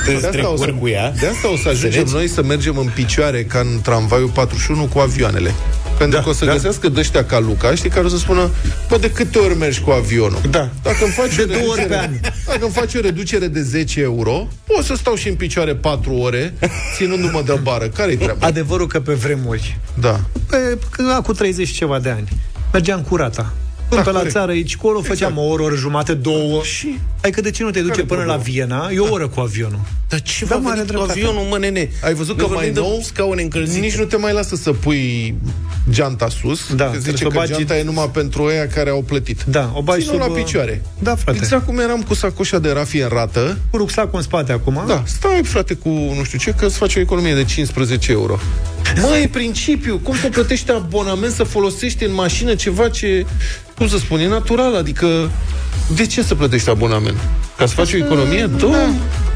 te 0.04 0.10
De 0.10 0.16
asta, 0.16 0.28
o 0.28 0.56
să, 0.56 0.56
strecuri 0.56 0.78
cu 0.78 0.88
ea. 0.88 1.10
de 1.20 1.26
asta 1.26 1.52
o 1.52 1.56
să 1.56 1.68
ajungem 1.68 1.86
Înțelegi? 1.88 2.12
noi 2.14 2.28
să 2.28 2.42
mergem 2.42 2.76
în 2.78 2.90
picioare 2.94 3.44
ca 3.44 3.58
în 3.58 3.80
tramvaiul 3.82 4.28
41 4.28 4.84
cu 4.84 4.98
avioanele. 4.98 5.54
Pentru 5.98 6.16
Da, 6.16 6.22
că 6.22 6.28
o 6.28 6.32
să 6.32 6.44
da. 6.44 6.52
găsească 6.52 6.88
de 6.88 7.00
ăștia 7.00 7.24
ca 7.24 7.38
Luca, 7.38 7.74
știi, 7.74 7.90
care 7.90 8.04
o 8.06 8.08
să 8.08 8.16
spună, 8.16 8.50
bă, 8.88 8.96
de 8.98 9.10
câte 9.10 9.38
ori 9.38 9.56
mergi 9.56 9.80
cu 9.80 9.90
avionul? 9.90 10.40
Da. 10.50 10.68
Dacă 10.82 10.96
îmi 11.04 11.12
faci 11.12 11.34
De 11.34 11.42
o 11.42 11.46
două 11.46 11.58
ori 11.70 11.80
reducere- 11.80 11.88
pe 11.88 11.96
an. 12.26 12.32
Dacă 12.46 12.58
îmi 12.64 12.72
faci 12.72 12.94
o 12.94 13.00
reducere 13.00 13.46
de 13.46 13.60
10 13.62 14.00
euro, 14.00 14.48
o 14.78 14.82
să 14.82 14.94
stau 14.96 15.14
și 15.14 15.28
în 15.28 15.34
picioare 15.34 15.74
4 15.74 16.12
ore, 16.14 16.54
ținându-mă 16.96 17.42
de 17.46 17.58
bară. 17.62 17.86
Care-i 17.88 18.16
treaba? 18.16 18.46
Adevărul 18.46 18.86
că 18.86 19.00
pe 19.00 19.12
vremuri, 19.12 19.78
Da. 20.00 20.20
pe, 20.50 20.78
că 20.90 21.20
cu 21.22 21.32
30 21.32 21.66
și 21.66 21.74
ceva 21.74 21.98
de 21.98 22.10
ani, 22.10 22.28
mergeam 22.72 23.00
curata. 23.00 23.40
Până 23.42 23.65
Da, 23.90 24.00
pe 24.00 24.10
la 24.10 24.16
corect. 24.16 24.34
țară 24.34 24.50
aici, 24.50 24.76
colo, 24.76 25.00
făceam 25.02 25.38
o 25.38 25.42
oră, 25.42 25.62
o 25.62 25.64
oră 25.64 25.74
jumate, 25.74 26.14
două. 26.14 26.62
Și? 26.62 26.98
Hai 27.20 27.30
că 27.30 27.40
de 27.40 27.50
ce 27.50 27.62
nu 27.62 27.70
te 27.70 27.80
duce 27.80 27.92
Care 27.92 28.02
până 28.02 28.24
la 28.24 28.34
problemă? 28.34 28.42
Viena? 28.66 28.88
E 28.92 28.98
o 28.98 29.12
oră 29.12 29.28
cu 29.28 29.40
avionul. 29.40 29.80
Dar 30.08 30.22
ce 30.22 30.44
Da, 30.44 30.54
da, 30.54 30.60
mare 30.60 30.74
venit 30.74 30.90
cu 30.90 30.96
dreptate. 30.96 31.18
avionul, 31.20 31.42
mă, 31.50 31.58
nene? 31.58 31.90
Ai 32.04 32.14
văzut 32.14 32.36
că 32.36 32.42
Ne 32.42 32.46
mai 32.48 32.54
vorbim 32.56 32.72
de 32.74 32.80
nou 32.80 33.00
scaune 33.02 33.42
încălzite. 33.42 33.78
nici 33.80 33.96
nu 33.96 34.04
te 34.04 34.16
mai 34.16 34.32
lasă 34.32 34.56
să 34.56 34.72
pui 34.72 35.34
geanta 35.90 36.28
sus, 36.28 36.60
Da, 36.74 36.84
că 36.84 36.90
trebuie 36.90 37.00
zice 37.00 37.16
să 37.16 37.26
o 37.26 37.28
că 37.28 37.36
bagi- 37.36 37.52
geanta 37.52 37.78
e 37.78 37.82
numai 37.82 38.10
pentru 38.12 38.42
ăia 38.44 38.66
care 38.66 38.90
au 38.90 39.02
plătit. 39.02 39.42
Da, 39.42 39.72
o 39.74 39.82
bagi 39.82 40.00
Ține-o 40.04 40.18
sub, 40.22 40.22
la 40.30 40.36
uh, 40.38 40.42
picioare. 40.44 40.82
Da, 40.98 41.14
frate. 41.14 41.38
Exact 41.38 41.66
cum 41.66 41.78
eram 41.78 42.02
cu 42.02 42.14
sacoșa 42.14 42.58
de 42.58 42.70
rafie 42.70 43.02
în 43.02 43.08
rată. 43.12 43.58
Cu 43.70 43.76
rucsacul 43.76 44.16
în 44.18 44.22
spate 44.22 44.52
acum. 44.52 44.82
Da, 44.86 45.02
stai, 45.06 45.40
frate, 45.44 45.74
cu 45.74 45.88
nu 45.88 46.22
știu 46.24 46.38
ce, 46.38 46.50
că 46.50 46.66
îți 46.66 46.76
face 46.76 46.98
o 46.98 47.02
economie 47.02 47.34
de 47.34 47.44
15 47.44 48.10
euro. 48.12 48.38
Mă, 49.00 49.16
e 49.22 49.28
principiu. 49.28 50.00
Cum 50.02 50.16
să 50.16 50.28
plătești 50.28 50.70
abonament 50.70 51.32
să 51.32 51.44
folosești 51.44 52.04
în 52.04 52.14
mașină 52.14 52.54
ceva 52.54 52.88
ce, 52.88 53.26
cum 53.76 53.88
să 53.88 53.98
spun, 53.98 54.20
e 54.20 54.26
natural? 54.26 54.74
Adică, 54.76 55.30
de 55.96 56.06
ce 56.06 56.22
să 56.22 56.34
plătești 56.34 56.68
abonament? 56.70 57.16
Ca 57.56 57.66
să 57.66 57.74
faci 57.74 57.92
o 57.92 57.96
economie? 57.96 58.50
Da. 58.58 58.88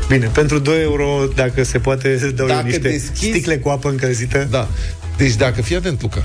Bine, 0.09 0.31
pentru 0.35 0.59
2 0.59 0.83
euro, 0.83 1.25
dacă 1.35 1.63
se 1.65 1.79
poate, 1.79 2.33
dau 2.35 2.47
eu 2.47 2.55
Dacă 2.55 2.67
niște 2.67 2.89
deschizi- 2.89 3.29
sticle 3.31 3.59
cu 3.59 3.69
apă 3.69 3.89
încălzită. 3.89 4.47
Da. 4.51 4.69
Deci 5.17 5.35
dacă, 5.35 5.63
fii 5.63 5.77
atent, 5.77 6.03
Luca, 6.03 6.25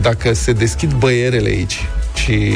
dacă 0.00 0.32
se 0.32 0.52
deschid 0.52 0.92
băierele 0.92 1.48
aici 1.48 1.86
și 2.14 2.52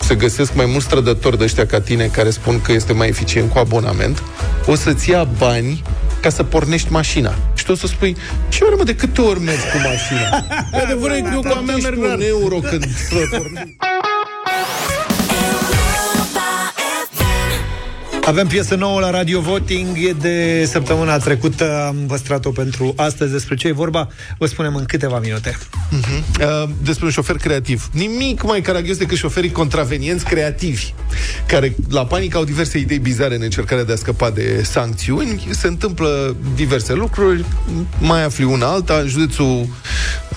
se 0.00 0.14
găsesc 0.14 0.54
mai 0.54 0.66
mulți 0.66 0.84
strădători 0.84 1.38
de 1.38 1.44
ăștia 1.44 1.66
ca 1.66 1.80
tine 1.80 2.06
care 2.06 2.30
spun 2.30 2.60
că 2.60 2.72
este 2.72 2.92
mai 2.92 3.08
eficient 3.08 3.50
cu 3.52 3.58
abonament, 3.58 4.22
o 4.66 4.74
să-ți 4.74 5.10
ia 5.10 5.24
bani 5.38 5.82
ca 6.28 6.34
să 6.34 6.42
pornești 6.42 6.92
mașina. 6.92 7.34
Și 7.54 7.64
tu 7.64 7.72
o 7.72 7.74
să 7.74 7.86
spui, 7.86 8.16
ce 8.48 8.64
ori 8.64 8.76
mă, 8.76 8.84
de 8.84 8.94
câte 8.94 9.20
ori 9.20 9.40
mergi 9.40 9.60
cu 9.60 9.76
mașina? 9.76 10.44
E 10.72 10.82
adevărat 10.82 11.18
că 11.22 11.30
eu 11.32 11.40
cu 11.40 11.52
a 11.56 11.60
mea 11.60 11.76
merg 11.76 11.98
un 11.98 12.20
euro 12.20 12.56
când 12.56 12.84
pornești. 13.30 13.76
Avem 18.28 18.46
piesă 18.46 18.74
nouă 18.74 19.00
la 19.00 19.10
Radio 19.10 19.40
Voting, 19.40 19.86
e 19.96 20.12
de 20.12 20.66
săptămâna 20.70 21.18
trecută, 21.18 21.84
am 21.86 21.96
păstrat-o 22.06 22.50
pentru 22.50 22.92
astăzi. 22.96 23.32
Despre 23.32 23.54
ce 23.54 23.68
e 23.68 23.72
vorba, 23.72 24.08
vă 24.38 24.46
spunem 24.46 24.74
în 24.74 24.84
câteva 24.84 25.18
minute. 25.18 25.58
Uh, 25.92 26.68
despre 26.82 27.04
un 27.04 27.10
șofer 27.10 27.36
creativ. 27.36 27.88
Nimic 27.92 28.42
mai 28.42 28.60
caragios 28.60 28.96
decât 28.96 29.16
șoferii 29.16 29.50
contravenienți 29.50 30.24
creativi, 30.24 30.92
care 31.46 31.74
la 31.90 32.06
panică 32.06 32.36
au 32.36 32.44
diverse 32.44 32.78
idei 32.78 32.98
bizare 32.98 33.34
în 33.34 33.42
încercarea 33.42 33.84
de 33.84 33.92
a 33.92 33.96
scăpa 33.96 34.30
de 34.30 34.62
sancțiuni. 34.62 35.48
Se 35.50 35.66
întâmplă 35.66 36.36
diverse 36.54 36.92
lucruri, 36.92 37.44
mai 37.98 38.24
afli 38.24 38.44
una 38.44 38.66
alta, 38.66 38.94
în 38.94 39.08
județul 39.08 39.66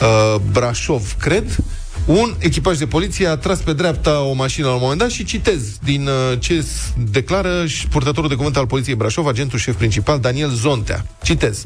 uh, 0.01 0.35
Brașov, 0.51 1.15
cred, 1.19 1.57
un 2.05 2.35
echipaj 2.39 2.77
de 2.77 2.85
poliție 2.87 3.27
a 3.27 3.37
tras 3.37 3.59
pe 3.59 3.73
dreapta 3.73 4.19
o 4.21 4.33
mașină 4.33 4.67
la 4.67 4.73
un 4.73 4.79
moment 4.81 4.99
dat 4.99 5.09
și 5.09 5.23
citez 5.23 5.61
din 5.83 6.07
uh, 6.07 6.39
ce 6.39 6.61
s- 6.61 6.93
declară 7.11 7.65
și 7.65 7.87
purtătorul 7.87 8.29
de 8.29 8.35
cuvânt 8.35 8.57
al 8.57 8.67
poliției 8.67 8.95
Brașov, 8.95 9.27
agentul 9.27 9.59
șef 9.59 9.75
principal 9.75 10.19
Daniel 10.19 10.49
Zontea. 10.49 11.05
Citez. 11.23 11.65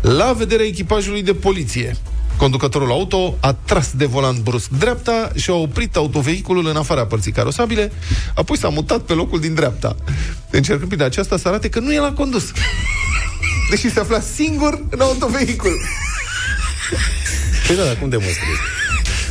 La 0.00 0.32
vederea 0.32 0.66
echipajului 0.66 1.22
de 1.22 1.34
poliție, 1.34 1.96
Conducătorul 2.36 2.90
auto 2.90 3.36
a 3.40 3.52
tras 3.52 3.90
de 3.92 4.04
volan 4.06 4.42
brusc 4.42 4.68
dreapta 4.68 5.30
și 5.34 5.50
a 5.50 5.54
oprit 5.54 5.96
autovehiculul 5.96 6.66
în 6.66 6.76
afara 6.76 7.06
părții 7.06 7.32
carosabile, 7.32 7.92
apoi 8.34 8.58
s-a 8.58 8.68
mutat 8.68 9.00
pe 9.00 9.12
locul 9.12 9.40
din 9.40 9.54
dreapta, 9.54 9.96
încercând 10.50 10.88
prin 10.88 11.02
aceasta 11.02 11.36
să 11.36 11.48
arate 11.48 11.68
că 11.68 11.80
nu 11.80 11.94
el 11.94 12.04
a 12.04 12.12
condus. 12.12 12.44
Deși 13.70 13.90
se 13.92 14.00
afla 14.00 14.20
singur 14.20 14.84
în 14.90 15.00
autovehicul. 15.00 15.80
Păi 17.66 17.76
da, 17.76 17.84
dar 17.84 17.96
cum 17.98 18.08
demonstrezi? 18.08 18.60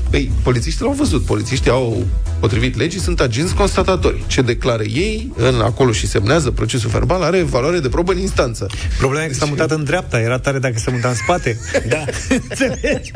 Păi, 0.10 0.32
polițiștii 0.44 0.86
l-au 0.86 0.94
văzut. 0.94 1.26
Polițiștii 1.26 1.72
au, 1.72 2.06
potrivit 2.40 2.78
legii, 2.78 3.00
sunt 3.00 3.20
agenți 3.20 3.54
constatatori. 3.54 4.24
Ce 4.28 4.42
declară 4.42 4.84
ei, 4.84 5.32
în 5.36 5.62
acolo 5.62 5.92
și 5.92 6.08
semnează 6.08 6.52
procesul 6.52 6.90
verbal, 6.90 7.22
are 7.22 7.42
valoare 7.42 7.80
de 7.80 7.90
probă 7.90 8.12
în 8.12 8.20
instanță. 8.20 8.68
Problema 8.98 9.24
e 9.24 9.28
că 9.28 9.34
s-a 9.34 9.46
mutat 9.46 9.72
în 9.72 9.84
dreapta, 9.84 10.20
era 10.20 10.40
tare 10.40 10.60
dacă 10.60 10.74
se 10.78 10.92
muta 10.92 11.08
în 11.08 11.16
spate. 11.16 11.58
Da. 11.90 12.04
Înțelegi? 12.30 13.12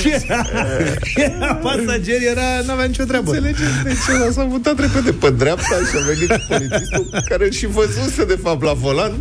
Și 0.00 0.08
era, 0.24 0.46
era 1.14 1.54
pasager, 1.54 2.22
era, 2.30 2.42
n-avea 2.66 2.84
nicio 2.84 3.04
treabă. 3.04 3.30
Înțelegeți 3.30 3.82
de 3.84 3.90
ce? 4.06 4.18
Dar 4.18 4.30
S-a 4.32 4.42
mutat 4.42 4.78
repede 4.78 5.12
pe 5.12 5.30
dreapta 5.30 5.76
și 5.90 5.96
a 5.96 6.04
venit 6.06 6.44
polițistul 6.48 7.22
care 7.28 7.50
și 7.50 7.66
văzuse, 7.66 8.24
de 8.24 8.38
fapt, 8.42 8.62
la 8.62 8.72
volan. 8.72 9.12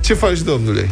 Ce 0.00 0.14
faci, 0.14 0.40
domnule? 0.40 0.88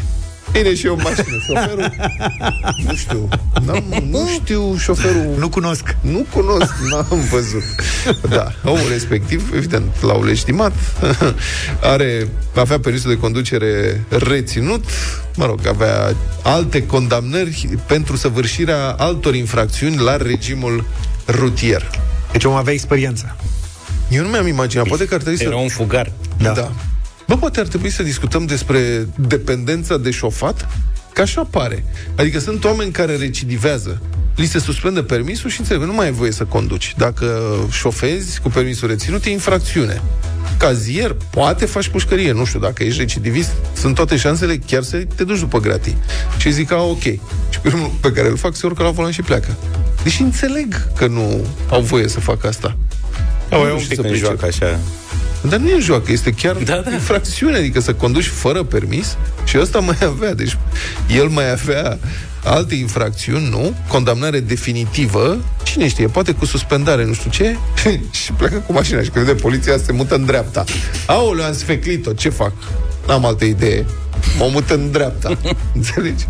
Bine, 0.55 0.75
și 0.75 0.87
eu 0.87 0.95
în 0.95 1.01
mașină. 1.03 1.39
Șoferul, 1.47 1.93
nu 2.87 2.95
știu, 2.95 3.29
n-am, 3.65 3.85
nu 4.11 4.29
știu 4.29 4.77
șoferul. 4.77 5.35
Nu 5.39 5.49
cunosc. 5.49 5.97
Nu 6.01 6.27
cunosc, 6.33 6.73
n-am 6.91 7.21
văzut. 7.31 7.63
Da, 8.29 8.53
omul 8.65 8.89
respectiv, 8.89 9.51
evident, 9.55 10.03
l-au 10.03 10.25
leștimat, 10.25 10.73
are, 11.93 12.29
avea 12.57 12.79
permisul 12.79 13.11
de 13.11 13.17
conducere 13.17 14.05
reținut, 14.09 14.85
mă 15.37 15.47
rog, 15.47 15.67
avea 15.67 16.15
alte 16.43 16.87
condamnări 16.87 17.69
pentru 17.87 18.17
săvârșirea 18.17 18.95
altor 18.99 19.35
infracțiuni 19.35 19.97
la 19.97 20.17
regimul 20.17 20.85
rutier. 21.27 21.91
Deci 22.33 22.45
omul 22.45 22.59
avea 22.59 22.73
experiență. 22.73 23.37
Eu 24.11 24.23
nu 24.23 24.29
mi-am 24.29 24.47
imaginat, 24.47 24.89
poate 24.89 25.07
că 25.07 25.15
ar 25.15 25.21
trebui 25.21 25.39
să... 25.39 25.45
Era 25.45 25.57
un 25.57 25.69
fugar. 25.69 26.13
Da. 26.39 26.53
da. 26.53 26.73
Bă, 27.27 27.37
poate 27.37 27.61
ar 27.61 27.67
trebui 27.67 27.91
să 27.91 28.03
discutăm 28.03 28.47
despre 28.47 29.09
dependența 29.19 29.97
de 29.97 30.11
șofat, 30.11 30.69
că 31.13 31.21
așa 31.21 31.47
pare. 31.51 31.85
Adică 32.17 32.39
sunt 32.39 32.65
oameni 32.65 32.91
care 32.93 33.17
recidivează, 33.17 34.01
li 34.37 34.47
se 34.47 34.59
suspendă 34.59 35.03
permisul 35.03 35.51
și 35.51 35.61
înțeleg, 35.61 35.83
nu 35.83 35.93
mai 35.93 36.07
ai 36.07 36.13
voie 36.13 36.31
să 36.31 36.45
conduci. 36.45 36.95
Dacă 36.97 37.57
șofezi 37.71 38.41
cu 38.41 38.49
permisul 38.49 38.89
reținut, 38.89 39.25
e 39.25 39.31
infracțiune. 39.31 40.03
Cazier, 40.59 41.17
poate 41.31 41.65
faci 41.65 41.89
pușcărie, 41.89 42.33
nu 42.33 42.45
știu, 42.45 42.59
dacă 42.61 42.83
ești 42.83 42.99
recidivist, 42.99 43.51
sunt 43.77 43.95
toate 43.95 44.17
șansele 44.17 44.57
chiar 44.57 44.83
să 44.83 44.97
te 45.15 45.25
duci 45.25 45.39
după 45.39 45.61
gratii. 45.61 45.97
Și 46.39 46.53
zic, 46.53 46.73
a, 46.73 46.83
ok. 46.83 47.03
Și 47.03 47.61
primul 47.63 47.91
pe 48.01 48.13
care 48.13 48.29
îl 48.29 48.37
fac 48.37 48.57
se 48.57 48.67
urcă 48.67 48.83
la 48.83 48.91
volan 48.91 49.11
și 49.11 49.23
pleacă. 49.23 49.57
Deși 50.03 50.23
înțeleg 50.23 50.89
că 50.97 51.07
nu 51.07 51.47
au 51.71 51.81
voie 51.81 52.09
să 52.09 52.21
facă 52.21 52.47
asta. 52.47 52.77
Da, 53.49 53.57
Nu 53.57 53.69
e 53.69 53.73
un 53.73 53.79
știu 53.79 53.89
pic 53.89 53.97
să 53.97 54.01
în 54.01 54.09
pricep. 54.11 54.27
joacă 54.27 54.47
așa. 54.47 54.79
Dar 55.49 55.59
nu 55.59 55.69
e 55.69 55.79
joacă, 55.79 56.13
este 56.13 56.31
chiar 56.31 56.57
da, 56.57 56.77
da. 56.77 56.93
infracțiune, 56.93 57.57
adică 57.57 57.81
să 57.81 57.95
conduci 57.95 58.27
fără 58.27 58.63
permis 58.63 59.17
și 59.45 59.59
ăsta 59.59 59.79
mai 59.79 59.99
avea, 60.03 60.35
deci 60.35 60.57
el 61.17 61.29
mai 61.29 61.51
avea 61.51 61.99
alte 62.45 62.75
infracțiuni, 62.75 63.49
nu? 63.49 63.75
Condamnare 63.89 64.41
definitivă, 64.41 65.39
cine 65.63 65.89
știe, 65.89 66.07
poate 66.07 66.33
cu 66.33 66.45
suspendare, 66.45 67.05
nu 67.05 67.13
știu 67.13 67.31
ce, 67.31 67.57
și 68.23 68.33
pleacă 68.33 68.63
cu 68.67 68.73
mașina 68.73 69.03
și 69.03 69.09
crede 69.09 69.35
poliția 69.35 69.77
se 69.77 69.93
mută 69.93 70.15
în 70.15 70.25
dreapta. 70.25 70.65
Aoleu, 71.07 71.45
am 71.45 71.55
sfeclit-o, 71.55 72.13
ce 72.13 72.29
fac? 72.29 72.53
N-am 73.07 73.25
altă 73.25 73.45
idee. 73.45 73.85
Mă 74.39 74.49
mut 74.53 74.71
în 74.71 74.91
dreapta. 74.91 75.39
Înțelegi? 75.75 76.27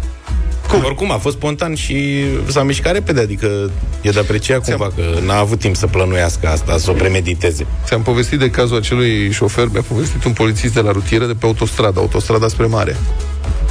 Cum? 0.69 0.85
Oricum 0.85 1.11
a 1.11 1.19
fost 1.19 1.37
spontan 1.37 1.75
și 1.75 2.25
s-a 2.47 2.63
mișcat 2.63 2.93
repede, 2.93 3.21
adică 3.21 3.71
e 4.01 4.11
de 4.11 4.19
apreciat 4.19 4.65
cumva 4.65 4.93
că 4.97 5.03
n-a 5.25 5.39
avut 5.39 5.59
timp 5.59 5.77
să 5.77 5.87
plănuiască 5.87 6.49
asta, 6.49 6.79
să 6.79 6.91
o 6.91 6.95
premediteze. 6.95 7.67
Ți-am 7.85 8.03
povestit 8.03 8.39
de 8.39 8.51
cazul 8.51 8.77
acelui 8.77 9.31
șofer, 9.31 9.69
mi-a 9.73 9.85
povestit 9.89 10.25
un 10.25 10.33
polițist 10.33 10.75
de 10.75 10.81
la 10.81 10.91
rutieră 10.91 11.27
de 11.27 11.35
pe 11.35 11.47
autostradă, 11.47 12.01
autostrada 12.01 12.49
spre 12.49 12.67
mare. 12.67 12.97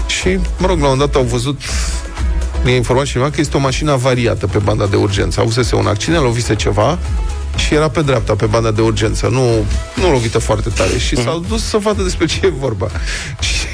Și, 0.08 0.40
mă 0.58 0.68
rog, 0.68 0.80
la 0.80 0.88
un 0.88 0.98
moment 0.98 1.00
dat 1.00 1.16
au 1.16 1.24
văzut 1.24 1.62
mi-a 2.64 2.76
informat 2.76 3.06
cineva 3.06 3.30
că 3.30 3.42
este 3.42 3.58
o 3.58 3.60
mașină 3.60 3.92
avariată 3.92 4.48
pe 4.48 4.58
banda 4.58 4.86
de 4.86 4.96
urgență. 4.96 5.40
Avusese 5.40 5.76
un 5.76 5.88
accident, 5.88 6.24
lovise 6.24 6.56
ceva 6.56 7.00
și 7.56 7.74
era 7.74 7.90
pe 7.90 8.02
dreapta, 8.02 8.36
pe 8.36 8.46
banda 8.46 8.72
de 8.72 8.82
urgență. 8.82 9.28
Nu, 9.28 9.66
nu 9.96 10.12
lovită 10.12 10.40
foarte 10.40 10.70
tare. 10.70 10.98
Și 10.98 11.16
s-au 11.16 11.44
dus 11.48 11.64
să 11.64 11.78
vadă 11.78 12.04
despre 12.04 12.26
ce 12.26 12.40
e 12.46 12.50
vorba. 12.60 12.88
Și 13.40 13.66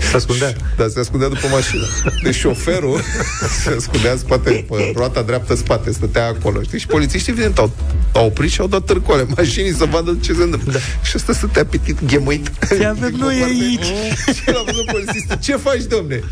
Se 0.00 0.16
ascundea. 0.16 0.52
da, 0.76 0.88
se 0.88 1.00
ascundea 1.00 1.28
după 1.28 1.46
mașină. 1.50 1.84
Deci 2.22 2.34
șoferul 2.34 3.00
se 3.62 3.74
ascundea 3.76 4.12
în 4.12 4.18
spate, 4.18 4.64
pe 4.70 4.92
roata 4.94 5.22
dreaptă 5.22 5.54
spate, 5.54 5.92
stătea 5.92 6.26
acolo. 6.26 6.62
Știi? 6.62 6.78
Și 6.78 6.86
polițiștii, 6.86 7.32
evident, 7.32 7.58
au, 7.58 7.70
au 8.12 8.26
oprit 8.26 8.50
și 8.50 8.60
au 8.60 8.66
dat 8.66 8.84
târcoale 8.84 9.26
mașinii 9.36 9.74
să 9.74 9.84
vadă 9.84 10.18
ce 10.20 10.32
se 10.32 10.42
întâmplă. 10.42 10.72
Da. 10.72 10.78
Și 11.02 11.12
ăsta 11.14 11.32
stătea 11.32 11.64
pitit, 11.64 12.04
ghemuit. 12.04 12.50
Ce 12.68 12.84
avem 12.84 13.14
noi 13.18 13.42
aici? 13.42 13.84
Și 14.36 14.42
el 14.46 14.56
a 14.56 14.62
văzut 14.66 14.84
polițistul. 14.84 15.38
Ce 15.40 15.56
faci, 15.56 15.82
domne? 15.82 16.22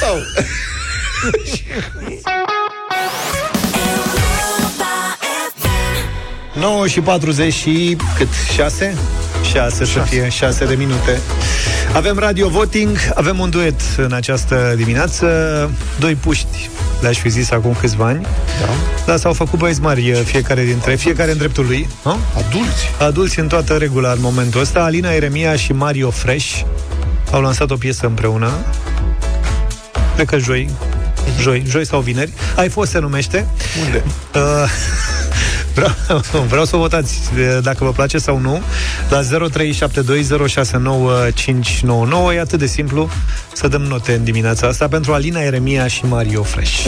Sau... 0.00 0.16
9 6.54 6.86
și 6.86 7.00
40 7.00 7.52
și 7.52 7.96
cât? 8.16 8.28
6? 8.54 8.96
6 9.52 9.84
să 9.84 9.98
fie 9.98 10.28
6 10.28 10.64
de 10.64 10.74
minute. 10.74 11.20
Avem 11.94 12.18
radio 12.18 12.48
voting, 12.48 12.98
avem 13.14 13.38
un 13.38 13.50
duet 13.50 13.80
în 13.96 14.12
această 14.12 14.72
dimineață, 14.76 15.26
doi 15.98 16.14
puști, 16.14 16.70
le-aș 17.00 17.18
fi 17.18 17.28
zis 17.28 17.50
acum 17.50 17.76
câțiva 17.80 18.06
ani. 18.06 18.22
Da. 18.60 18.68
Dar 19.06 19.18
s-au 19.18 19.32
făcut 19.32 19.58
băieți 19.58 19.80
mari 19.80 20.12
fiecare 20.24 20.64
dintre, 20.64 20.94
fiecare 20.94 21.30
în 21.30 21.36
dreptul 21.36 21.64
lui. 21.64 21.88
Nu? 22.04 22.18
Adulți. 22.36 22.90
Adulți 22.98 23.38
în 23.38 23.48
toată 23.48 23.76
regula 23.76 24.10
în 24.12 24.18
momentul 24.20 24.60
ăsta. 24.60 24.80
Alina 24.80 25.12
Eremia 25.12 25.56
și 25.56 25.72
Mario 25.72 26.10
Fresh 26.10 26.60
au 27.30 27.40
lansat 27.40 27.70
o 27.70 27.76
piesă 27.76 28.06
împreună. 28.06 28.50
Cred 30.14 30.26
că 30.26 30.38
joi, 30.38 30.70
joi, 31.40 31.62
joi 31.66 31.86
sau 31.86 32.00
vineri. 32.00 32.32
Ai 32.56 32.68
fost 32.68 32.90
se 32.90 32.98
numește. 32.98 33.46
Unde? 33.84 34.04
Uh, 34.34 34.40
Vreau, 35.74 35.90
vreau 36.52 36.64
să 36.64 36.76
votați 36.76 37.20
eh, 37.38 37.58
dacă 37.62 37.84
vă 37.84 37.90
place 37.90 38.18
sau 38.18 38.38
nu 38.38 38.62
la 39.10 39.20
0372069599. 39.20 39.26
E 42.34 42.40
atât 42.40 42.58
de 42.58 42.66
simplu 42.66 43.08
să 43.52 43.68
dăm 43.68 43.82
note 43.82 44.12
în 44.12 44.24
dimineața 44.24 44.66
asta 44.66 44.88
pentru 44.88 45.12
Alina 45.12 45.40
Eremia 45.40 45.86
și 45.86 46.04
Mario 46.04 46.42
Fresh. 46.42 46.86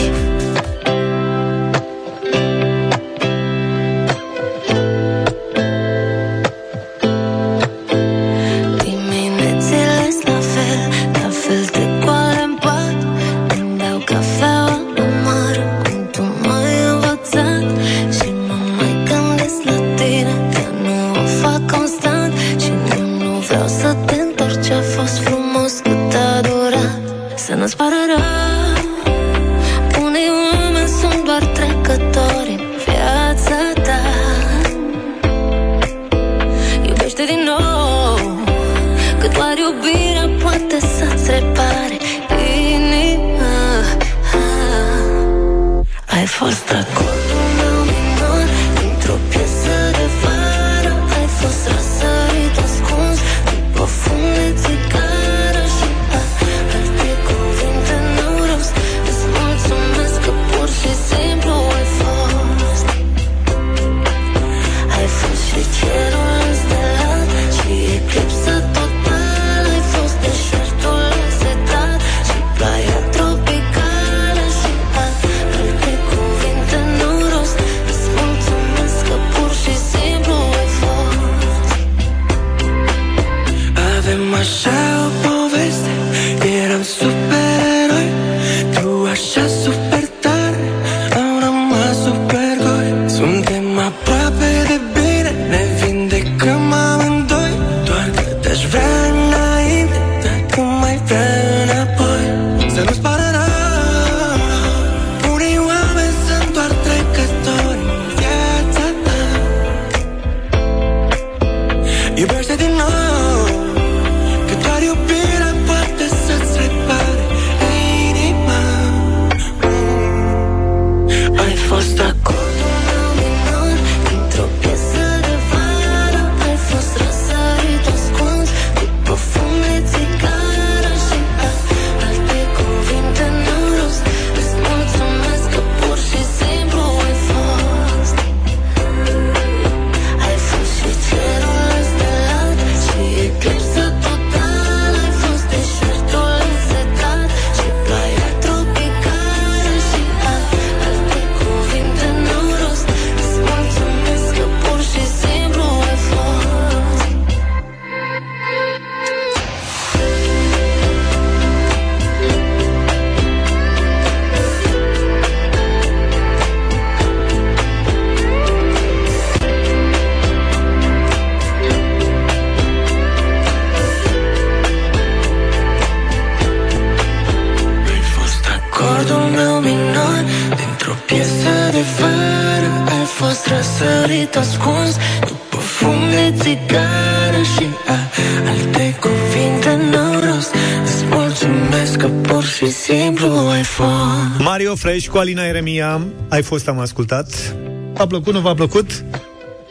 Mario 194.97 195.05
Fresh 195.05 195.07
cu 195.07 195.17
Alina 195.17 195.45
Eremia 195.45 196.01
Ai 196.29 196.41
fost, 196.41 196.67
am 196.67 196.79
ascultat 196.79 197.55
V-a 197.93 198.07
plăcut, 198.07 198.33
nu 198.33 198.39
v-a 198.39 198.53
plăcut? 198.53 199.03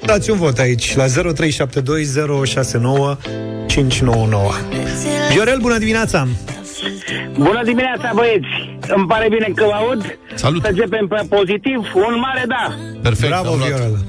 Dați 0.04 0.30
un 0.30 0.38
vot 0.38 0.58
aici 0.58 0.96
la 0.96 1.04
0372069599 1.06 1.10
Viorel, 5.32 5.58
bună 5.60 5.78
dimineața! 5.78 6.28
Bună 7.38 7.62
dimineața, 7.64 8.10
băieți! 8.14 8.46
Îmi 8.88 9.06
pare 9.06 9.28
bine 9.28 9.52
că 9.54 9.64
vă 9.64 9.72
aud. 9.72 10.18
Salut! 10.34 10.62
Să 10.62 10.68
începem 10.68 11.06
pe 11.06 11.26
pozitiv. 11.28 11.92
Un 11.94 12.18
mare 12.18 12.44
da. 12.48 12.74
Perfect, 13.02 13.28
Bravo, 13.28 13.48
am 13.48 13.58
luat. 13.58 13.68
Viorel! 13.68 14.05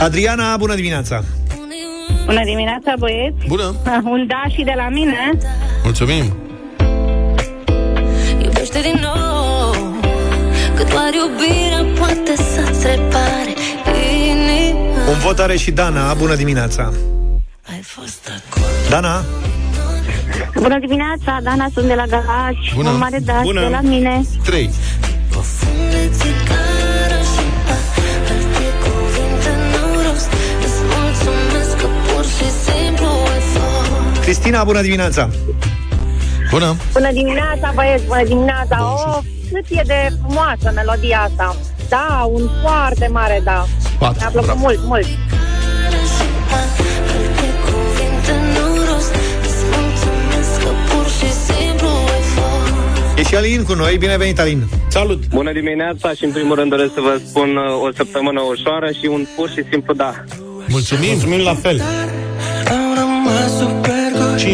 Adriana, 0.00 0.56
bună 0.56 0.74
dimineața! 0.74 1.24
Bună 2.24 2.44
dimineața, 2.44 2.92
băieți! 2.98 3.46
Bună! 3.46 3.74
Un 4.04 4.26
da 4.26 4.42
și 4.54 4.62
de 4.62 4.72
la 4.76 4.88
mine. 4.88 5.38
Mulțumim! 5.82 6.36
Iubește 8.42 8.80
din 8.80 9.00
nou 9.02 9.70
Că 10.76 10.82
doar 10.90 11.10
iubirea 11.14 11.84
poate 11.98 12.36
să-ți 12.36 12.86
repare 12.86 13.54
inima 14.30 15.08
Un 15.08 15.18
vot 15.18 15.38
are 15.38 15.56
și 15.56 15.70
Dana, 15.70 16.14
bună 16.14 16.34
dimineața! 16.34 16.92
Ai 17.70 17.80
fost 17.82 18.30
acolo 18.48 18.66
Dana, 18.90 19.24
Bună 20.60 20.78
dimineața, 20.78 21.38
Dana, 21.42 21.66
sunt 21.74 21.86
de 21.86 21.94
la 21.94 22.04
Galați. 22.06 22.72
Bună. 22.74 22.90
Un 22.90 22.98
mare 22.98 23.18
da 23.18 23.36
și 23.36 23.42
Bună. 23.42 23.60
de 23.60 23.66
la 23.68 23.80
mine. 23.80 24.22
3. 24.44 24.70
Cristina, 34.26 34.64
bună 34.64 34.80
dimineața! 34.80 35.30
Bună! 36.50 36.76
Bună 36.92 37.12
dimineața, 37.12 37.72
băieți, 37.74 38.04
bună 38.06 38.24
dimineața. 38.24 38.76
Oh, 38.80 39.18
cât 39.52 39.64
e 39.78 39.82
de 39.86 40.08
frumoasă 40.22 40.72
melodia 40.74 41.20
asta. 41.30 41.56
Da, 41.88 42.28
un 42.32 42.48
foarte 42.62 43.08
mare 43.12 43.40
da. 43.44 43.66
Patru, 43.98 44.18
Mi-a 44.18 44.28
plăcut 44.28 44.46
bravo. 44.48 44.60
mult, 44.60 44.78
mult. 44.84 45.06
Alte 46.58 47.48
cuvinte 47.64 48.32
n-au 48.54 48.74
rost 48.88 49.14
Îți 49.46 49.62
mulțumesc 49.74 50.52
că 50.62 50.70
pur 50.90 51.06
și 51.18 51.28
simplu 51.46 51.88
ai 52.14 52.22
fost 52.34 53.18
E 53.18 53.22
și 53.22 53.34
Alin 53.36 53.62
cu 53.64 53.74
noi, 53.74 53.96
bine 53.98 54.16
venit, 54.16 54.38
Alin! 54.40 54.62
Salut! 54.88 55.26
Bună 55.28 55.52
dimineața 55.52 56.12
și 56.12 56.24
în 56.24 56.30
primul 56.30 56.54
rând 56.56 56.70
doresc 56.70 56.92
să 56.94 57.00
vă 57.00 57.20
spun 57.28 57.56
uh, 57.56 57.82
o 57.86 57.88
săptămână 57.96 58.40
ușoară 58.40 58.88
și 58.98 59.06
un 59.06 59.26
pur 59.36 59.48
și 59.48 59.62
simplu 59.70 59.94
da. 59.94 60.24
Mulțumim! 60.68 61.10
Mulțumim 61.10 61.40
la 61.40 61.54
fel! 61.54 61.80
Am 62.68 62.94
rămas 63.00 63.54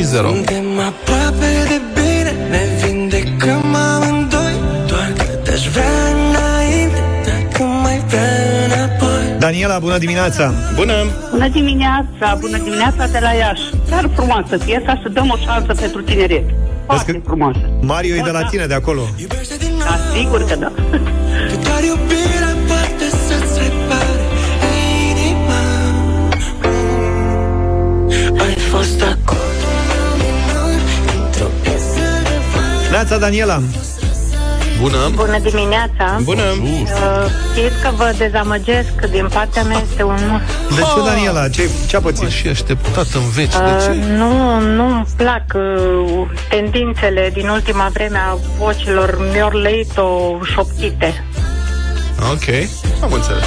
super 0.01 0.23
goi 0.23 0.33
5-0. 0.33 0.35
Suntem 0.35 0.79
aproape 0.79 1.51
de 1.69 1.81
bine 1.95 2.33
Ne 2.51 2.63
vindecăm 2.87 3.75
amândoi 3.75 4.55
Doar 4.87 5.13
că 5.17 5.23
te-aș 5.45 5.67
vrea 5.69 5.95
înainte 6.15 7.01
Dacă 7.25 7.63
mai 7.63 8.03
vrea 8.09 8.31
înapoi 8.67 9.21
Daniela, 9.39 9.79
bună 9.79 9.99
dimineața! 9.99 10.53
Bună! 10.75 10.95
Bună 11.31 11.49
dimineața, 11.49 12.37
bună 12.41 12.59
dimineața 12.59 13.07
de 13.07 13.19
la 13.21 13.31
Iași. 13.33 13.63
Chiar 13.91 14.11
frumoasă 14.15 14.59
piesa, 14.65 15.01
să 15.03 15.09
dăm 15.09 15.29
o 15.31 15.37
șansă 15.37 15.73
pentru 15.81 16.01
tineret. 16.03 16.45
Foarte 16.87 17.05
Vezi 17.13 17.19
că- 17.19 17.25
frumoasă. 17.27 17.59
Mario 17.81 18.15
e 18.15 18.21
de 18.25 18.31
la 18.31 18.43
tine, 18.43 18.67
de 18.67 18.75
acolo. 18.75 19.01
Da, 19.79 19.99
sigur 20.17 20.45
că 20.45 20.55
da. 20.57 20.71
Că 21.51 21.57
doar 21.65 21.83
iubirea 21.91 22.55
poate 22.69 23.07
să-ți 23.27 23.59
repare 23.63 24.25
inima 25.11 25.63
Ai 28.45 28.55
fost 28.55 29.03
acordul 29.03 29.42
vară 33.03 33.09
Neața, 33.09 33.19
Daniela! 33.19 33.63
Bună! 34.81 35.11
Bună 35.15 35.39
dimineața. 35.39 36.19
Bună! 36.23 36.43
Uh, 36.43 36.89
știți 37.53 37.83
că 37.83 37.91
vă 37.97 38.15
dezamăgesc, 38.19 38.89
din 39.11 39.29
partea 39.33 39.63
mea 39.63 39.83
este 39.91 40.03
un 40.03 40.15
nu. 40.15 40.41
De 40.77 40.81
ce, 40.81 41.01
Daniela? 41.07 41.49
Ce, 41.49 41.71
ce-a 41.87 42.01
pățit? 42.01 42.23
Mă, 42.23 42.29
și 42.29 42.49
așteptat 42.49 43.07
în 43.15 43.29
veci. 43.35 43.51
De 43.53 43.57
Uh, 43.59 43.83
ce? 43.85 44.05
nu, 44.17 44.61
nu-mi 44.61 45.07
plac 45.17 45.45
uh, 45.55 46.27
tendințele 46.49 47.31
din 47.33 47.49
ultima 47.49 47.89
vreme 47.93 48.19
a 48.19 48.37
vocilor 48.59 49.19
miorleito 49.33 50.39
șoptite. 50.53 51.25
Ok, 52.33 52.47
am 53.03 53.13
înțeles. 53.13 53.43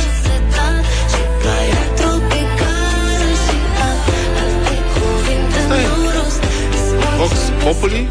Și 1.12 1.22
ploaia 1.42 1.82
tropicală 1.96 3.28
Și 3.46 3.56
a, 3.78 3.90
alte 4.36 4.76
cuvinte 4.94 5.60
n-au 5.68 6.12
rost 6.16 6.44
Îți 6.74 7.16
Vox 7.18 7.34
Populi? 7.64 8.08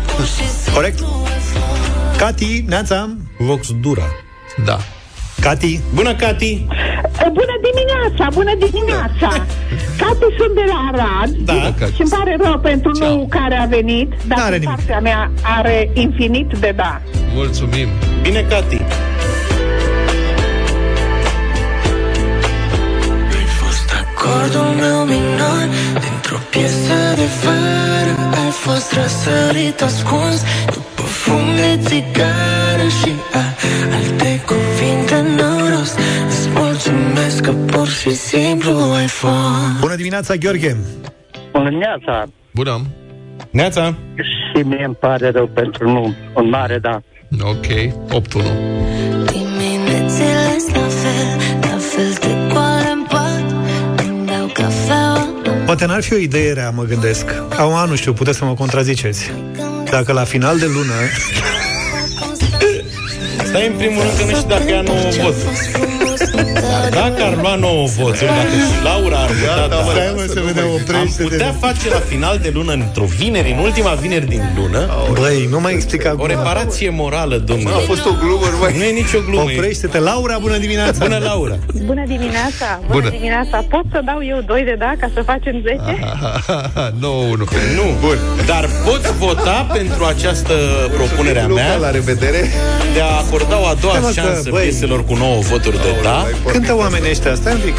Corect? 0.74 0.98
Cati, 2.16 2.64
Neața! 2.68 3.16
Vox 3.38 3.70
Dura. 3.80 4.02
Da. 4.64 4.78
Cati, 5.40 5.80
Bună, 5.94 6.14
Cati! 6.14 6.66
Bună 7.32 7.54
dimineața, 7.68 8.28
bună 8.34 8.52
dimineața! 8.58 9.28
Cati 9.98 10.26
sunt 10.38 10.54
de 10.54 10.64
la 10.66 10.90
Arad 10.92 11.30
Da. 11.30 11.52
și 11.94 12.00
îmi 12.00 12.10
pare 12.10 12.36
rău 12.42 12.58
pentru 12.58 12.90
nu 12.98 13.26
care 13.30 13.54
a 13.56 13.64
venit, 13.66 14.12
dar 14.26 14.38
N-are 14.38 14.58
din 14.58 14.68
nimic. 14.68 14.76
partea 14.76 15.00
mea 15.00 15.30
are 15.42 15.90
infinit 15.92 16.52
de 16.60 16.72
da. 16.76 17.00
Mulțumim! 17.34 17.88
Bine, 18.22 18.40
Cati! 18.48 18.80
Ai 23.36 23.46
fost 23.60 23.90
acordul 24.04 24.74
meu 24.80 25.04
minor 25.04 25.68
Dintr-o 26.00 26.36
piesă 26.50 26.96
de 27.14 27.26
vară 27.44 28.30
Ai 28.44 28.50
fost 28.50 28.92
răsărit 28.92 29.82
ascuns 29.82 30.42
După 30.66 30.72
fum 30.72 30.73
de 31.76 31.82
țigară 31.82 32.88
Și 33.00 33.12
a, 33.32 33.44
alte 33.94 34.42
cuvinte 34.46 35.20
n-au 35.36 35.68
rost 35.68 35.98
Îți 36.28 36.48
mulțumesc 36.48 37.40
că 37.42 37.52
pur 37.52 37.88
și 37.88 38.10
simplu 38.14 38.78
ai 38.96 39.06
fost 39.06 39.80
bună 39.80 39.94
dimineața, 39.94 40.34
Gheorghe! 40.34 40.76
Bună 41.52 41.68
dimineața! 41.68 42.24
Bună! 42.50 42.80
Neața! 43.50 43.94
Și 44.16 44.62
mie 44.62 44.84
îmi 44.84 44.94
pare 44.94 45.30
rău 45.30 45.46
pentru 45.46 45.90
nu. 45.90 46.14
Un 46.34 46.48
mare 46.48 46.78
da. 46.78 47.00
Ok, 47.42 47.66
8-1. 47.66 47.72
Diminețile 49.32 50.56
la 50.72 50.86
fel 51.00 51.58
La 51.60 51.76
fel 51.78 52.12
de 52.20 52.52
goale 52.52 52.90
în 52.90 53.04
pat 53.08 53.54
Îmi 54.06 54.24
beau 54.24 54.46
cafeaua 54.52 55.28
Poate 55.66 55.86
n-ar 55.86 56.02
fi 56.02 56.14
o 56.14 56.16
idee 56.16 56.52
rea, 56.52 56.70
mă 56.70 56.82
gândesc. 56.82 57.24
Au, 57.58 57.86
nu 57.86 57.94
știu, 57.94 58.12
puteți 58.12 58.38
să 58.38 58.44
mă 58.44 58.54
contraziceți. 58.54 59.30
Dacă 59.90 60.12
la 60.12 60.24
final 60.24 60.58
de 60.58 60.66
lună 60.66 60.94
Stai 63.54 63.66
în 63.66 63.72
primul 63.72 64.02
rând 64.02 64.16
că 64.18 64.24
nu 64.24 64.34
știu 64.36 64.48
dacă 64.48 64.70
ia 64.70 64.80
9 64.80 64.98
voturi. 64.98 65.93
Dar 66.34 66.88
dacă 66.90 67.22
ar 67.24 67.36
lua 67.42 67.54
9 67.54 67.86
voturi, 67.86 68.18
dacă 68.38 68.54
și 68.68 68.82
Laura 68.82 69.16
ar 69.18 69.26
putea 69.26 69.68
da, 69.68 69.76
Stai, 69.90 70.12
mă, 70.16 70.24
să 70.34 70.40
vedem, 70.46 70.64
am 70.64 70.70
oprește-te. 70.74 71.22
putea 71.22 71.54
face 71.60 71.88
la 71.88 71.98
final 72.12 72.38
de 72.42 72.50
lună, 72.54 72.72
într-o 72.72 73.04
vineri, 73.04 73.50
în 73.50 73.58
ultima 73.58 73.90
vineri 73.92 74.26
din 74.26 74.42
lună, 74.56 74.90
Băi, 75.12 75.46
nu 75.50 75.60
mai 75.60 75.72
explica 75.72 76.14
o 76.18 76.26
reparație 76.26 76.90
morală, 76.90 77.36
domnule. 77.36 77.74
A 77.74 77.78
fost 77.78 78.04
o 78.06 78.10
glumă, 78.22 78.46
nu 78.52 78.58
mai... 78.60 78.72
Nu 78.76 78.82
e 78.84 78.90
nicio 78.90 79.18
glumă. 79.28 79.50
e- 79.50 79.54
Oprește-te, 79.56 79.98
Laura, 79.98 80.38
bună 80.40 80.56
dimineața! 80.56 81.04
Bună, 81.04 81.18
Laura! 81.22 81.56
Bună 81.84 82.02
dimineața! 82.06 82.68
Bună, 82.80 82.92
Bună. 83.00 83.08
dimineața! 83.10 83.56
Pot 83.68 83.84
să 83.92 84.00
dau 84.04 84.20
eu 84.32 84.38
doi 84.46 84.62
de 84.64 84.74
da 84.78 84.92
ca 85.00 85.10
să 85.14 85.22
facem 85.22 85.54
10? 85.62 85.98
9-1. 87.00 87.02
Nu, 87.78 87.86
Bun. 88.00 88.18
dar 88.46 88.68
poți 88.84 89.12
vota 89.18 89.66
pentru 89.72 90.04
această 90.04 90.54
propunere 90.96 91.40
a 91.40 91.46
mea 91.46 91.76
la 91.76 91.90
revedere. 91.90 92.40
de 92.94 93.00
a 93.00 93.04
acorda 93.26 93.60
o 93.60 93.66
a 93.66 93.74
doua 93.80 93.92
Stai, 93.94 94.02
mă, 94.02 94.12
că, 94.14 94.20
șansă 94.20 94.50
băi. 94.50 94.62
pieselor 94.62 95.04
cu 95.04 95.14
9 95.14 95.34
voturi 95.40 95.76
de 95.76 95.94
da. 96.02 96.23
Cântă 96.52 96.76
oamenii 96.76 97.10
ăștia, 97.10 97.34
stai 97.34 97.52
un 97.52 97.60
pic. 97.64 97.74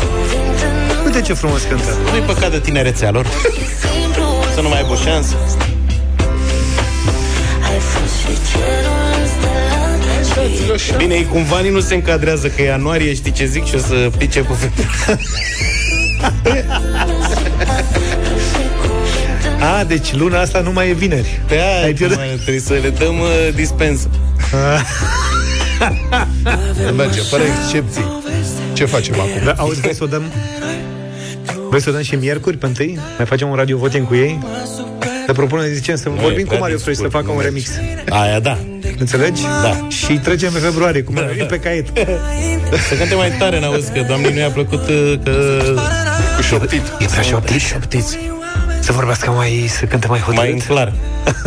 Uite 1.05 1.21
ce 1.21 1.33
frumos 1.33 1.61
cântă. 1.61 1.97
Nu-i 2.11 2.21
păcat 2.21 2.51
de 2.51 2.59
tinerețea 2.59 3.11
lor 3.11 3.27
să 4.55 4.61
nu 4.61 4.69
mai 4.69 4.77
aibă 4.77 4.91
o 4.91 4.95
șansă. 4.95 5.35
Ai 7.63 7.79
fost 7.79 8.13
și 8.19 8.25
cerul 8.51 9.15
înstelat 9.19 10.79
Și 10.79 10.93
Bine, 10.97 11.13
ei 11.13 11.25
cumva 11.25 11.59
nici 11.59 11.71
nu 11.71 11.79
se 11.79 11.93
încadrează 11.93 12.47
că 12.47 12.61
e 12.61 12.65
ianuarie, 12.65 13.13
știi 13.13 13.31
ce 13.31 13.45
zic 13.45 13.65
și 13.65 13.75
o 13.75 13.77
să 13.77 14.09
pice 14.17 14.41
cu 14.41 14.57
A, 19.79 19.83
deci 19.83 20.13
luna 20.13 20.39
asta 20.39 20.59
nu 20.59 20.71
mai 20.71 20.89
e 20.89 20.93
vineri. 20.93 21.39
Pe 21.47 21.53
aia 21.53 21.83
Ai 21.83 21.93
pierdut? 21.93 22.17
mai 22.17 22.27
trebuie 22.27 22.59
să 22.59 22.73
le 22.73 22.89
dăm 22.89 23.19
uh, 23.19 23.53
dispensă. 23.55 24.09
Merge, 26.97 27.19
fără 27.19 27.43
excepții. 27.43 28.23
Ce 28.75 28.85
facem 28.85 29.13
acum? 29.19 29.41
Da, 29.43 29.53
auzi, 29.57 29.79
vrei 29.81 29.93
să 29.95 30.03
o 30.03 30.07
dăm... 30.07 30.23
Vrei 31.69 31.81
să 31.81 31.89
o 31.89 31.91
dăm 31.91 32.01
și 32.01 32.15
miercuri 32.15 32.57
pe 32.57 32.65
întâi? 32.65 32.99
Mai 33.17 33.25
facem 33.25 33.49
un 33.49 33.55
radio 33.55 33.77
voting 33.77 34.07
cu 34.07 34.15
ei? 34.15 34.39
Le 35.27 35.33
propune, 35.33 35.67
zicem, 35.67 35.95
să 35.95 36.09
Nu, 36.09 36.15
vorbim 36.15 36.39
e 36.39 36.41
cu 36.41 36.47
prea 36.47 36.59
Mario 36.59 36.77
Frei 36.77 36.95
să 36.95 36.99
scurt, 36.99 37.11
facă 37.13 37.25
nu 37.25 37.31
un 37.31 37.37
merge. 37.37 37.49
remix. 37.49 37.69
Aia 38.09 38.39
da. 38.39 38.57
Înțelegi? 38.99 39.41
Da. 39.41 39.87
Și 39.87 40.13
trecem 40.13 40.51
pe 40.51 40.59
februarie, 40.59 41.03
cum 41.03 41.15
da, 41.15 41.45
pe 41.45 41.59
caiet. 41.59 41.87
Să 42.89 42.95
cânte 42.95 43.15
mai 43.15 43.31
tare, 43.39 43.59
n-auzi 43.59 43.91
că 43.91 44.03
doamnei 44.07 44.33
nu 44.33 44.39
i-a 44.39 44.49
plăcut 44.49 44.87
uh, 44.89 45.13
că... 45.23 45.61
Cu 46.35 46.41
șoptit. 46.41 46.81
E 46.99 47.05
prea 47.05 47.21
șoptit. 47.21 47.59
șoptiți. 47.59 48.17
Să 48.85 48.91
vorbească 48.91 49.29
mai, 49.29 49.65
să 49.69 49.85
cânte 49.85 50.07
mai 50.07 50.19
hotărât. 50.19 50.41
Mai 50.41 50.51
în 50.51 50.59
clar. 50.59 50.93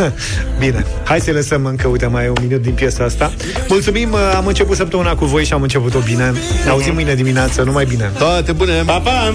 Bine, 0.59 0.85
hai 1.03 1.19
să 1.19 1.31
lăsăm 1.31 1.65
încă, 1.65 1.87
uite, 1.87 2.05
mai 2.05 2.25
e 2.25 2.27
un 2.27 2.37
minut 2.41 2.61
din 2.61 2.73
piesa 2.73 3.03
asta. 3.03 3.33
Mulțumim, 3.67 4.11
uh, 4.11 4.33
am 4.35 4.47
început 4.47 4.75
săptămâna 4.75 5.15
cu 5.15 5.25
voi 5.25 5.45
și 5.45 5.53
am 5.53 5.61
început-o 5.61 5.99
bine. 5.99 6.33
Ne 6.63 6.69
auzim 6.69 6.93
mâine 6.93 7.15
dimineață, 7.15 7.63
numai 7.63 7.85
bine. 7.85 8.11
Toate 8.17 8.51
bune! 8.51 8.83
Pa, 8.85 8.99
pa! 8.99 9.33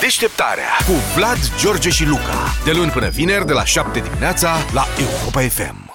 Deșteptarea 0.00 0.76
cu 0.86 0.92
Vlad, 1.16 1.38
George 1.60 1.88
și 1.88 2.06
Luca. 2.06 2.54
De 2.64 2.70
luni 2.72 2.90
până 2.90 3.08
vineri, 3.08 3.46
de 3.46 3.52
la 3.52 3.64
7 3.64 4.00
dimineața, 4.00 4.56
la 4.72 4.86
Europa 4.98 5.40
FM. 5.40 5.87